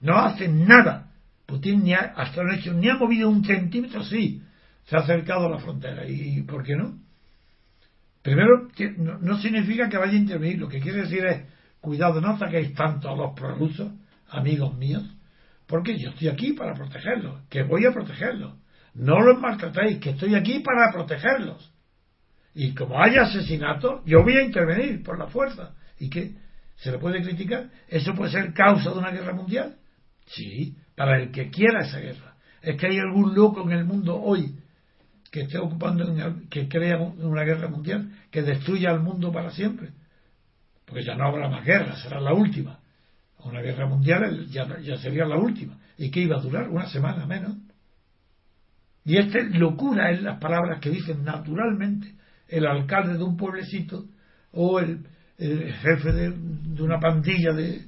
No 0.00 0.18
hacen 0.18 0.66
nada. 0.66 1.12
Putin 1.46 1.84
ni 1.84 1.94
ha, 1.94 2.14
hasta 2.16 2.42
el 2.42 2.58
hecho, 2.58 2.72
ni 2.72 2.88
ha 2.88 2.96
movido 2.96 3.28
un 3.28 3.44
centímetro, 3.44 4.02
sí. 4.04 4.42
Se 4.84 4.96
ha 4.96 5.00
acercado 5.00 5.46
a 5.46 5.50
la 5.50 5.58
frontera. 5.58 6.06
¿Y 6.06 6.42
por 6.42 6.64
qué 6.64 6.76
no? 6.76 6.98
Primero, 8.22 8.68
no, 9.20 9.38
significa 9.38 9.88
que 9.88 9.98
vaya 9.98 10.12
a 10.12 10.16
intervenir. 10.16 10.58
Lo 10.58 10.68
que 10.68 10.80
quiere 10.80 11.02
decir 11.02 11.24
es, 11.26 11.42
cuidado, 11.80 12.22
no 12.22 12.38
saquéis 12.38 12.72
tanto 12.74 13.10
a 13.10 13.14
los 13.16 13.34
prorrusos, 13.34 13.92
amigos 14.30 14.74
míos, 14.78 15.04
porque 15.66 15.98
yo 15.98 16.08
estoy 16.08 16.28
aquí 16.28 16.54
para 16.54 16.72
protegerlos, 16.72 17.42
que 17.50 17.62
voy 17.62 17.84
a 17.84 17.92
protegerlos. 17.92 18.54
No 18.94 19.20
los 19.20 19.40
maltratéis, 19.40 19.98
que 19.98 20.10
estoy 20.10 20.34
aquí 20.34 20.60
para 20.60 20.90
protegerlos. 20.90 21.70
Y 22.54 22.72
como 22.72 23.02
haya 23.02 23.22
asesinato, 23.22 24.02
yo 24.06 24.22
voy 24.22 24.36
a 24.36 24.42
intervenir 24.42 25.02
por 25.02 25.18
la 25.18 25.26
fuerza. 25.26 25.74
¿Y 25.98 26.08
qué? 26.08 26.34
¿Se 26.76 26.90
le 26.90 26.98
puede 26.98 27.22
criticar? 27.22 27.70
¿Eso 27.88 28.14
puede 28.14 28.32
ser 28.32 28.52
causa 28.52 28.90
de 28.90 28.98
una 28.98 29.10
guerra 29.10 29.32
mundial? 29.32 29.76
Sí, 30.26 30.76
para 30.96 31.20
el 31.20 31.30
que 31.30 31.50
quiera 31.50 31.84
esa 31.84 31.98
guerra. 31.98 32.34
Es 32.62 32.76
que 32.76 32.86
hay 32.86 32.98
algún 32.98 33.34
loco 33.34 33.62
en 33.62 33.72
el 33.72 33.84
mundo 33.84 34.20
hoy 34.20 34.56
que 35.30 35.42
esté 35.42 35.58
ocupando, 35.58 36.04
que 36.48 36.68
crea 36.68 36.96
una 36.96 37.42
guerra 37.42 37.68
mundial, 37.68 38.08
que 38.30 38.42
destruya 38.42 38.90
al 38.90 39.00
mundo 39.00 39.32
para 39.32 39.50
siempre. 39.50 39.90
Porque 40.86 41.02
ya 41.04 41.16
no 41.16 41.26
habrá 41.26 41.48
más 41.48 41.64
guerra, 41.64 41.96
será 41.96 42.20
la 42.20 42.32
última. 42.32 42.78
Una 43.44 43.60
guerra 43.60 43.86
mundial 43.86 44.46
ya, 44.46 44.96
sería 44.96 45.26
la 45.26 45.36
última. 45.36 45.76
¿Y 45.98 46.10
qué 46.10 46.20
iba 46.20 46.36
a 46.36 46.40
durar? 46.40 46.68
Una 46.68 46.86
semana 46.88 47.26
menos. 47.26 47.56
Y 49.04 49.18
esta 49.18 49.40
locura 49.58 50.10
es 50.12 50.22
las 50.22 50.38
palabras 50.38 50.80
que 50.80 50.90
dicen 50.90 51.24
naturalmente 51.24 52.14
el 52.48 52.66
alcalde 52.66 53.18
de 53.18 53.24
un 53.24 53.36
pueblecito 53.36 54.06
o 54.52 54.78
el, 54.78 55.04
jefe 55.38 56.12
de, 56.12 56.82
una 56.82 57.00
pandilla 57.00 57.52
de, 57.52 57.82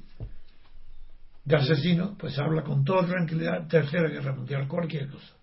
de 1.45 1.55
asesinos, 1.55 2.15
pues 2.17 2.37
habla 2.39 2.63
con 2.63 2.83
toda 2.83 3.07
tranquilidad, 3.07 3.67
tercera 3.67 4.09
guerra 4.09 4.35
mundial, 4.35 4.67
cualquier 4.67 5.09
cosa. 5.09 5.33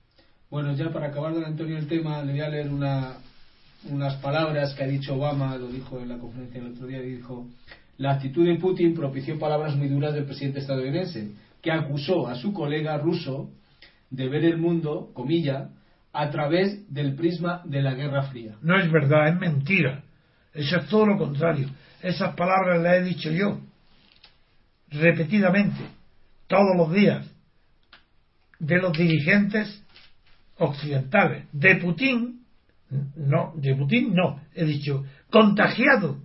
Bueno, 0.51 0.75
ya 0.75 0.91
para 0.91 1.09
acabar, 1.09 1.35
don 1.35 1.45
Antonio, 1.45 1.77
el 1.79 1.89
tema, 1.89 2.23
le 2.23 2.33
voy 2.33 2.41
a 2.41 2.49
leer 2.49 2.71
una, 2.71 3.15
unas 3.91 4.17
palabras 4.17 4.75
que 4.75 4.85
ha 4.85 4.87
dicho 4.87 5.15
Obama, 5.15 5.57
lo 5.57 5.69
dijo 5.69 5.99
en 5.99 6.09
la 6.09 6.19
conferencia 6.19 6.61
el 6.61 6.73
otro 6.73 6.87
día, 6.87 7.01
dijo, 7.01 7.47
la 7.99 8.13
actitud 8.13 8.45
de 8.47 8.57
Putin 8.57 8.95
propició 8.95 9.39
palabras 9.39 9.77
muy 9.77 9.89
duras 9.89 10.15
del 10.15 10.25
presidente 10.25 10.61
estadounidense, 10.61 11.33
que 11.63 11.73
acusó 11.73 12.29
a 12.29 12.35
su 12.35 12.53
colega 12.53 12.99
ruso 12.99 13.51
de 14.11 14.29
ver 14.29 14.45
el 14.45 14.59
mundo, 14.59 15.11
comilla, 15.15 15.71
a 16.13 16.31
través 16.31 16.93
del 16.93 17.15
prisma 17.15 17.63
de 17.65 17.83
la 17.83 17.95
Guerra 17.95 18.25
Fría. 18.25 18.57
No 18.63 18.79
es 18.79 18.91
verdad, 18.91 19.29
es 19.29 19.41
mentira. 19.41 20.05
Eso 20.53 20.77
es 20.77 20.89
todo 20.89 21.07
lo 21.07 21.19
contrario. 21.19 21.69
Esas 22.05 22.35
palabras 22.35 22.83
las 22.83 22.97
he 22.97 23.03
dicho 23.03 23.31
yo 23.31 23.61
repetidamente, 24.91 25.81
todos 26.47 26.77
los 26.77 26.93
días, 26.93 27.27
de 28.59 28.77
los 28.77 28.93
dirigentes 28.93 29.83
occidentales. 30.59 31.47
De 31.53 31.77
Putin, 31.77 32.45
no, 33.17 33.55
de 33.57 33.75
Putin 33.75 34.13
no, 34.15 34.39
he 34.55 34.67
dicho, 34.67 35.03
contagiado 35.31 36.19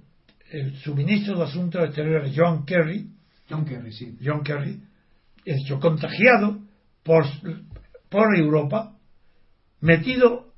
el 0.51 0.75
suministro 0.79 1.37
de 1.37 1.45
Asuntos 1.45 1.85
Exteriores 1.85 2.33
John 2.35 2.65
Kerry, 2.65 3.09
John 3.49 3.63
Kerry, 3.63 3.93
sí. 3.93 4.17
John 4.21 4.43
Kerry, 4.43 4.81
he 5.45 5.53
dicho, 5.53 5.79
contagiado 5.79 6.59
por, 7.03 7.23
por 8.09 8.35
Europa, 8.35 8.97
metido 9.79 10.51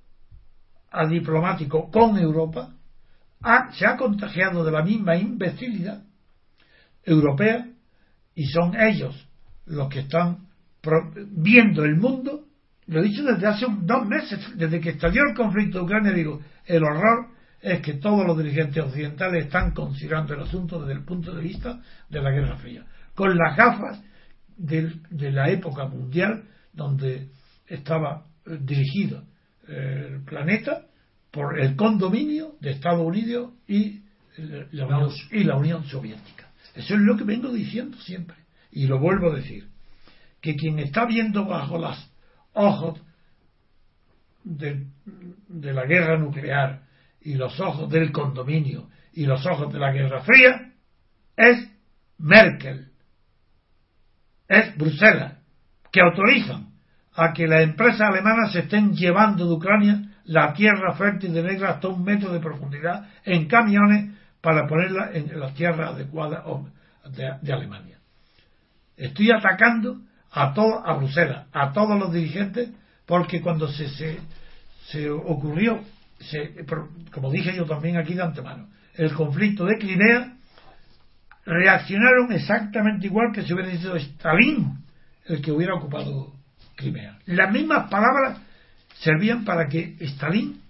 a 0.90 1.06
diplomático 1.06 1.92
con 1.92 2.18
Europa, 2.18 2.74
se 3.74 3.86
ha 3.86 3.98
contagiado 3.98 4.64
de 4.64 4.72
la 4.72 4.84
misma 4.84 5.16
imbecilidad 5.16 6.04
europea 7.04 7.68
y 8.36 8.46
son 8.46 8.80
ellos 8.80 9.28
los 9.66 9.90
que 9.90 10.00
están 10.00 10.48
viendo 11.32 11.84
el 11.84 11.96
mundo. 11.98 12.46
Lo 12.88 13.00
he 13.00 13.04
dicho 13.04 13.24
desde 13.24 13.48
hace 13.48 13.66
dos 13.82 14.08
meses, 14.08 14.40
desde 14.56 14.80
que 14.80 14.90
estalló 14.90 15.22
el 15.30 15.36
conflicto 15.36 15.80
de 15.80 15.84
Ucrania, 15.84 16.12
digo, 16.12 16.42
el 16.66 16.84
horror 16.84 17.28
es 17.62 17.82
que 17.82 17.94
todos 17.94 18.26
los 18.26 18.38
dirigentes 18.38 18.84
occidentales 18.84 19.46
están 19.46 19.72
considerando 19.72 20.34
el 20.34 20.42
asunto 20.42 20.80
desde 20.80 20.94
el 20.94 21.06
punto 21.06 21.34
de 21.34 21.44
vista 21.44 21.80
de 22.10 22.22
la 22.22 22.32
Guerra 22.32 22.58
Fría, 22.58 22.86
con 23.14 23.38
las 23.38 23.56
gafas 23.56 24.04
de, 24.58 25.32
la 25.32 25.50
época 25.50 25.86
mundial 25.86 26.44
donde 26.74 27.30
estaba 27.68 28.26
eh, 28.46 28.58
dirigido 28.62 29.24
eh, 29.68 30.08
el 30.10 30.24
planeta 30.24 30.86
por 31.32 31.60
el 31.60 31.76
condominio 31.76 32.56
de 32.60 32.72
Estados 32.72 33.06
Unidos 33.06 33.54
y 33.68 34.02
eh, 34.38 34.68
la, 34.72 34.86
Unión, 34.86 35.10
y 35.32 35.44
la 35.44 35.56
Unión 35.56 35.86
Soviética. 35.86 36.52
Eso 36.76 36.96
es 36.96 37.02
lo 37.02 37.18
que 37.18 37.24
vengo 37.24 37.52
diciendo 37.52 37.98
siempre. 37.98 38.38
Y 38.72 38.88
lo 38.88 39.00
vuelvo 39.00 39.32
a 39.32 39.36
decir. 39.36 39.68
Que 40.42 40.56
quien 40.56 40.80
está 40.80 41.06
viendo 41.06 41.46
bajo 41.46 41.78
las 41.78 42.10
ojos 42.54 43.00
de, 44.44 44.88
la 45.50 45.86
guerra 45.86 46.18
nuclear 46.18 46.84
y 47.22 47.36
los 47.36 47.60
ojos 47.60 47.90
del 47.90 48.12
condominio 48.12 48.90
y 49.14 49.26
los 49.26 49.46
ojos 49.46 49.72
de 49.72 49.80
la 49.80 49.92
Guerra 49.92 50.22
Fría 50.22 50.74
es 51.36 51.70
Merkel, 52.18 52.88
es 54.48 54.76
Bruselas, 54.78 55.38
que 55.92 56.02
autorizan 56.02 56.72
a 57.14 57.34
que 57.34 57.48
las 57.48 57.62
empresas 57.62 58.02
alemanas 58.02 58.52
se 58.54 58.60
estén 58.60 58.96
llevando 58.96 59.48
de 59.48 59.54
Ucrania 59.54 60.11
la 60.26 60.54
tierra 60.54 60.94
fértil 60.94 61.34
de 61.34 61.44
negra 61.44 61.72
hasta 61.72 61.88
un 61.88 62.04
metro 62.04 62.32
de 62.32 62.40
profundidad 62.40 63.10
en 63.24 63.48
camiones 63.48 64.12
para 64.42 64.68
ponerla 64.68 65.12
en 65.14 65.40
las 65.40 65.54
tierras 65.54 65.92
adecuadas 65.92 66.44
de, 67.42 67.54
Alemania. 67.54 67.98
Estoy 68.98 69.32
atacando 69.32 70.02
a, 70.32 70.54
todo, 70.54 70.86
a 70.86 70.96
Bruselas, 70.96 71.48
a 71.52 71.72
todos 71.74 72.00
los 72.00 72.12
dirigentes, 72.14 72.70
porque 73.06 73.42
cuando 73.42 73.68
se, 73.68 73.90
se, 73.90 74.20
se 74.88 75.10
ocurrió, 75.10 75.82
se, 76.20 76.66
como 77.12 77.32
dije 77.32 77.56
yo 77.56 77.66
también 77.66 77.98
aquí 77.98 78.14
de 78.14 78.24
antemano, 78.24 78.68
el 78.96 79.14
conflicto 79.14 79.66
de 79.66 79.78
Crimea, 79.78 80.34
reaccionaron 81.46 82.32
exactamente 82.32 83.08
igual 83.08 83.32
que 83.34 83.42
si 83.44 83.54
hubiera 83.54 83.72
sido 83.72 83.96
Stalin 83.96 84.78
el 85.26 85.42
que 85.42 85.52
hubiera 85.52 85.76
ocupado 85.76 86.34
Crimea. 86.76 87.18
Las 87.26 87.52
mismas 87.52 87.90
palabras 87.90 88.40
servían 89.04 89.44
para 89.44 89.68
que 89.68 89.96
Stalin 90.00 90.62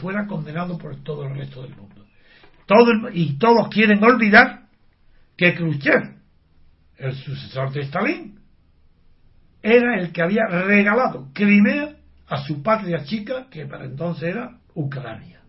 fuera 0.00 0.26
condenado 0.26 0.78
por 0.78 1.02
todo 1.02 1.26
el 1.26 1.36
resto 1.36 1.62
del 1.62 1.74
mundo. 1.74 2.06
Todo 2.66 3.10
y 3.12 3.38
todos 3.38 3.68
quieren 3.68 4.02
olvidar 4.02 4.68
que 5.36 5.54
Khrushchev, 5.54 6.16
el 6.96 7.14
sucesor 7.14 7.72
de 7.72 7.82
Stalin, 7.82 8.38
era 9.62 10.00
el 10.00 10.12
que 10.12 10.22
había 10.22 10.46
regalado 10.46 11.30
Crimea 11.32 11.96
a 12.28 12.38
su 12.44 12.62
patria 12.62 13.04
chica, 13.04 13.46
que 13.50 13.66
para 13.66 13.86
entonces 13.86 14.34
era 14.34 14.58
Ucrania. 14.74 15.40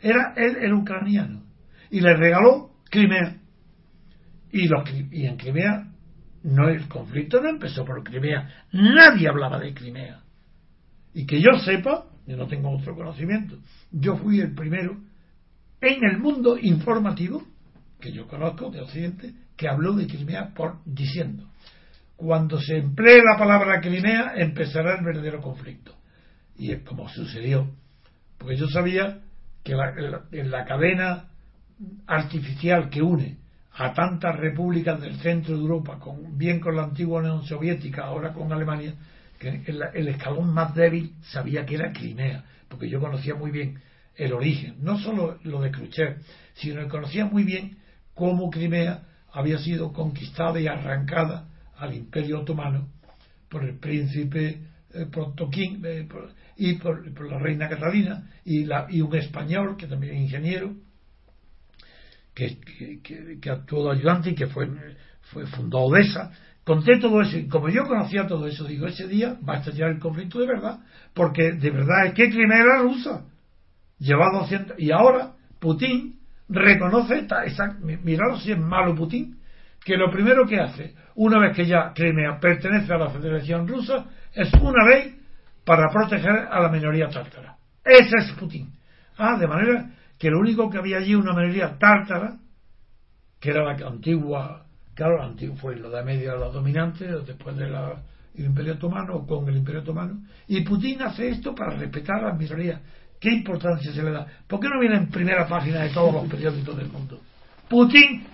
Era 0.00 0.34
él 0.36 0.56
el 0.60 0.72
ucraniano. 0.72 1.44
Y 1.90 2.00
le 2.00 2.16
regaló 2.16 2.70
Crimea. 2.90 3.36
Y, 4.52 4.68
y 5.10 5.26
en 5.26 5.36
Crimea 5.36 5.88
no 6.44 6.68
el 6.68 6.88
conflicto 6.88 7.40
no 7.40 7.48
empezó 7.48 7.84
por 7.84 8.02
Crimea. 8.04 8.48
Nadie 8.72 9.28
hablaba 9.28 9.58
de 9.58 9.74
Crimea. 9.74 10.21
Y 11.14 11.26
que 11.26 11.40
yo 11.40 11.58
sepa, 11.64 12.06
yo 12.26 12.36
no 12.36 12.46
tengo 12.46 12.70
otro 12.70 12.94
conocimiento, 12.94 13.58
yo 13.90 14.16
fui 14.16 14.40
el 14.40 14.54
primero 14.54 14.96
en 15.80 16.04
el 16.04 16.18
mundo 16.18 16.58
informativo 16.58 17.42
que 18.00 18.12
yo 18.12 18.26
conozco 18.26 18.70
de 18.70 18.80
Occidente 18.80 19.32
que 19.56 19.68
habló 19.68 19.94
de 19.94 20.06
Crimea 20.06 20.52
por 20.54 20.78
diciendo 20.84 21.52
cuando 22.22 22.60
se 22.60 22.76
emplee 22.76 23.20
la 23.20 23.36
palabra 23.36 23.80
Crimea, 23.80 24.34
empezará 24.36 24.96
el 24.96 25.04
verdadero 25.04 25.40
conflicto. 25.40 25.92
Y 26.56 26.70
es 26.70 26.82
como 26.84 27.08
sucedió. 27.08 27.68
Porque 28.38 28.56
yo 28.56 28.68
sabía 28.68 29.22
que 29.64 29.72
en 29.72 30.50
la 30.50 30.64
cadena 30.64 31.30
artificial 32.06 32.90
que 32.90 33.02
une 33.02 33.38
a 33.72 33.92
tantas 33.92 34.36
repúblicas 34.36 35.00
del 35.00 35.16
centro 35.16 35.56
de 35.56 35.62
Europa, 35.62 35.98
con, 35.98 36.38
bien 36.38 36.60
con 36.60 36.76
la 36.76 36.84
antigua 36.84 37.20
Unión 37.20 37.42
Soviética, 37.42 38.04
ahora 38.04 38.32
con 38.32 38.52
Alemania, 38.52 38.94
que 39.42 39.72
el, 39.94 40.08
escalón 40.08 40.54
más 40.54 40.74
débil 40.74 41.14
sabía 41.32 41.66
que 41.66 41.74
era 41.74 41.92
Crimea, 41.92 42.44
porque 42.68 42.88
yo 42.88 43.00
conocía 43.00 43.34
muy 43.34 43.50
bien 43.50 43.80
el 44.14 44.32
origen, 44.32 44.76
no 44.80 44.98
solo 44.98 45.38
lo 45.42 45.60
de 45.60 45.70
Khrushchev, 45.70 46.18
sino 46.54 46.82
que 46.82 46.88
conocía 46.88 47.24
muy 47.24 47.44
bien 47.44 47.78
cómo 48.14 48.50
Crimea 48.50 49.02
había 49.32 49.58
sido 49.58 49.92
conquistada 49.92 50.60
y 50.60 50.66
arrancada 50.66 51.48
al 51.76 51.94
Imperio 51.94 52.40
Otomano 52.40 52.88
por 53.48 53.64
el 53.64 53.78
príncipe 53.78 54.60
eh, 54.94 55.06
eh 55.06 56.28
y 56.54 56.74
por, 56.74 57.30
la 57.30 57.38
reina 57.38 57.68
Catalina 57.68 58.30
y, 58.44 58.64
la, 58.64 58.86
y 58.90 59.00
un 59.00 59.14
español 59.16 59.76
que 59.76 59.86
también 59.86 60.14
es 60.14 60.22
ingeniero 60.22 60.76
que, 62.34 62.58
que, 63.40 63.50
actuó 63.50 63.86
de 63.90 63.98
ayudante 63.98 64.30
y 64.30 64.34
que 64.34 64.46
fue, 64.46 64.68
fue 65.32 65.46
fundó 65.46 65.80
Odessa 65.80 66.32
conté 66.64 66.98
todo 66.98 67.20
eso 67.20 67.38
y 67.38 67.48
como 67.48 67.68
yo 67.68 67.84
conocía 67.84 68.26
todo 68.26 68.46
eso 68.46 68.64
digo 68.64 68.86
ese 68.86 69.08
día 69.08 69.36
va 69.46 69.54
a 69.54 69.58
estallar 69.58 69.90
el 69.90 69.98
conflicto 69.98 70.38
de 70.38 70.46
verdad 70.46 70.80
porque 71.14 71.52
de 71.52 71.70
verdad 71.70 72.06
es 72.06 72.14
que 72.14 72.30
Crimea 72.30 72.62
era 72.62 72.82
rusa. 72.82 73.24
Lleva 73.98 74.30
200 74.32 74.78
y 74.78 74.90
ahora 74.90 75.32
Putin 75.60 76.18
reconoce 76.48 77.20
esta, 77.20 77.44
esa, 77.44 77.76
mirad 77.80 78.36
si 78.40 78.52
es 78.52 78.58
malo 78.58 78.94
Putin 78.94 79.38
que 79.84 79.96
lo 79.96 80.10
primero 80.10 80.46
que 80.46 80.60
hace 80.60 80.94
una 81.14 81.38
vez 81.38 81.56
que 81.56 81.66
ya 81.66 81.92
Crimea 81.94 82.38
pertenece 82.40 82.92
a 82.92 82.98
la 82.98 83.10
Federación 83.10 83.66
Rusa 83.66 84.06
es 84.32 84.52
una 84.54 84.86
ley 84.86 85.18
para 85.64 85.88
proteger 85.90 86.48
a 86.50 86.60
la 86.60 86.68
minoría 86.68 87.08
tártara. 87.08 87.56
Ese 87.84 88.16
es 88.18 88.32
Putin. 88.38 88.72
Ah 89.18 89.36
de 89.38 89.46
manera 89.46 89.90
que 90.18 90.30
lo 90.30 90.38
único 90.38 90.70
que 90.70 90.78
había 90.78 90.98
allí 90.98 91.14
una 91.14 91.32
minoría 91.32 91.76
tártara 91.78 92.38
que 93.40 93.50
era 93.50 93.64
la 93.64 93.88
antigua 93.88 94.66
claro 94.94 95.18
la 95.18 95.26
antigua 95.26 95.56
fue 95.56 95.76
la 95.76 95.88
de 95.88 96.04
media 96.04 96.34
la 96.34 96.48
dominante 96.48 97.06
después 97.26 97.56
del 97.56 97.74
Imperio 98.36 98.74
Otomano 98.74 99.16
o 99.16 99.26
con 99.26 99.48
el 99.48 99.56
Imperio 99.56 99.80
Otomano 99.80 100.20
y 100.46 100.60
Putin 100.62 101.02
hace 101.02 101.28
esto 101.28 101.54
para 101.54 101.76
respetar 101.76 102.24
a 102.24 102.28
las 102.28 102.38
minorías 102.38 102.80
¿qué 103.20 103.30
importancia 103.30 103.92
se 103.92 104.02
le 104.02 104.10
da? 104.10 104.26
¿por 104.46 104.60
qué 104.60 104.68
no 104.68 104.80
viene 104.80 104.96
en 104.96 105.08
primera 105.08 105.46
página 105.46 105.82
de 105.82 105.90
todos 105.90 106.12
los 106.14 106.28
periódicos 106.28 106.76
del 106.76 106.88
mundo? 106.88 107.20
Putin 107.68 108.24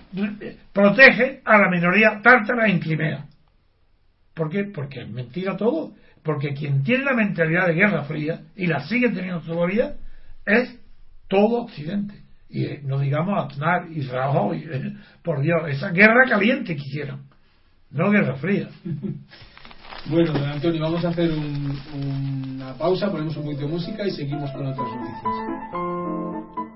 protege 0.73 1.41
a 1.45 1.57
la 1.57 1.69
minoría 1.69 2.21
tártara 2.21 2.67
en 2.67 2.79
Crimea 2.79 3.25
¿por 4.33 4.49
qué? 4.49 4.65
porque 4.65 5.01
es 5.01 5.09
mentira 5.09 5.55
todo 5.57 5.93
porque 6.23 6.53
quien 6.53 6.83
tiene 6.83 7.05
la 7.05 7.13
mentalidad 7.13 7.67
de 7.67 7.73
guerra 7.73 8.03
fría 8.03 8.41
y 8.55 8.67
la 8.67 8.81
sigue 8.87 9.09
teniendo 9.09 9.41
todavía 9.41 9.95
es 10.45 10.79
todo 11.27 11.61
Occidente. 11.61 12.18
Y 12.49 12.65
eh, 12.65 12.81
no 12.83 12.99
digamos 12.99 13.45
Aznar, 13.45 13.91
Israel, 13.91 14.53
eh, 14.53 14.93
por 15.23 15.41
Dios, 15.41 15.61
esa 15.67 15.91
guerra 15.91 16.27
caliente 16.27 16.75
que 16.75 16.81
hicieron, 16.81 17.27
no 17.91 18.09
guerra 18.09 18.35
fría. 18.35 18.69
Bueno, 20.05 20.31
don 20.31 20.45
Antonio, 20.45 20.81
vamos 20.81 21.03
a 21.03 21.09
hacer 21.09 21.29
una 21.29 22.73
pausa, 22.75 23.11
ponemos 23.11 23.35
un 23.35 23.43
poquito 23.43 23.63
de 23.63 23.67
música 23.67 24.07
y 24.07 24.11
seguimos 24.11 24.49
con 24.51 24.65
otras 24.65 24.87
noticias. 24.87 26.68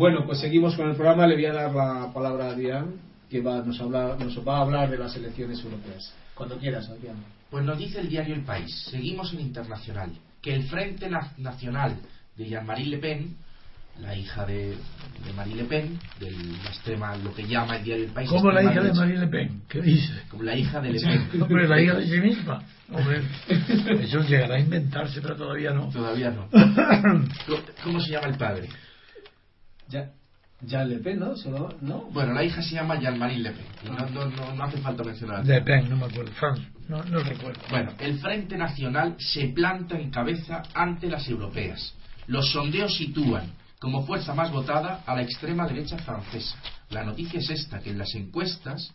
Bueno, 0.00 0.24
pues 0.24 0.40
seguimos 0.40 0.74
con 0.76 0.88
el 0.88 0.96
programa. 0.96 1.26
Le 1.26 1.34
voy 1.34 1.44
a 1.44 1.52
dar 1.52 1.74
la 1.74 2.10
palabra 2.14 2.46
a 2.46 2.50
Adrián, 2.52 2.94
que 3.28 3.42
va, 3.42 3.56
nos, 3.58 3.78
nos 3.78 4.48
va 4.48 4.56
a 4.56 4.60
hablar 4.62 4.90
de 4.90 4.96
las 4.96 5.14
elecciones 5.14 5.62
europeas. 5.62 6.14
Cuando 6.34 6.56
quieras, 6.56 6.88
Adrián. 6.88 7.16
Pues 7.50 7.66
nos 7.66 7.76
dice 7.76 8.00
el 8.00 8.08
diario 8.08 8.34
El 8.34 8.44
País, 8.44 8.86
seguimos 8.90 9.30
en 9.34 9.40
Internacional, 9.40 10.10
que 10.40 10.54
el 10.54 10.62
Frente 10.62 11.10
Nacional 11.36 11.98
de 12.34 12.48
Jean-Marie 12.48 12.86
Le 12.86 12.96
Pen, 12.96 13.36
la 14.00 14.16
hija 14.16 14.46
de, 14.46 14.68
de 14.70 15.32
Marie 15.36 15.56
Le 15.56 15.64
Pen, 15.64 15.98
de 16.18 16.30
la 16.30 16.70
extrema, 16.70 17.14
lo 17.16 17.34
que 17.34 17.46
llama 17.46 17.76
el 17.76 17.84
diario 17.84 18.04
El 18.06 18.12
País. 18.12 18.30
¿Cómo 18.30 18.50
la 18.52 18.62
hija 18.62 18.80
de 18.80 18.94
Marie 18.94 19.18
Le 19.18 19.26
Pen? 19.26 19.62
¿Qué 19.68 19.82
dice? 19.82 20.14
Como 20.30 20.44
la 20.44 20.56
hija 20.56 20.80
de 20.80 20.92
Le 20.94 21.00
Pen. 21.00 21.28
Hombre, 21.42 21.68
la 21.68 21.82
hija 21.82 21.94
de 21.96 22.06
sí 22.08 22.20
misma. 22.20 22.62
Hombre, 22.90 23.20
eso 24.00 24.22
llegará 24.22 24.54
a 24.54 24.60
inventarse, 24.60 25.20
pero 25.20 25.36
todavía 25.36 25.72
no. 25.72 25.90
Todavía 25.90 26.30
no. 26.30 26.48
¿Cómo 27.84 28.00
se 28.00 28.12
llama 28.12 28.28
el 28.28 28.38
padre? 28.38 28.66
Ya, 29.90 30.12
ya 30.62 30.84
Le 30.84 30.98
Pen, 30.98 31.18
¿no? 31.18 31.34
¿no? 31.80 32.04
Bueno, 32.12 32.32
la 32.32 32.44
hija 32.44 32.62
se 32.62 32.74
llama 32.74 32.98
Jean-Marie 32.98 33.38
Le 33.38 33.50
Pen. 33.50 33.66
Y 33.84 33.88
no, 33.90 34.26
no, 34.28 34.54
no, 34.54 34.64
hace 34.64 34.78
falta 34.78 35.02
mencionar. 35.04 35.44
Le 35.44 35.60
Pen, 35.62 35.88
no 35.88 35.96
me 35.96 36.06
acuerdo. 36.06 36.32
no, 36.88 37.02
no 37.04 37.18
recuerdo. 37.20 37.60
Bueno, 37.70 37.92
el 37.98 38.18
Frente 38.18 38.56
Nacional 38.56 39.16
se 39.18 39.48
planta 39.48 39.98
en 39.98 40.10
cabeza 40.10 40.62
ante 40.74 41.08
las 41.08 41.28
europeas. 41.28 41.94
Los 42.26 42.50
sondeos 42.52 42.96
sitúan 42.96 43.52
como 43.80 44.06
fuerza 44.06 44.34
más 44.34 44.52
votada 44.52 45.02
a 45.06 45.16
la 45.16 45.22
extrema 45.22 45.66
derecha 45.66 45.98
francesa. 45.98 46.56
La 46.90 47.04
noticia 47.04 47.40
es 47.40 47.50
esta, 47.50 47.80
que 47.80 47.90
en 47.90 47.98
las 47.98 48.14
encuestas 48.14 48.92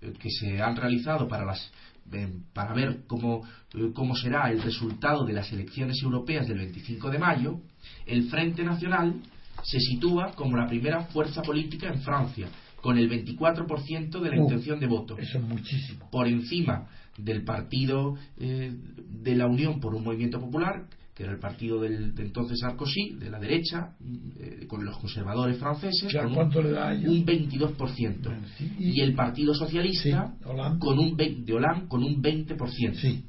eh, 0.00 0.12
que 0.18 0.30
se 0.30 0.62
han 0.62 0.76
realizado 0.76 1.28
para 1.28 1.44
las 1.44 1.70
eh, 2.12 2.28
para 2.52 2.74
ver 2.74 3.04
cómo, 3.06 3.46
eh, 3.74 3.90
cómo 3.94 4.16
será 4.16 4.50
el 4.50 4.60
resultado 4.62 5.24
de 5.24 5.32
las 5.32 5.52
elecciones 5.52 6.02
europeas 6.02 6.46
del 6.48 6.58
25 6.58 7.10
de 7.10 7.18
mayo, 7.18 7.60
el 8.06 8.28
Frente 8.28 8.64
Nacional 8.64 9.14
se 9.62 9.78
sitúa 9.80 10.32
como 10.34 10.56
la 10.56 10.66
primera 10.66 11.04
fuerza 11.04 11.42
política 11.42 11.88
en 11.88 12.00
Francia, 12.02 12.48
con 12.80 12.98
el 12.98 13.08
24% 13.08 14.20
de 14.20 14.30
la 14.30 14.36
intención 14.36 14.80
de 14.80 14.86
voto. 14.86 15.16
Eso 15.16 15.38
es 15.38 15.44
muchísimo. 15.44 16.08
Por 16.10 16.26
encima 16.26 16.88
del 17.16 17.44
partido 17.44 18.16
eh, 18.38 18.72
de 18.72 19.36
la 19.36 19.46
Unión 19.46 19.80
por 19.80 19.94
un 19.94 20.02
Movimiento 20.02 20.40
Popular, 20.40 20.86
que 21.14 21.24
era 21.24 21.32
el 21.32 21.38
partido 21.38 21.80
del, 21.80 22.14
de 22.14 22.22
entonces 22.22 22.58
Sarkozy, 22.60 23.16
de 23.18 23.30
la 23.30 23.38
derecha, 23.38 23.94
eh, 24.40 24.66
con 24.66 24.84
los 24.84 24.98
conservadores 24.98 25.58
franceses, 25.58 26.12
con 26.12 26.36
un, 26.36 26.64
le 26.64 26.70
da 26.70 26.88
un 26.88 27.24
22%. 27.24 28.36
y, 28.78 29.00
el 29.00 29.14
Partido 29.14 29.54
Socialista, 29.54 30.34
con 30.78 30.98
un 30.98 31.16
de 31.16 31.52
Hollande, 31.52 31.86
con 31.88 32.02
un 32.02 32.22
20%. 32.22 33.22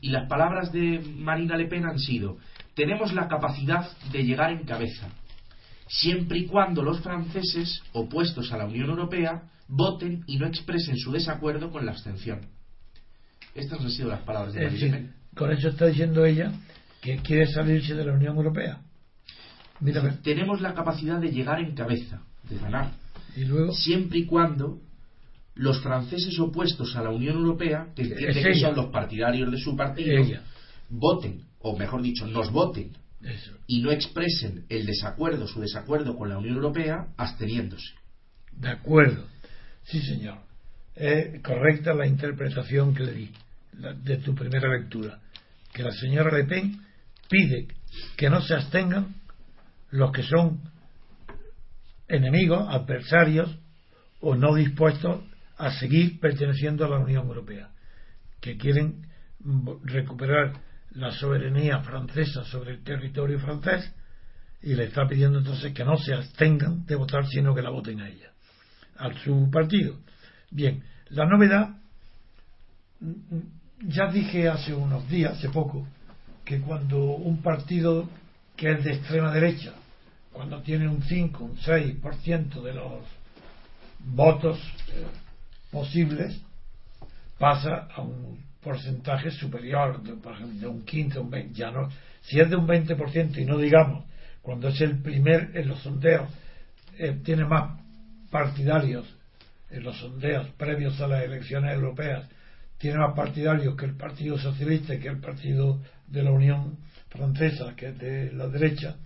Y 0.00 0.10
las 0.10 0.28
palabras 0.28 0.72
de 0.72 1.00
Marina 1.18 1.56
Le 1.56 1.66
Pen 1.66 1.84
han 1.86 1.98
sido, 1.98 2.36
tenemos 2.74 3.12
la 3.12 3.26
capacidad 3.26 3.86
de 4.12 4.22
llegar 4.22 4.52
en 4.52 4.64
cabeza 4.64 5.08
siempre 5.88 6.38
y 6.38 6.46
cuando 6.46 6.82
los 6.82 7.00
franceses, 7.00 7.82
opuestos 7.92 8.52
a 8.52 8.58
la 8.58 8.66
Unión 8.66 8.90
Europea, 8.90 9.50
voten 9.68 10.24
y 10.26 10.38
no 10.38 10.46
expresen 10.46 10.96
su 10.96 11.12
desacuerdo 11.12 11.70
con 11.70 11.84
la 11.86 11.92
abstención. 11.92 12.40
Estas 13.54 13.80
han 13.80 13.90
sido 13.90 14.08
las 14.08 14.20
palabras 14.22 14.52
de 14.52 14.64
Marine 14.64 15.10
Con 15.34 15.52
eso 15.52 15.68
está 15.68 15.86
diciendo 15.86 16.24
ella 16.24 16.52
que 17.00 17.18
quiere 17.18 17.46
salirse 17.46 17.94
de 17.94 18.04
la 18.04 18.12
Unión 18.12 18.36
Europea. 18.36 18.80
tenemos 20.22 20.60
la 20.60 20.74
capacidad 20.74 21.20
de 21.20 21.30
llegar 21.30 21.60
en 21.60 21.74
cabeza, 21.74 22.22
de 22.48 22.58
ganar. 22.58 22.92
¿Y 23.36 23.44
luego? 23.44 23.72
Siempre 23.72 24.20
y 24.20 24.26
cuando 24.26 24.78
los 25.54 25.80
franceses 25.82 26.38
opuestos 26.38 26.96
a 26.96 27.02
la 27.02 27.10
Unión 27.10 27.36
Europea, 27.36 27.88
que 27.94 28.02
entienden 28.02 28.44
que 28.44 28.54
son 28.54 28.74
los 28.74 28.86
partidarios 28.86 29.50
de 29.50 29.58
su 29.58 29.76
partido, 29.76 30.24
voten, 30.88 31.42
o 31.60 31.76
mejor 31.76 32.02
dicho, 32.02 32.26
nos 32.26 32.50
voten 32.50 32.92
y 33.66 33.80
no 33.82 33.90
expresen 33.90 34.66
el 34.68 34.86
desacuerdo, 34.86 35.46
su 35.46 35.60
desacuerdo 35.60 36.16
con 36.16 36.28
la 36.28 36.38
Unión 36.38 36.56
Europea, 36.56 37.08
absteniéndose. 37.16 37.94
De 38.52 38.68
acuerdo. 38.68 39.26
Sí, 39.84 40.00
señor. 40.00 40.38
Es 40.94 41.40
correcta 41.42 41.94
la 41.94 42.06
interpretación 42.06 42.94
que 42.94 43.02
le 43.02 43.12
di 43.12 43.30
de 43.72 44.18
tu 44.18 44.34
primera 44.34 44.68
lectura. 44.68 45.18
Que 45.72 45.82
la 45.82 45.90
señora 45.92 46.36
Le 46.36 46.44
Pen 46.44 46.80
pide 47.28 47.68
que 48.16 48.30
no 48.30 48.40
se 48.40 48.54
abstengan 48.54 49.14
los 49.90 50.12
que 50.12 50.22
son 50.22 50.60
enemigos, 52.08 52.66
adversarios 52.68 53.56
o 54.20 54.34
no 54.34 54.54
dispuestos 54.54 55.24
a 55.56 55.72
seguir 55.72 56.20
perteneciendo 56.20 56.84
a 56.84 56.90
la 56.90 56.98
Unión 56.98 57.26
Europea, 57.26 57.70
que 58.40 58.56
quieren 58.56 59.06
recuperar 59.84 60.52
la 60.94 61.12
soberanía 61.12 61.80
francesa 61.80 62.44
sobre 62.44 62.72
el 62.72 62.84
territorio 62.84 63.38
francés 63.40 63.92
y 64.62 64.74
le 64.74 64.84
está 64.84 65.06
pidiendo 65.06 65.38
entonces 65.38 65.72
que 65.72 65.84
no 65.84 65.96
se 65.98 66.14
abstengan 66.14 66.86
de 66.86 66.94
votar, 66.94 67.26
sino 67.26 67.54
que 67.54 67.62
la 67.62 67.70
voten 67.70 68.00
a 68.00 68.08
ella, 68.08 68.30
a 68.96 69.12
su 69.22 69.50
partido. 69.50 69.96
Bien, 70.50 70.82
la 71.10 71.26
novedad, 71.26 71.76
ya 73.80 74.10
dije 74.10 74.48
hace 74.48 74.72
unos 74.72 75.08
días, 75.08 75.36
hace 75.36 75.50
poco, 75.50 75.86
que 76.44 76.60
cuando 76.60 76.98
un 76.98 77.42
partido 77.42 78.08
que 78.56 78.72
es 78.72 78.84
de 78.84 78.94
extrema 78.94 79.32
derecha, 79.32 79.74
cuando 80.32 80.62
tiene 80.62 80.88
un 80.88 81.02
5, 81.02 81.44
un 81.44 81.56
6% 81.56 82.62
de 82.62 82.74
los 82.74 83.02
votos 83.98 84.58
eh, 84.88 85.06
posibles, 85.70 86.40
pasa 87.38 87.88
a 87.94 88.00
un 88.00 88.38
porcentaje 88.64 89.30
superior, 89.30 90.00
por 90.22 90.34
ejemplo, 90.34 90.58
de 90.58 90.66
un 90.66 90.84
15, 90.84 91.18
un 91.18 91.30
20, 91.30 91.54
ya 91.54 91.70
no, 91.70 91.88
si 92.22 92.40
es 92.40 92.48
de 92.48 92.56
un 92.56 92.66
20% 92.66 93.38
y 93.38 93.44
no 93.44 93.58
digamos, 93.58 94.04
cuando 94.42 94.68
es 94.68 94.80
el 94.80 95.00
primer 95.02 95.50
en 95.54 95.68
los 95.68 95.82
sondeos, 95.82 96.28
eh, 96.98 97.20
tiene 97.22 97.44
más 97.44 97.78
partidarios 98.30 99.06
en 99.70 99.84
los 99.84 99.98
sondeos 99.98 100.48
previos 100.56 101.00
a 101.00 101.08
las 101.08 101.22
elecciones 101.22 101.74
europeas, 101.74 102.28
tiene 102.78 102.98
más 102.98 103.14
partidarios 103.14 103.76
que 103.76 103.84
el 103.84 103.96
Partido 103.96 104.38
Socialista, 104.38 104.98
que 104.98 105.08
el 105.08 105.20
Partido 105.20 105.80
de 106.08 106.22
la 106.22 106.32
Unión 106.32 106.78
Francesa, 107.10 107.74
que 107.76 107.88
es 107.88 107.98
de 107.98 108.32
la 108.32 108.48
derecha, 108.48 108.96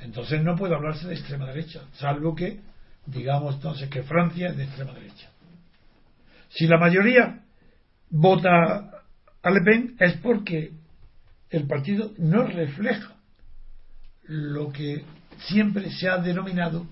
entonces 0.00 0.42
no 0.42 0.56
puede 0.56 0.74
hablarse 0.74 1.08
de 1.08 1.14
extrema 1.14 1.46
derecha, 1.46 1.80
salvo 1.94 2.34
que 2.34 2.60
digamos 3.06 3.56
entonces 3.56 3.88
que 3.88 4.02
Francia 4.02 4.48
es 4.48 4.56
de 4.56 4.64
extrema 4.64 4.92
derecha. 4.92 5.28
Si 6.50 6.66
la 6.66 6.78
mayoría 6.78 7.40
vota 8.10 8.90
a 9.42 9.50
Le 9.50 9.60
Pen 9.62 9.96
es 9.98 10.16
porque 10.18 10.72
el 11.48 11.66
partido 11.66 12.12
no 12.18 12.46
refleja 12.46 13.16
lo 14.24 14.70
que 14.70 15.04
siempre 15.48 15.90
se 15.90 16.08
ha 16.08 16.18
denominado 16.18 16.86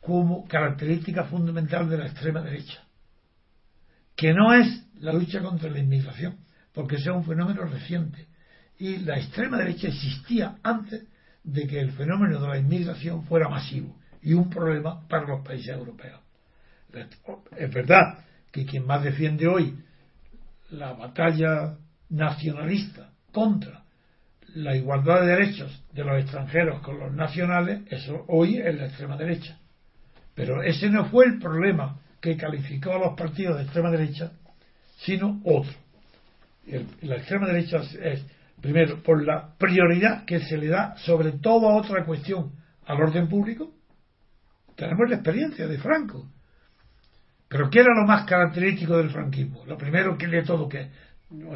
como 0.00 0.46
característica 0.46 1.24
fundamental 1.24 1.88
de 1.88 1.98
la 1.98 2.06
extrema 2.06 2.42
derecha, 2.42 2.82
que 4.14 4.32
no 4.32 4.52
es 4.52 4.86
la 5.00 5.12
lucha 5.12 5.40
contra 5.40 5.70
la 5.70 5.78
inmigración, 5.78 6.36
porque 6.72 6.98
sea 6.98 7.14
un 7.14 7.24
fenómeno 7.24 7.64
reciente. 7.64 8.26
Y 8.78 8.98
la 8.98 9.18
extrema 9.18 9.58
derecha 9.58 9.88
existía 9.88 10.56
antes 10.62 11.04
de 11.42 11.66
que 11.66 11.80
el 11.80 11.92
fenómeno 11.92 12.40
de 12.40 12.48
la 12.48 12.58
inmigración 12.58 13.24
fuera 13.24 13.48
masivo 13.48 13.96
y 14.22 14.34
un 14.34 14.50
problema 14.50 15.06
para 15.08 15.26
los 15.26 15.44
países 15.44 15.68
europeos. 15.68 16.20
Es 17.56 17.72
verdad 17.72 18.18
que 18.50 18.64
quien 18.64 18.86
más 18.86 19.02
defiende 19.02 19.46
hoy 19.46 19.74
la 20.70 20.92
batalla 20.92 21.76
nacionalista 22.10 23.10
contra 23.32 23.84
la 24.54 24.76
igualdad 24.76 25.22
de 25.22 25.26
derechos 25.26 25.84
de 25.92 26.04
los 26.04 26.22
extranjeros 26.22 26.80
con 26.80 26.98
los 26.98 27.12
nacionales, 27.12 27.82
eso 27.90 28.24
hoy 28.28 28.58
es 28.58 28.74
la 28.74 28.86
extrema 28.86 29.16
derecha. 29.16 29.58
Pero 30.34 30.62
ese 30.62 30.88
no 30.90 31.06
fue 31.06 31.26
el 31.26 31.38
problema 31.38 31.98
que 32.20 32.36
calificó 32.36 32.92
a 32.92 32.98
los 32.98 33.16
partidos 33.16 33.56
de 33.56 33.64
extrema 33.64 33.90
derecha, 33.90 34.32
sino 34.98 35.40
otro. 35.44 35.72
la 37.02 37.16
extrema 37.16 37.46
derecha 37.46 37.82
es, 38.00 38.24
primero, 38.60 39.02
por 39.02 39.22
la 39.24 39.54
prioridad 39.58 40.24
que 40.24 40.40
se 40.40 40.56
le 40.56 40.68
da 40.68 40.96
sobre 40.98 41.32
toda 41.32 41.74
otra 41.74 42.04
cuestión 42.04 42.52
al 42.86 43.00
orden 43.00 43.28
público. 43.28 43.72
Tenemos 44.76 45.08
la 45.08 45.16
experiencia 45.16 45.66
de 45.66 45.78
Franco. 45.78 46.28
Pero 47.54 47.70
¿qué 47.70 47.78
era 47.78 47.94
lo 47.94 48.04
más 48.04 48.26
característico 48.26 48.96
del 48.96 49.10
franquismo? 49.10 49.64
Lo 49.64 49.78
primero 49.78 50.18
que 50.18 50.26
de 50.26 50.42
todo 50.42 50.68
que 50.68 50.88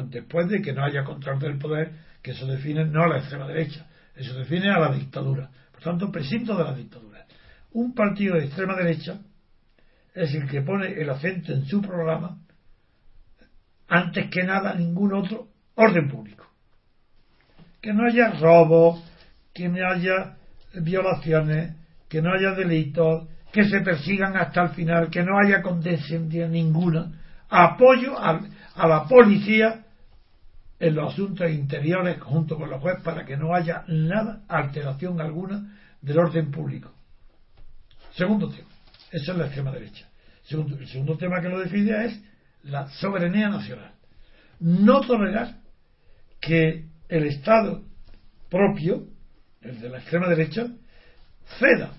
después 0.05 0.47
de 0.47 0.61
que 0.61 0.71
no 0.71 0.81
haya 0.81 1.03
control 1.03 1.39
del 1.39 1.57
poder, 1.57 1.91
que 2.21 2.31
eso 2.31 2.47
define 2.47 2.85
no 2.85 3.03
a 3.03 3.09
la 3.09 3.17
extrema 3.17 3.45
derecha, 3.45 3.85
eso 4.15 4.33
define 4.35 4.69
a 4.69 4.79
la 4.79 4.93
dictadura. 4.93 5.49
Por 5.73 5.81
tanto, 5.81 6.09
precinto 6.09 6.55
de 6.55 6.63
la 6.63 6.73
dictadura. 6.73 7.25
Un 7.73 7.93
partido 7.93 8.35
de 8.35 8.45
extrema 8.45 8.77
derecha 8.77 9.19
es 10.15 10.33
el 10.33 10.47
que 10.47 10.61
pone 10.61 10.87
el 10.93 11.09
acento 11.09 11.51
en 11.51 11.65
su 11.65 11.81
programa 11.81 12.37
antes 13.89 14.29
que 14.29 14.43
nada 14.43 14.75
ningún 14.75 15.13
otro 15.13 15.49
orden 15.75 16.07
público. 16.07 16.47
Que 17.81 17.91
no 17.91 18.05
haya 18.05 18.39
robos, 18.39 19.03
que 19.53 19.67
no 19.67 19.85
haya 19.85 20.37
violaciones, 20.75 21.75
que 22.07 22.21
no 22.21 22.31
haya 22.31 22.51
delitos, 22.51 23.27
que 23.51 23.63
se 23.65 23.81
persigan 23.81 24.37
hasta 24.37 24.63
el 24.63 24.69
final, 24.69 25.09
que 25.09 25.23
no 25.23 25.37
haya 25.37 25.61
condescendencia 25.61 26.47
ninguna, 26.47 27.11
apoyo 27.49 28.17
a, 28.17 28.41
a 28.75 28.87
la 28.87 29.05
policía 29.05 29.85
en 30.79 30.95
los 30.95 31.13
asuntos 31.13 31.49
interiores 31.49 32.21
junto 32.21 32.57
con 32.57 32.69
los 32.69 32.81
jueces 32.81 33.03
para 33.03 33.25
que 33.25 33.35
no 33.35 33.53
haya 33.53 33.83
nada, 33.87 34.43
alteración 34.47 35.19
alguna 35.19 35.77
del 36.01 36.19
orden 36.19 36.51
público. 36.51 36.91
Segundo 38.13 38.49
tema, 38.49 38.69
esa 39.11 39.31
es 39.31 39.37
la 39.37 39.45
extrema 39.45 39.71
derecha. 39.71 40.07
El 40.49 40.87
segundo 40.87 41.17
tema 41.17 41.41
que 41.41 41.49
lo 41.49 41.59
define 41.59 42.05
es 42.05 42.23
la 42.63 42.87
soberanía 42.89 43.49
nacional. 43.49 43.91
No 44.59 45.01
tolerar 45.01 45.57
que 46.39 46.85
el 47.07 47.25
Estado 47.25 47.83
propio, 48.49 49.07
el 49.61 49.79
de 49.79 49.89
la 49.89 49.99
extrema 49.99 50.27
derecha, 50.27 50.67
ceda 51.59 51.98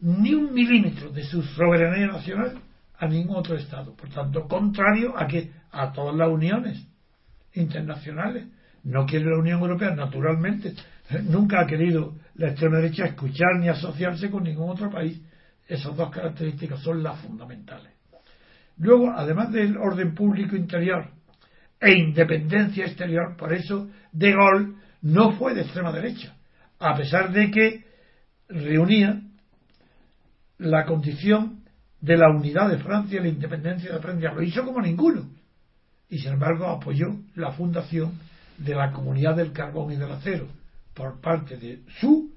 ni 0.00 0.34
un 0.34 0.52
milímetro 0.52 1.10
de 1.10 1.24
su 1.24 1.42
soberanía 1.42 2.06
nacional 2.08 2.58
a 2.98 3.06
ningún 3.06 3.36
otro 3.36 3.56
Estado. 3.56 3.94
Por 3.94 4.08
tanto, 4.10 4.46
contrario 4.46 5.16
a 5.16 5.26
que 5.26 5.50
a 5.70 5.92
todas 5.92 6.16
las 6.16 6.28
uniones 6.28 6.86
internacionales. 7.54 8.46
No 8.84 9.06
quiere 9.06 9.26
la 9.26 9.38
Unión 9.38 9.60
Europea, 9.60 9.94
naturalmente. 9.94 10.74
Nunca 11.24 11.60
ha 11.60 11.66
querido 11.66 12.14
la 12.34 12.48
extrema 12.48 12.78
derecha 12.78 13.06
escuchar 13.06 13.56
ni 13.58 13.68
asociarse 13.68 14.30
con 14.30 14.44
ningún 14.44 14.70
otro 14.70 14.90
país. 14.90 15.20
Esas 15.66 15.96
dos 15.96 16.10
características 16.10 16.80
son 16.80 17.02
las 17.02 17.20
fundamentales. 17.20 17.92
Luego, 18.78 19.10
además 19.10 19.52
del 19.52 19.76
orden 19.76 20.14
público 20.14 20.56
interior 20.56 21.10
e 21.80 21.92
independencia 21.92 22.86
exterior, 22.86 23.36
por 23.36 23.52
eso 23.52 23.88
De 24.12 24.32
Gaulle 24.32 24.74
no 25.02 25.32
fue 25.32 25.54
de 25.54 25.62
extrema 25.62 25.92
derecha, 25.92 26.34
a 26.78 26.96
pesar 26.96 27.32
de 27.32 27.50
que 27.50 27.84
reunía 28.48 29.20
la 30.58 30.84
condición 30.84 31.64
de 32.00 32.16
la 32.16 32.30
unidad 32.30 32.68
de 32.68 32.78
Francia 32.78 33.18
y 33.18 33.22
la 33.22 33.28
independencia 33.28 33.92
de 33.92 34.00
Francia. 34.00 34.32
Lo 34.32 34.42
hizo 34.42 34.64
como 34.64 34.80
ninguno. 34.80 35.28
Y 36.08 36.18
sin 36.18 36.32
embargo 36.32 36.66
apoyó 36.66 37.16
la 37.34 37.52
fundación 37.52 38.18
de 38.56 38.74
la 38.74 38.92
Comunidad 38.92 39.36
del 39.36 39.52
Carbón 39.52 39.92
y 39.92 39.96
del 39.96 40.10
Acero 40.10 40.48
por 40.94 41.20
parte 41.20 41.56
de 41.56 41.82
su, 42.00 42.32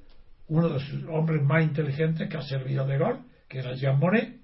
uno 0.47 0.69
de 0.69 0.79
sus 0.79 1.03
hombres 1.05 1.41
más 1.43 1.63
inteligentes 1.63 2.29
que 2.29 2.37
ha 2.37 2.41
servido 2.41 2.85
de 2.85 2.97
Gaulle, 2.97 3.21
que 3.47 3.59
era 3.59 3.73
Jean 3.73 3.97
Monnet. 3.97 4.39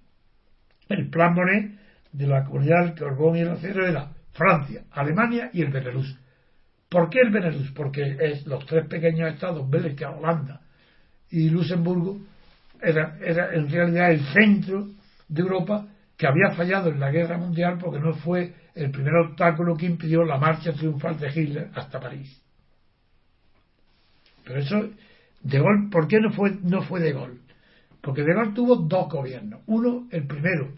El 0.90 1.10
plan 1.10 1.34
Monnet 1.34 1.78
de 2.14 2.28
la 2.28 2.46
Comunidad 2.46 2.86
del 2.86 2.96
Carbón 2.96 3.38
y 3.38 3.42
el 3.42 3.50
Acero 3.50 3.86
era 3.86 4.12
Francia, 4.32 4.86
Alemania 4.92 5.50
y 5.54 5.62
el 5.62 5.72
Benelux. 5.72 6.18
¿Por 6.90 7.10
qué 7.10 7.20
el 7.20 7.32
Benelux? 7.32 7.72
Porque 7.72 8.18
es 8.20 8.48
los 8.48 8.66
tres 8.66 8.88
pequeños 8.88 9.34
estados, 9.34 9.70
Bélgica, 9.70 10.12
Holanda 10.12 10.62
y 11.30 11.50
Luxemburgo, 11.50 12.20
era, 12.82 13.18
era 13.22 13.54
en 13.54 13.70
realidad 13.70 14.12
el 14.12 14.22
centro 14.34 14.88
de 15.28 15.42
Europa 15.42 15.88
que 16.18 16.28
había 16.28 16.56
fallado 16.56 16.90
en 16.90 17.00
la 17.00 17.12
guerra 17.12 17.38
mundial 17.38 17.78
porque 17.80 18.00
no 18.00 18.14
fue 18.14 18.54
el 18.74 18.92
primer 18.92 19.14
obstáculo 19.16 19.76
que 19.76 19.86
impidió 19.86 20.24
la 20.24 20.38
marcha 20.38 20.74
triunfal 20.74 21.20
de 21.20 21.28
Hitler 21.30 21.70
hasta 21.74 22.00
París. 22.00 22.42
Pero 24.44 24.60
eso, 24.60 24.90
De 25.42 25.60
Gaulle, 25.60 25.90
¿por 25.92 26.08
qué 26.08 26.20
no 26.20 26.32
fue, 26.32 26.58
no 26.64 26.82
fue 26.84 27.00
De 27.02 27.12
Gaulle? 27.12 27.40
Porque 28.02 28.24
De 28.24 28.34
Gaulle 28.34 28.54
tuvo 28.54 28.78
dos 28.78 29.10
gobiernos. 29.10 29.62
Uno, 29.68 30.08
el 30.12 30.26
primero, 30.26 30.70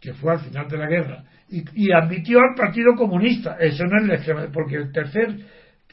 que 0.00 0.14
fue 0.14 0.32
al 0.32 0.40
final 0.40 0.68
de 0.68 0.78
la 0.78 0.86
guerra, 0.86 1.24
y, 1.48 1.92
admitió 1.92 2.40
al 2.40 2.54
Partido 2.56 2.94
Comunista. 2.96 3.56
Eso 3.60 3.84
no 3.84 4.00
es 4.00 4.08
la 4.08 4.14
extrema, 4.14 4.48
porque 4.52 4.76
el 4.76 4.92
tercer 4.92 5.36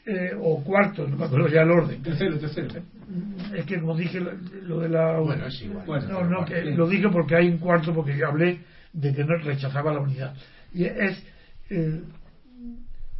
eh, 0.04 0.32
o 0.40 0.62
cuarto, 0.64 1.06
no 1.06 1.16
me 1.16 1.26
acuerdo 1.26 1.48
ya 1.48 1.62
el 1.62 1.70
orden. 1.70 2.02
Tercero, 2.02 2.38
tercero. 2.38 2.82
Es 3.54 3.64
que 3.66 3.80
como 3.80 3.96
dije 3.96 4.20
lo, 4.20 4.80
de 4.80 4.88
la. 4.88 5.20
Bueno, 5.20 5.46
es 5.46 5.62
igual. 5.62 6.08
no, 6.08 6.24
no, 6.24 6.44
que 6.44 6.64
lo 6.64 6.88
dije 6.88 7.08
porque 7.08 7.36
hay 7.36 7.48
un 7.48 7.58
cuarto, 7.58 7.94
porque 7.94 8.22
hablé 8.24 8.60
de 8.92 9.14
que 9.14 9.24
no 9.24 9.36
rechazaba 9.36 9.92
la 9.92 10.00
unidad. 10.00 10.34
Y 10.72 10.84
es 10.84 11.22
eh, 11.70 12.02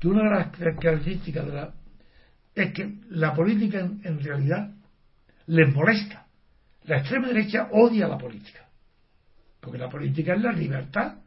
que 0.01 0.09
una 0.09 0.25
de 0.25 0.31
las 0.31 0.57
características 0.57 1.47
de 1.47 1.53
la, 1.53 1.75
es 2.55 2.73
que 2.73 2.95
la 3.11 3.35
política 3.35 3.79
en, 3.79 4.21
realidad 4.21 4.73
les 5.47 5.73
molesta. 5.73 6.27
La 6.85 6.99
extrema 6.99 7.29
derecha 7.29 7.69
odia 7.71 8.09
la 8.09 8.19
política. 8.19 8.67
Porque 9.61 9.79
la 9.79 9.89
política 9.89 10.35
es 10.35 10.43
la 10.43 10.53
libertad, 10.53 11.19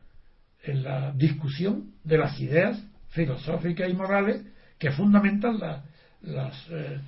es 0.61 0.75
la 0.81 1.13
discusión 1.13 1.93
de 2.03 2.17
las 2.17 2.39
ideas 2.39 2.83
filosóficas 3.09 3.89
y 3.89 3.93
morales 3.93 4.45
que 4.77 4.91
fundamentan 4.91 5.59
las 6.21 6.67
eh, 6.69 6.99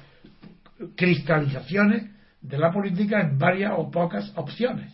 cristalizaciones 0.95 2.09
de 2.41 2.57
la 2.57 2.71
política 2.71 3.21
en 3.21 3.37
varias 3.37 3.73
o 3.75 3.89
pocas 3.91 4.31
opciones. 4.35 4.93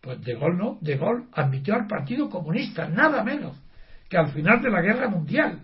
Pues 0.00 0.20
De 0.22 0.34
Gaulle 0.34 0.56
no, 0.56 0.78
De 0.80 0.96
Gaulle 0.96 1.26
admitió 1.32 1.74
al 1.74 1.86
Partido 1.86 2.28
Comunista, 2.28 2.88
nada 2.88 3.22
menos 3.22 3.56
que 4.08 4.16
al 4.16 4.32
final 4.32 4.60
de 4.60 4.70
la 4.70 4.80
Guerra 4.80 5.08
Mundial, 5.08 5.60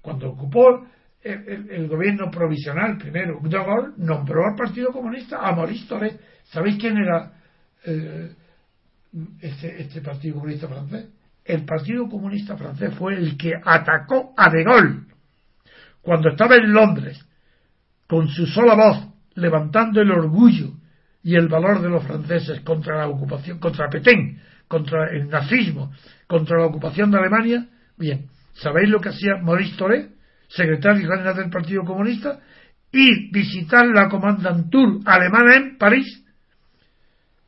cuando 0.00 0.30
ocupó 0.30 0.86
el, 1.20 1.88
gobierno 1.88 2.30
provisional 2.30 2.96
primero, 2.96 3.40
De 3.42 3.58
Gaulle 3.58 3.94
nombró 3.98 4.46
al 4.46 4.54
Partido 4.56 4.92
Comunista 4.92 5.38
a 5.38 5.54
Maurice 5.54 5.86
Torres. 5.88 6.18
¿Sabéis 6.44 6.78
quién 6.78 6.96
era 6.96 7.32
eh, 7.84 8.32
este, 9.40 9.82
este 9.82 10.00
Partido 10.00 10.36
Comunista 10.36 10.68
francés? 10.68 11.08
El 11.44 11.64
Partido 11.64 12.08
Comunista 12.08 12.56
francés 12.56 12.94
fue 12.94 13.14
el 13.14 13.36
que 13.36 13.52
atacó 13.62 14.32
a 14.36 14.48
De 14.50 14.62
Gaulle 14.62 15.07
cuando 16.08 16.30
estaba 16.30 16.56
en 16.56 16.72
Londres, 16.72 17.22
con 18.06 18.28
su 18.28 18.46
sola 18.46 18.74
voz, 18.74 19.08
levantando 19.34 20.00
el 20.00 20.10
orgullo 20.10 20.70
y 21.22 21.34
el 21.34 21.48
valor 21.48 21.82
de 21.82 21.90
los 21.90 22.02
franceses 22.02 22.62
contra 22.62 22.96
la 22.96 23.08
ocupación, 23.08 23.58
contra 23.58 23.90
Petén, 23.90 24.40
contra 24.66 25.10
el 25.10 25.28
nazismo, 25.28 25.92
contra 26.26 26.60
la 26.60 26.64
ocupación 26.64 27.10
de 27.10 27.18
Alemania, 27.18 27.66
bien, 27.98 28.24
¿sabéis 28.54 28.88
lo 28.88 29.02
que 29.02 29.10
hacía 29.10 29.36
Maurice 29.42 29.76
Toré, 29.76 30.08
secretario 30.48 31.10
general 31.10 31.36
del 31.36 31.50
Partido 31.50 31.84
Comunista? 31.84 32.40
Ir 32.90 33.30
visitar 33.30 33.86
la 33.88 34.08
Commandantur 34.08 35.02
alemana 35.04 35.56
en 35.56 35.76
París 35.76 36.24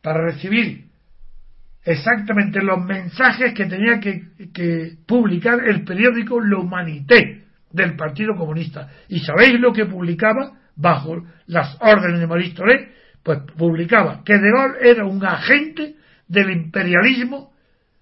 para 0.02 0.22
recibir 0.22 0.84
exactamente 1.82 2.60
los 2.60 2.84
mensajes 2.84 3.54
que 3.54 3.64
tenía 3.64 4.00
que, 4.00 4.50
que 4.52 4.98
publicar 5.06 5.66
el 5.66 5.82
periódico 5.82 6.38
L'Humanité 6.38 7.40
del 7.72 7.96
Partido 7.96 8.34
Comunista. 8.34 8.88
¿Y 9.08 9.20
sabéis 9.20 9.58
lo 9.60 9.72
que 9.72 9.86
publicaba 9.86 10.52
bajo 10.76 11.24
las 11.46 11.76
órdenes 11.80 12.20
de 12.20 12.26
Maurice 12.26 12.54
Toré? 12.54 12.92
Pues 13.22 13.40
publicaba 13.56 14.22
que 14.24 14.34
De 14.34 14.50
Gaulle 14.50 14.90
era 14.90 15.04
un 15.04 15.24
agente 15.24 15.96
del 16.26 16.50
imperialismo 16.50 17.52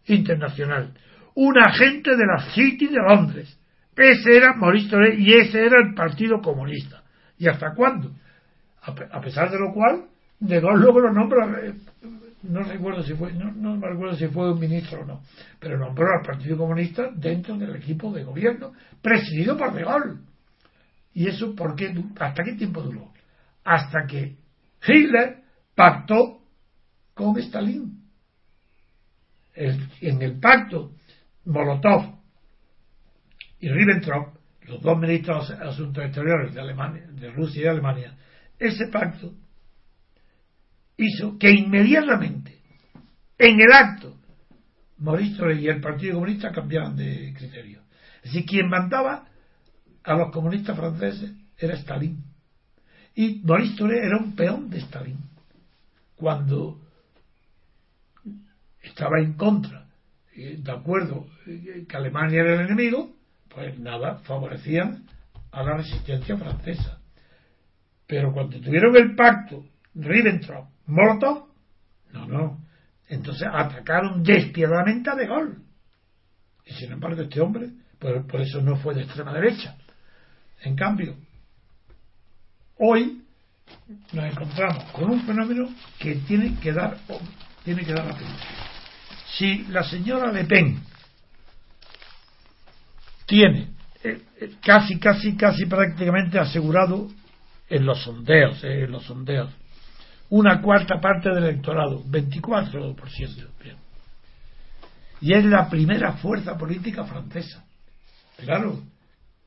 internacional, 0.07 0.93
un 1.35 1.59
agente 1.59 2.16
de 2.16 2.27
la 2.27 2.51
City 2.53 2.87
de 2.87 2.99
Londres. 2.99 3.59
Ese 3.97 4.37
era 4.37 4.55
Maurice 4.55 4.91
Toré 4.91 5.16
y 5.16 5.35
ese 5.35 5.64
era 5.64 5.81
el 5.83 5.95
Partido 5.95 6.41
Comunista. 6.41 7.03
¿Y 7.37 7.49
hasta 7.49 7.75
cuándo? 7.75 8.12
A 8.83 9.21
pesar 9.21 9.51
de 9.51 9.59
lo 9.59 9.73
cual, 9.73 10.05
De 10.39 10.61
Gaulle 10.61 10.83
luego 10.83 11.01
lo 11.01 11.12
nombra, 11.12 11.47
eh, 11.62 11.75
no 12.43 12.62
recuerdo 12.62 13.03
si 13.03 13.14
fue, 13.14 13.32
no, 13.32 13.51
no 13.53 13.76
me 13.76 13.89
recuerdo 13.89 14.16
si 14.16 14.28
fue 14.28 14.53
un 14.53 14.61
ministro 14.61 15.03
o 15.03 15.05
no, 15.05 15.22
pero 15.59 15.78
nombró 15.78 16.07
al 16.07 16.24
Partido 16.24 16.57
Comunista 16.57 17.11
dentro 17.14 17.57
del 17.57 17.74
equipo 17.76 18.12
de 18.12 18.24
gobierno, 18.24 18.72
presidido 19.03 19.57
por 19.57 19.72
De 19.72 19.82
Gaulle. 19.82 20.20
¿Y 21.14 21.26
eso 21.26 21.55
por 21.55 21.74
qué? 21.74 21.93
¿Hasta 22.18 22.45
qué 22.45 22.53
tiempo 22.53 22.80
duró? 22.82 23.12
Hasta 23.64 24.07
que 24.07 24.36
Hitler 24.86 25.39
pactó 25.74 26.41
con 27.14 27.36
Stalin. 27.39 28.05
en 29.55 30.22
el 30.22 30.39
pacto, 30.39 30.93
Molotov 31.47 32.18
y 33.59 33.68
Ribbentrop, 33.68 34.36
los 34.62 34.80
dos 34.80 34.99
ministros 34.99 35.49
de 35.49 35.55
Asuntos 35.57 36.05
Exteriores 36.05 36.55
de, 36.55 36.61
Alemania, 36.61 37.07
de 37.11 37.32
Rusia 37.32 37.62
y 37.64 37.66
Alemania, 37.66 38.16
ese 38.59 38.86
pacto 38.86 39.32
hizo 40.99 41.38
que 41.38 41.51
inmediatamente, 41.51 42.59
en 43.38 43.61
el 43.61 43.72
acto, 43.72 44.16
Maurice 44.99 45.55
y 45.55 45.68
el 45.68 45.80
Partido 45.80 46.14
Comunista 46.14 46.51
cambiaran 46.51 46.96
de 46.96 47.32
criterio. 47.36 47.82
Es 48.22 48.32
decir, 48.32 48.44
quien 48.46 48.68
mandaba 48.68 49.28
a 50.03 50.14
los 50.14 50.32
comunistas 50.32 50.76
franceses 50.76 51.30
era 51.57 51.74
Stalin. 51.74 52.24
Y 53.14 53.40
Maurice 53.44 53.84
era 53.84 54.18
un 54.18 54.34
peón 54.34 54.68
de 54.68 54.78
Stalin. 54.78 55.18
Cuando 56.16 56.80
estaba 58.82 59.20
en 59.20 59.34
contra, 59.34 59.86
de 60.34 60.72
acuerdo 60.72 61.26
que 61.44 61.96
Alemania 61.96 62.40
era 62.40 62.55
el 62.55 62.66
enemigo, 62.66 63.14
pues 63.49 63.78
nada, 63.78 64.18
favorecían 64.24 65.05
a 65.53 65.62
la 65.62 65.76
resistencia 65.76 66.36
francesa. 66.36 67.01
Pero 68.07 68.32
cuando 68.32 68.61
tuvieron 68.61 68.96
el 68.96 69.14
pacto 69.14 69.64
Ribbentrop, 69.94 70.68
Molotov, 70.89 71.47
no, 72.12 72.26
no. 72.26 72.64
Entonces 73.09 73.47
atacaron 73.51 74.22
despiadadamente 74.22 75.11
a 75.11 75.14
De 75.14 75.26
Gaulle. 75.26 75.57
Y 76.66 76.72
sin 76.74 76.93
embargo, 76.93 77.22
este 77.22 77.41
hombre, 77.41 77.70
por, 77.99 78.26
por 78.26 78.41
eso 78.41 78.61
no 78.61 78.76
fue 78.76 78.95
de 78.95 79.03
extrema 79.03 79.32
derecha. 79.32 79.76
En 80.62 80.74
cambio, 80.74 81.16
hoy 82.76 83.22
nos 84.12 84.24
encontramos 84.24 84.84
con 84.93 85.11
un 85.11 85.22
fenómeno 85.24 85.68
que 85.99 86.16
tiene 86.16 86.59
que 86.61 86.72
dar, 86.72 86.99
tiene 87.64 87.84
que 87.84 87.93
dar 87.93 88.07
atención. 88.07 88.36
Si 89.36 89.64
la 89.64 89.84
señora 89.84 90.32
Le 90.32 90.45
Pen 90.45 90.80
tiene 93.26 93.70
eh, 94.03 94.22
eh, 94.41 94.55
casi, 94.62 94.99
casi, 94.99 95.36
casi 95.36 95.66
prácticamente 95.66 96.39
asegurado 96.39 97.09
en 97.68 97.84
los 97.84 98.03
sondeos, 98.03 98.62
eh, 98.64 98.84
en 98.84 98.93
los 98.93 99.05
sondeos, 99.05 99.51
una 100.31 100.61
cuarta 100.61 101.01
parte 101.01 101.31
del 101.31 101.45
electorado, 101.45 102.03
24%. 102.05 103.49
Bien. 103.62 103.76
Y 105.20 105.33
es 105.33 105.45
la 105.45 105.68
primera 105.68 106.12
fuerza 106.14 106.57
política 106.57 107.05
francesa. 107.05 107.64
Claro, 108.37 108.81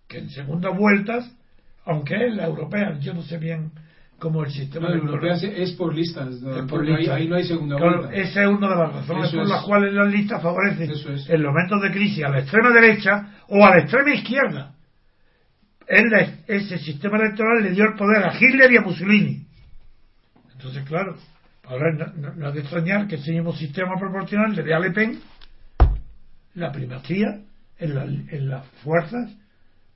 que 0.08 0.18
en 0.18 0.30
segundas 0.30 0.76
vueltas, 0.78 1.32
aunque 1.86 2.28
es 2.28 2.36
la 2.36 2.46
europea, 2.46 2.98
yo 3.00 3.14
no 3.14 3.22
sé 3.22 3.38
bien 3.38 3.72
cómo 4.20 4.44
el 4.44 4.52
sistema 4.52 4.90
no, 4.90 4.96
europea 4.96 5.36
es 5.36 5.72
por 5.74 5.96
listas, 5.96 6.30
es 6.30 6.70
por 6.70 6.86
listas. 6.86 7.16
Ahí, 7.16 7.28
no 7.28 7.36
hay 7.36 7.46
segunda 7.46 7.78
vuelta. 7.78 8.14
Esa 8.14 8.44
es 8.44 8.50
una 8.50 8.70
de 8.70 8.76
las 8.76 8.94
razones 8.94 9.32
por 9.32 9.48
las 9.48 9.64
cuales 9.64 9.94
las 9.94 10.12
listas 10.12 10.42
favorecen 10.42 10.92
en 11.28 11.42
los 11.42 11.54
momentos 11.54 11.82
de 11.82 11.92
crisis 11.92 12.24
a 12.24 12.30
la 12.30 12.40
extrema 12.40 12.70
derecha 12.70 13.36
o 13.48 13.66
a 13.66 13.70
la 13.72 13.82
extrema 13.82 14.14
izquierda. 14.14 14.76
ese 16.48 16.78
sistema 16.80 17.18
electoral 17.18 17.64
le 17.64 17.72
dio 17.72 17.86
el 17.86 17.96
poder 17.96 18.26
a 18.26 18.34
Hitler 18.36 18.72
y 18.72 18.78
a 18.78 18.82
Mussolini. 18.82 19.48
Entonces, 20.62 20.84
claro, 20.88 21.18
ahora 21.64 22.14
no, 22.16 22.34
no, 22.36 22.52
de 22.52 22.60
extrañar 22.60 23.08
que 23.08 23.16
ese 23.16 23.32
mismo 23.32 23.52
sistema 23.54 23.98
proporcional 24.00 24.54
le 24.54 24.62
dé 24.62 24.76
a 24.76 24.80
Le 24.80 24.92
Pen 24.92 25.20
la 26.54 26.72
primacía 26.72 27.42
en, 27.80 28.28
en 28.30 28.50
las 28.50 28.68
fuerzas 28.84 29.32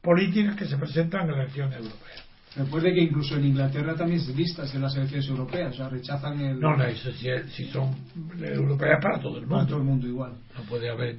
políticas 0.01 0.55
que 0.55 0.65
se 0.65 0.77
presentan 0.77 1.21
en 1.21 1.31
la 1.31 1.43
elección 1.43 1.71
europea. 1.71 2.23
Recuerde 2.55 2.93
que 2.93 3.01
incluso 3.01 3.35
en 3.35 3.45
Inglaterra 3.45 3.95
también 3.95 4.21
se 4.21 4.33
listas 4.33 4.73
en 4.73 4.81
las 4.81 4.95
elecciones 4.95 5.27
europeas, 5.27 5.73
o 5.73 5.77
sea, 5.77 5.89
rechazan 5.89 6.39
el. 6.39 6.59
No, 6.59 6.75
no, 6.75 6.83
eso 6.85 7.11
si, 7.11 7.65
son 7.65 7.93
europeas 8.41 8.99
para 9.03 9.19
todo 9.19 9.37
el 9.37 9.41
mundo. 9.41 9.55
Para 9.55 9.67
todo 9.67 9.77
el 9.77 9.83
mundo 9.83 10.07
igual. 10.07 10.33
No 10.57 10.63
puede 10.63 10.89
haber 10.89 11.15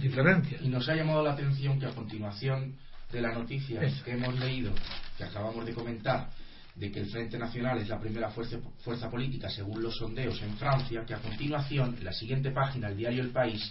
diferencias. 0.00 0.62
Y 0.62 0.68
nos 0.68 0.88
ha 0.88 0.94
llamado 0.94 1.22
la 1.22 1.32
atención 1.32 1.78
que 1.78 1.86
a 1.86 1.90
continuación 1.90 2.76
de 3.12 3.20
la 3.20 3.34
noticia 3.34 3.80
que 4.04 4.12
hemos 4.12 4.38
leído, 4.38 4.72
que 5.18 5.24
acabamos 5.24 5.66
de 5.66 5.74
comentar, 5.74 6.30
de 6.76 6.92
que 6.92 7.00
el 7.00 7.06
Frente 7.06 7.38
Nacional 7.38 7.78
es 7.78 7.88
la 7.88 7.98
primera 7.98 8.30
fuerza, 8.30 8.58
fuerza 8.84 9.10
política 9.10 9.48
según 9.48 9.82
los 9.82 9.96
sondeos 9.96 10.40
en 10.42 10.56
Francia, 10.56 11.04
que 11.06 11.14
a 11.14 11.18
continuación, 11.18 11.96
en 11.98 12.04
la 12.04 12.12
siguiente 12.12 12.50
página, 12.50 12.88
el 12.88 12.96
diario 12.96 13.22
El 13.22 13.30
País, 13.30 13.70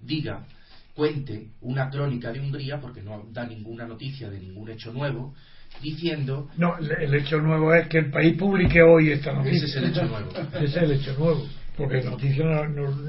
diga 0.00 0.46
cuente 0.94 1.50
una 1.60 1.90
crónica 1.90 2.32
de 2.32 2.40
Hungría, 2.40 2.80
porque 2.80 3.02
no 3.02 3.24
da 3.30 3.46
ninguna 3.46 3.86
noticia 3.86 4.28
de 4.28 4.40
ningún 4.40 4.68
hecho 4.68 4.92
nuevo, 4.92 5.32
diciendo... 5.80 6.48
No, 6.56 6.76
el 6.76 7.14
hecho 7.14 7.38
nuevo 7.38 7.72
es 7.72 7.86
que 7.86 7.98
el 7.98 8.10
país 8.10 8.36
publique 8.36 8.82
hoy 8.82 9.12
esta 9.12 9.32
noticia. 9.32 9.64
Ese 9.64 9.66
es 9.66 9.76
el 9.76 9.84
hecho 9.90 10.04
nuevo. 10.06 10.30
Ese 10.54 10.64
es 10.64 10.76
el 10.76 10.92
hecho 10.92 11.16
nuevo, 11.16 11.46
porque 11.76 12.02
noticia 12.02 12.44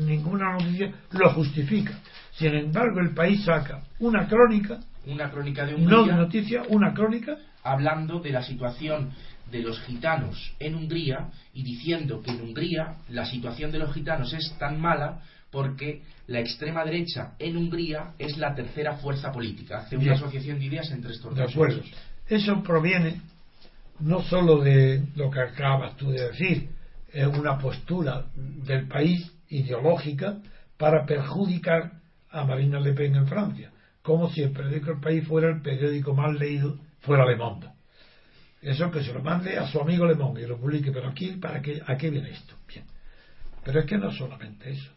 ninguna 0.06 0.54
noticia 0.54 0.94
lo 1.12 1.34
justifica. 1.34 2.00
Sin 2.34 2.54
embargo, 2.54 3.00
el 3.00 3.14
país 3.14 3.44
saca 3.44 3.84
una 4.00 4.28
crónica... 4.28 4.80
Una 5.10 5.32
crónica 5.32 5.66
de 5.66 5.76
Hungría... 5.76 5.98
No 5.98 6.06
de 6.06 6.14
noticia, 6.14 6.64
una 6.70 6.94
crónica... 6.94 7.38
Hablando 7.62 8.22
de 8.22 8.32
la 8.32 8.42
situación 8.42 9.12
de 9.52 9.60
los 9.60 9.82
gitanos 9.82 10.54
en 10.60 10.76
Hungría 10.76 11.30
y 11.54 11.64
diciendo 11.64 12.22
que 12.22 12.32
en 12.32 12.42
Hungría 12.42 12.96
la 13.10 13.26
situación 13.26 13.70
de 13.72 13.80
los 13.80 13.94
gitanos 13.94 14.32
es 14.34 14.56
tan 14.58 14.80
mala 14.80 15.22
porque 15.52 16.04
la 16.28 16.40
extrema 16.40 16.86
derecha 16.86 17.34
en 17.38 17.58
Hungría 17.58 18.14
es 18.18 18.38
la 18.38 18.56
tercera 18.56 18.96
fuerza 18.98 19.32
política. 19.32 19.80
Hace 19.80 19.98
una 19.98 20.14
asociación 20.14 20.58
de 20.58 20.66
ideas 20.66 20.90
entre 20.92 21.12
estos 21.12 21.36
dos. 21.36 21.38
De 21.38 21.52
acuerdo. 21.52 21.82
Eso 22.28 22.64
proviene 22.64 23.22
no 24.00 24.22
solo 24.22 24.62
de 24.62 25.04
lo 25.16 25.30
que 25.30 25.42
acabas 25.42 25.98
tú 25.98 26.12
de 26.12 26.28
decir, 26.30 26.70
es 27.12 27.28
una 27.28 27.58
postura 27.58 28.26
del 28.36 28.88
país 28.88 29.32
ideológica 29.50 30.38
para 30.78 31.06
perjudicar 31.06 31.92
a 32.30 32.46
Marina 32.46 32.80
Le 32.80 32.94
Pen 32.94 33.16
en 33.16 33.28
Francia, 33.28 33.72
como 34.10 34.30
si 34.32 34.42
el 34.42 34.52
periódico 34.52 34.92
El 34.92 35.00
País 35.00 35.28
fuera 35.28 35.50
el 35.50 35.62
periódico 35.62 36.16
más 36.16 36.34
leído, 36.34 36.80
fuera 37.02 37.26
Le 37.26 37.36
Monde. 37.36 37.68
Eso 38.62 38.90
que 38.90 39.04
se 39.04 39.14
lo 39.14 39.22
mande 39.22 39.58
a 39.58 39.68
su 39.68 39.80
amigo 39.80 40.06
Le 40.06 40.16
Monde 40.16 40.42
y 40.42 40.48
lo 40.48 40.60
publique, 40.60 40.92
pero 40.92 41.10
aquí, 41.10 41.34
¿para 41.34 41.62
qué, 41.62 41.82
¿a 41.86 41.96
qué 41.96 42.10
viene 42.10 42.32
esto? 42.32 42.56
Bien. 42.68 42.86
Pero 43.64 43.82
es 43.82 43.86
que 43.86 43.98
no 43.98 44.12
solamente 44.12 44.72
eso 44.72 44.92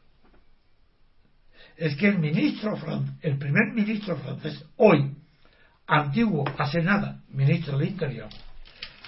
es 1.77 1.97
que 1.97 2.09
el 2.09 2.19
ministro, 2.19 2.79
el 3.23 3.39
primer 3.39 3.73
ministro 3.75 4.17
francés, 4.17 4.65
hoy, 4.77 5.15
antiguo, 5.87 6.45
hace 6.59 6.83
nada, 6.83 7.21
ministro 7.31 7.79
del 7.79 7.89
Interior, 7.89 8.29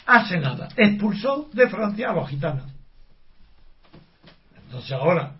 hace 0.07 0.39
nada, 0.39 0.69
expulsó 0.77 1.49
de 1.53 1.69
Francia 1.69 2.11
a 2.11 2.15
los 2.15 2.29
gitanos. 2.29 2.71
Entonces 4.65 4.93
ahora, 4.93 5.37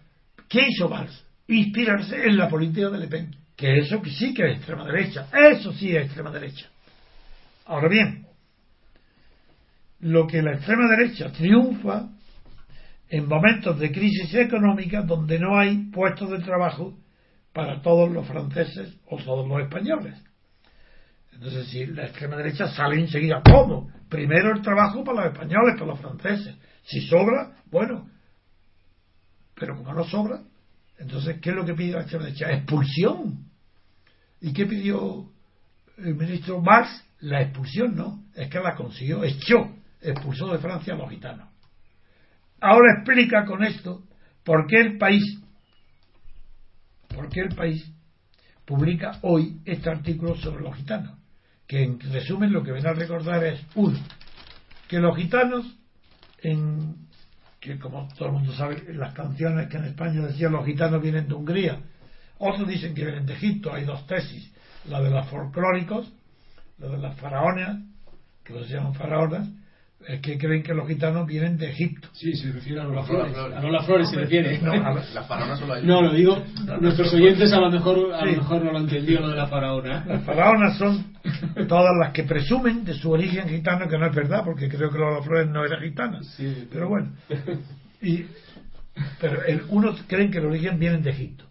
¿qué 0.49 0.69
hizo 0.69 0.89
Valls? 0.89 1.25
Inspirarse 1.49 2.25
en 2.25 2.37
la 2.37 2.49
política 2.49 2.89
de 2.91 2.99
Le 2.99 3.09
Pen, 3.09 3.37
que 3.57 3.79
eso 3.79 4.03
sí 4.05 4.35
que 4.35 4.51
es 4.51 4.57
extrema 4.57 4.85
derecha, 4.85 5.29
eso 5.33 5.73
sí 5.73 5.97
es 5.97 6.07
extrema 6.07 6.31
derecha. 6.31 6.69
Ahora 7.67 7.89
bien, 7.89 8.27
lo 10.01 10.27
que 10.27 10.43
la 10.43 10.55
extrema 10.55 10.89
derecha 10.89 11.33
triunfa 11.33 12.09
en 13.09 13.29
momentos 13.29 13.79
de 13.79 13.93
crisis 13.93 14.35
económica 14.35 15.03
donde 15.03 15.39
no 15.39 15.59
hay 15.59 15.91
puestos 15.91 16.31
de 16.31 16.41
trabajo 16.41 16.99
para 17.53 17.81
todos 17.81 18.11
los 18.11 18.27
franceses 18.27 18.99
o 19.07 19.17
todos 19.19 19.47
los 19.47 19.61
españoles. 19.61 20.15
Entonces, 21.33 21.69
si 21.69 21.87
la 21.87 22.07
extrema 22.07 22.37
derecha 22.37 22.69
sale 22.69 23.01
enseguida, 23.01 23.43
¿cómo? 23.45 23.91
Primero 24.09 24.53
el 24.53 24.63
trabajo 24.63 25.03
para 25.05 25.25
los 25.25 25.33
españoles, 25.33 25.75
para 25.75 25.87
los 25.87 26.01
franceses. 26.01 26.57
Si 26.85 27.01
sobra, 27.03 27.57
bueno. 27.71 28.09
Pero 29.55 29.77
como 29.77 29.95
no 29.95 30.05
sobra, 30.05 30.43
entonces, 30.99 31.41
¿qué 31.41 31.51
es 31.51 31.57
lo 31.57 31.65
que 31.65 31.75
pide 31.75 31.93
la 31.93 32.05
derecha? 32.05 32.53
Expulsión. 32.53 33.45
¿Y 34.41 34.53
qué 34.53 34.67
pidió 34.67 35.31
el 35.99 36.15
ministro 36.15 36.61
Marx? 36.61 37.05
La 37.21 37.43
expulsión, 37.43 37.97
no. 37.97 38.25
Es 38.35 38.49
que 38.49 38.61
la 38.61 38.75
consiguió, 38.75 39.25
echó, 39.25 39.75
expulsó 40.01 40.53
de 40.53 40.59
Francia 40.59 40.95
a 40.95 40.97
los 40.97 41.11
gitanos. 41.11 41.49
Ahora 42.61 42.95
explica 42.97 43.45
con 43.45 43.65
esto 43.65 44.03
por 44.45 44.67
qué 44.67 44.81
el 44.81 44.99
país 44.99 45.41
por 47.15 47.29
qué 47.29 47.41
el 47.41 47.55
país 47.55 47.89
publica 48.65 49.19
hoy 49.23 49.61
este 49.65 49.89
artículo 49.91 50.35
sobre 50.37 50.63
los 50.63 50.77
gitanos, 50.77 51.17
que 51.67 51.83
en 51.83 52.01
resumen 52.01 52.53
lo 52.53 52.63
que 52.63 52.73
viene 52.73 52.89
a 52.89 52.95
recordar 52.95 53.45
es, 53.45 53.61
uno, 53.77 53.99
que 54.89 54.99
los 54.99 55.17
gitanos, 55.17 55.79
en, 56.43 57.04
que 57.65 57.79
como 57.79 58.07
todo 58.15 58.27
el 58.27 58.35
mundo 58.35 58.53
sabe, 58.53 58.93
las 58.93 59.15
canciones 59.15 59.69
que 59.69 59.79
en 59.79 59.85
España 59.85 60.21
decían 60.27 60.53
los 60.53 60.67
gitanos 60.67 61.01
vienen 61.01 61.27
de 61.27 61.35
Hungría, 61.35 61.79
otros 62.39 62.69
dicen 62.69 62.95
que 62.95 63.05
vienen 63.05 63.25
de 63.25 63.33
Egipto, 63.33 63.73
hay 63.73 63.85
dos 63.85 64.07
tesis, 64.07 64.53
la 64.87 65.01
de 65.01 65.09
los 65.09 65.27
folclóricos, 65.29 66.13
la 66.79 66.89
de 66.89 66.99
las 66.99 67.17
faraonas, 67.17 67.79
que 68.45 68.53
los 68.53 68.69
llaman 68.69 68.95
faraonas, 68.95 69.49
es 70.07 70.21
que 70.21 70.37
creen 70.37 70.63
que 70.63 70.75
los 70.75 70.87
gitanos 70.87 71.27
vienen 71.27 71.57
de 71.57 71.71
Egipto. 71.71 72.09
Sí, 72.13 72.35
se 72.35 72.53
refiere 72.53 72.81
a 72.81 72.85
Lola 72.85 73.05
Flores. 73.05 73.33
Flores. 73.33 73.57
A 73.57 73.61
Lola 73.63 73.83
Flores 73.85 74.11
se 74.11 74.17
refiere. 74.17 74.59
No, 74.59 74.73
a 74.73 74.77
la- 74.93 75.05
Las 75.15 75.27
faraonas 75.27 75.59
solo 75.59 75.73
hay 75.75 75.87
No, 75.87 76.03
lo 76.03 76.13
digo, 76.13 76.43
nuestros 76.81 77.13
oyentes 77.15 77.53
a 77.53 77.61
lo 77.61 77.71
mejor, 77.71 78.13
a 78.13 78.21
Sí. 78.21 78.33
lo 78.35 78.43
mejor 78.43 78.65
no 78.65 78.73
lo 78.73 78.79
han 78.79 78.85
entendido 78.85 79.21
lo 79.23 79.29
de 79.31 79.37
la 79.37 79.47
faraona. 79.47 80.05
Las 80.07 80.23
faraonas 80.25 80.77
son 80.77 81.07
todas 81.69 81.93
las 82.01 82.13
que 82.13 82.25
presumen 82.25 82.85
de 82.85 82.93
su 82.95 83.11
origen 83.11 83.49
gitano, 83.49 83.89
que 83.89 83.97
no 83.97 84.07
es 84.07 84.15
verdad, 84.15 84.43
porque 84.45 84.69
creo 84.69 84.91
que 84.91 84.99
Lola 84.99 85.23
Flores 85.23 85.49
no 85.49 85.65
era 85.65 85.81
gitana. 85.81 86.23
Sí. 86.23 86.69
Pero 86.71 86.89
bueno. 86.89 87.13
Y, 88.03 88.27
pero 89.19 89.43
el, 89.45 89.63
unos 89.71 90.03
creen 90.07 90.31
que 90.31 90.37
el 90.37 90.45
origen 90.45 90.79
viene 90.79 90.99
de 90.99 91.09
Egipto. 91.11 91.45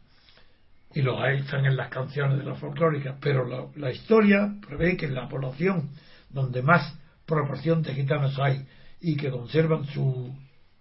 Y 0.94 1.02
los 1.02 1.20
hay, 1.20 1.40
están 1.40 1.66
en 1.66 1.76
las 1.76 1.90
canciones 1.90 2.38
de 2.38 2.44
las 2.44 2.60
folclóricas. 2.60 3.16
Pero 3.20 3.48
la, 3.48 3.66
la 3.76 3.92
historia 3.92 4.54
prevé 4.68 4.96
que 4.96 5.08
en 5.08 5.16
la 5.16 5.28
población 5.28 5.90
donde 6.30 6.62
más 6.62 6.96
proporción 7.26 7.82
de 7.82 7.94
gitanos 7.94 8.38
hay 8.40 8.66
y 9.02 9.16
que 9.16 9.30
conservan 9.30 9.86
su 9.86 10.34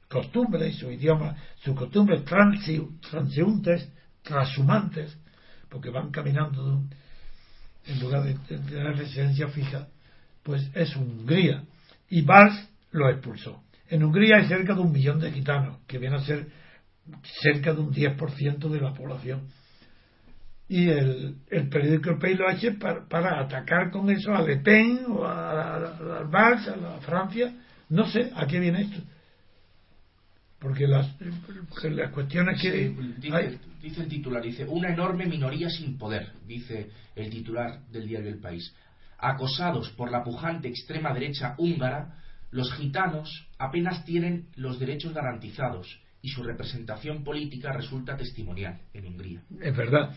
costumbre 0.09 0.69
y 0.69 0.73
su 0.73 0.91
idioma, 0.91 1.37
sus 1.63 1.75
costumbres 1.75 2.25
transeúntes, 2.25 3.91
transhumantes, 4.23 5.19
porque 5.69 5.91
van 5.91 6.11
caminando 6.11 6.85
en 7.87 8.01
lugar 8.01 8.23
de 8.25 8.35
tener 8.35 8.97
residencia 8.97 9.49
fija, 9.49 9.89
pues 10.43 10.71
es 10.75 10.95
Hungría. 10.95 11.65
Y 12.09 12.23
Valls 12.23 12.69
lo 12.93 13.09
expulsó. 13.11 13.63
En 13.89 14.05
Hungría 14.05 14.37
hay 14.37 14.49
cerca 14.49 14.75
de 14.75 14.81
un 14.81 14.93
millón 14.93 15.19
de 15.19 15.33
gitanos, 15.33 15.79
que 15.87 15.99
viene 15.99 16.17
a 16.17 16.21
ser 16.21 16.49
cerca 17.41 17.73
de 17.73 17.81
un 17.81 17.93
10% 17.93 18.69
de 18.69 18.81
la 18.81 18.93
población. 18.93 19.49
Y 20.73 20.89
el, 20.89 21.37
el 21.51 21.69
periódico 21.69 22.11
El 22.11 22.19
País 22.19 22.39
lo 22.39 22.49
ha 22.49 22.55
hecho 22.55 22.79
para, 22.79 23.07
para 23.07 23.41
atacar 23.41 23.91
con 23.91 24.09
eso 24.09 24.35
a 24.35 24.41
Le 24.41 24.57
Pen 24.57 25.01
o 25.09 25.23
a, 25.25 25.51
a, 25.51 25.77
a- 25.77 26.19
a 26.21 26.23
Valls, 26.23 26.67
a 26.69 26.77
la 26.77 26.99
Francia. 27.01 27.53
No 27.91 28.07
sé 28.07 28.31
a 28.35 28.47
qué 28.47 28.59
viene 28.59 28.81
esto. 28.83 29.01
Porque 30.59 30.87
las, 30.87 31.09
las 31.85 32.11
cuestiones 32.13 32.61
que. 32.63 32.71
Sí, 32.89 32.97
dice, 33.19 33.37
hay- 33.37 33.59
dice 33.83 34.01
el 34.03 34.09
titular, 34.09 34.43
dice, 34.43 34.65
una 34.65 34.89
enorme 34.91 35.27
minoría 35.27 35.69
sin 35.69 35.99
poder, 35.99 36.33
dice 36.47 36.91
el 37.17 37.29
titular 37.31 37.81
del 37.91 38.07
diario 38.09 38.31
El 38.31 38.39
País. 38.41 38.73
Acosados 39.19 39.91
por 39.91 40.11
la 40.11 40.25
pujante 40.25 40.69
extrema 40.69 41.13
derecha 41.13 41.55
húngara, 41.59 42.19
los 42.51 42.73
gitanos 42.75 43.29
apenas 43.59 44.05
tienen 44.05 44.47
los 44.57 44.79
derechos 44.79 45.13
garantizados 45.13 46.01
y 46.23 46.29
su 46.31 46.43
representación 46.45 47.25
política 47.25 47.73
resulta 47.73 48.17
testimonial 48.17 48.79
en 48.95 49.07
Hungría. 49.07 49.43
es 49.61 49.77
verdad. 49.77 50.15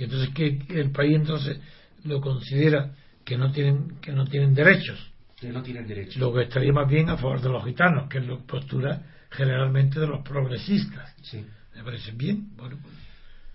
Y 0.00 0.04
entonces 0.04 0.30
que 0.30 0.58
el 0.70 0.92
país 0.92 1.14
entonces 1.14 1.60
lo 2.04 2.22
considera 2.22 2.94
que 3.22 3.36
no 3.36 3.52
tienen 3.52 4.00
que 4.00 4.12
no 4.12 4.24
tienen 4.24 4.54
derechos. 4.54 4.98
Que 5.38 5.50
no 5.50 5.62
tienen 5.62 5.86
derechos. 5.86 6.16
Lo 6.16 6.32
que 6.32 6.44
estaría 6.44 6.72
más 6.72 6.88
bien 6.88 7.10
a 7.10 7.18
favor 7.18 7.42
de 7.42 7.50
los 7.50 7.62
gitanos, 7.66 8.08
que 8.08 8.16
es 8.16 8.26
la 8.26 8.38
postura 8.38 9.02
generalmente 9.30 10.00
de 10.00 10.06
los 10.06 10.22
progresistas. 10.22 11.14
Sí. 11.20 11.44
Me 11.76 11.84
parece 11.84 12.12
bien. 12.12 12.48
Bueno, 12.56 12.78
pues, 12.82 12.94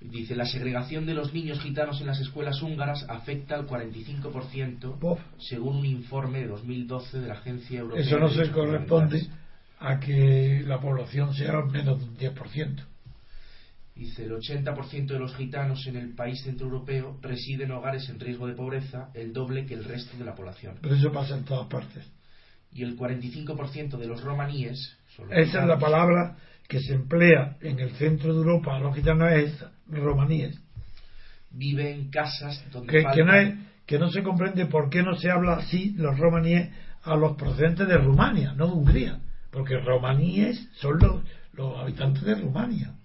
Dice, 0.02 0.36
la 0.36 0.46
segregación 0.46 1.08
de 1.08 1.16
los 1.16 1.34
niños 1.34 1.60
gitanos 1.62 2.00
en 2.00 2.06
las 2.06 2.20
escuelas 2.20 2.62
húngaras 2.62 3.08
afecta 3.10 3.56
al 3.56 3.66
45%, 3.66 5.00
bof, 5.00 5.20
según 5.40 5.78
un 5.78 5.86
informe 5.88 6.42
de 6.42 6.48
2012 6.48 7.22
de 7.22 7.28
la 7.28 7.34
Agencia 7.34 7.80
Europea 7.80 8.04
eso 8.04 8.20
no 8.20 8.30
se 8.30 8.52
corresponde 8.52 9.26
a 9.80 10.00
que 10.00 10.64
la 10.64 10.80
población 10.80 11.34
sea 11.34 11.60
menos 11.64 12.00
de 12.00 12.30
un 12.30 12.36
10%. 12.36 12.86
Dice, 13.96 14.26
el 14.26 14.34
80% 14.34 15.08
de 15.08 15.20
los 15.20 15.34
gitanos 15.36 15.88
en 15.88 15.96
el 15.96 16.14
país 16.16 16.42
centroeuropeo 16.44 17.18
residen 17.22 17.70
en 17.72 17.78
hogares 17.78 18.10
en 18.10 18.20
riesgo 18.20 18.46
de 18.48 18.54
pobreza, 18.54 19.10
el 19.14 19.32
doble 19.32 19.66
que 19.66 19.74
el 19.74 19.86
resto 19.86 20.18
de 20.18 20.26
la 20.26 20.36
población. 20.36 20.78
Pero 20.82 20.96
eso 20.96 21.12
pasa 21.14 21.36
en 21.38 21.46
todas 21.46 21.68
partes. 21.68 22.04
Y 22.74 22.84
el 22.84 22.98
45% 22.98 23.98
de 23.98 24.08
los 24.08 24.22
romaníes... 24.22 24.98
son 25.16 25.30
los 25.30 25.38
Esa 25.38 25.44
es 25.48 25.54
la 25.54 25.62
gitanos, 25.78 25.80
palabra 25.82 26.38
que 26.68 26.82
se 26.82 26.94
emplea 26.94 27.56
en 27.62 27.80
el 27.80 27.92
centro 27.92 28.34
de 28.34 28.40
Europa 28.40 28.76
a 28.76 28.80
los 28.80 28.94
gitanos 28.96 29.32
es 29.32 29.64
romaníes. 29.88 30.60
Vive 31.52 31.92
en 31.92 32.10
casas 32.10 32.62
donde 32.72 32.92
que, 32.92 33.06
que 33.14 33.24
no 33.24 33.34
es- 33.34 33.54
que 33.86 34.00
no 34.00 34.10
se 34.10 34.24
comprende 34.24 34.66
por 34.66 34.90
qué 34.90 35.04
no 35.04 35.16
se 35.16 35.30
habla 35.30 35.54
así 35.58 35.94
los 35.96 36.18
romaníes 36.18 36.70
a 37.04 37.16
los 37.16 37.38
procedentes 37.38 37.88
de 37.88 37.98
Rumania, 37.98 38.54
no 38.54 38.66
de 38.68 38.74
Hungría, 38.74 39.20
porque 39.52 39.78
romaníes 39.78 40.68
son 40.74 40.98
los, 41.00 41.24
los 41.54 41.80
habitantes 41.80 42.24
de 42.24 42.34
Rumania. 42.36 42.96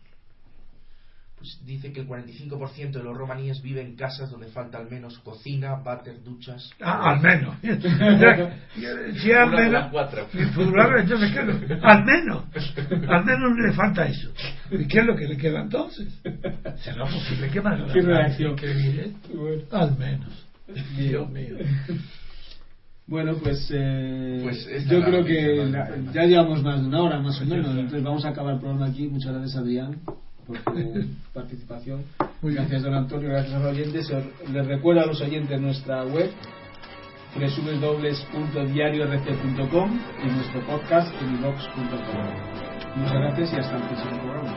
Pues 1.40 1.58
dice 1.64 1.90
que 1.90 2.00
el 2.02 2.06
45% 2.06 2.92
de 2.92 3.02
los 3.02 3.16
romaníes 3.16 3.62
vive 3.62 3.80
en 3.80 3.96
casas 3.96 4.30
donde 4.30 4.48
falta 4.48 4.76
al 4.76 4.90
menos 4.90 5.18
cocina, 5.20 5.76
váter, 5.76 6.22
duchas... 6.22 6.68
Ah, 6.82 7.12
al 7.12 7.20
menos. 7.22 7.56
si 9.22 9.32
al 9.32 9.48
Una 9.48 9.56
de 9.56 9.64
menos. 9.64 9.72
las 9.72 9.90
cuatro. 9.90 10.28
y 10.34 10.44
plural, 10.52 11.00
entonces, 11.00 11.32
¿qué 11.32 11.40
es 11.40 11.46
lo- 11.46 11.86
Al 11.88 12.04
menos. 12.04 12.44
Al 13.08 13.24
menos 13.24 13.56
le 13.58 13.72
falta 13.72 14.06
eso. 14.06 14.30
¿Y 14.70 14.86
qué 14.86 14.98
es 15.00 15.06
lo 15.06 15.16
que 15.16 15.28
le 15.28 15.38
queda 15.38 15.62
entonces? 15.62 16.12
¿Será 16.82 17.06
posible? 17.06 17.48
¿Qué 17.50 17.60
manera 17.62 17.90
Qué 17.90 18.02
reacción. 18.02 18.56
Al 19.72 19.96
menos. 19.98 20.46
Dios 20.98 21.30
mío. 21.30 21.56
Bueno, 23.06 23.34
pues, 23.42 23.66
eh, 23.74 24.40
Pues 24.42 24.86
yo 24.88 25.02
creo 25.02 25.24
que 25.24 25.64
más 25.64 25.70
la- 25.70 26.12
ya 26.12 26.24
llevamos 26.26 26.62
más 26.62 26.80
de 26.82 26.86
una 26.86 27.00
hora 27.02 27.18
más 27.18 27.36
o 27.36 27.38
Pues 27.38 27.50
menos, 27.50 27.70
entonces 27.74 28.02
vamos 28.02 28.24
a 28.26 28.28
acabar 28.28 28.54
el 28.54 28.60
programa 28.60 28.86
aquí. 28.86 29.08
Muchas 29.08 29.32
gracias 29.32 29.56
Adrián 29.56 29.96
por 30.50 30.74
tu 30.74 31.06
participación. 31.34 32.04
Muy 32.42 32.54
gracias 32.54 32.82
don 32.82 32.94
Antonio, 32.94 33.30
gracias 33.30 33.54
a 33.54 33.58
los 33.58 33.72
oyentes. 33.72 34.10
Les 34.52 34.66
recuerdo 34.66 35.02
a 35.02 35.06
los 35.06 35.20
oyentes 35.20 35.60
nuestra 35.60 36.04
web 36.04 36.30
www.diariorc.com 37.34 40.00
y 40.24 40.26
nuestro 40.26 40.60
podcast 40.66 41.14
en. 41.20 42.34
Muchas 42.96 43.14
gracias 43.14 43.52
y 43.52 43.56
hasta 43.56 43.76
el 43.76 43.82
próximo 43.82 44.22
programa. 44.22 44.56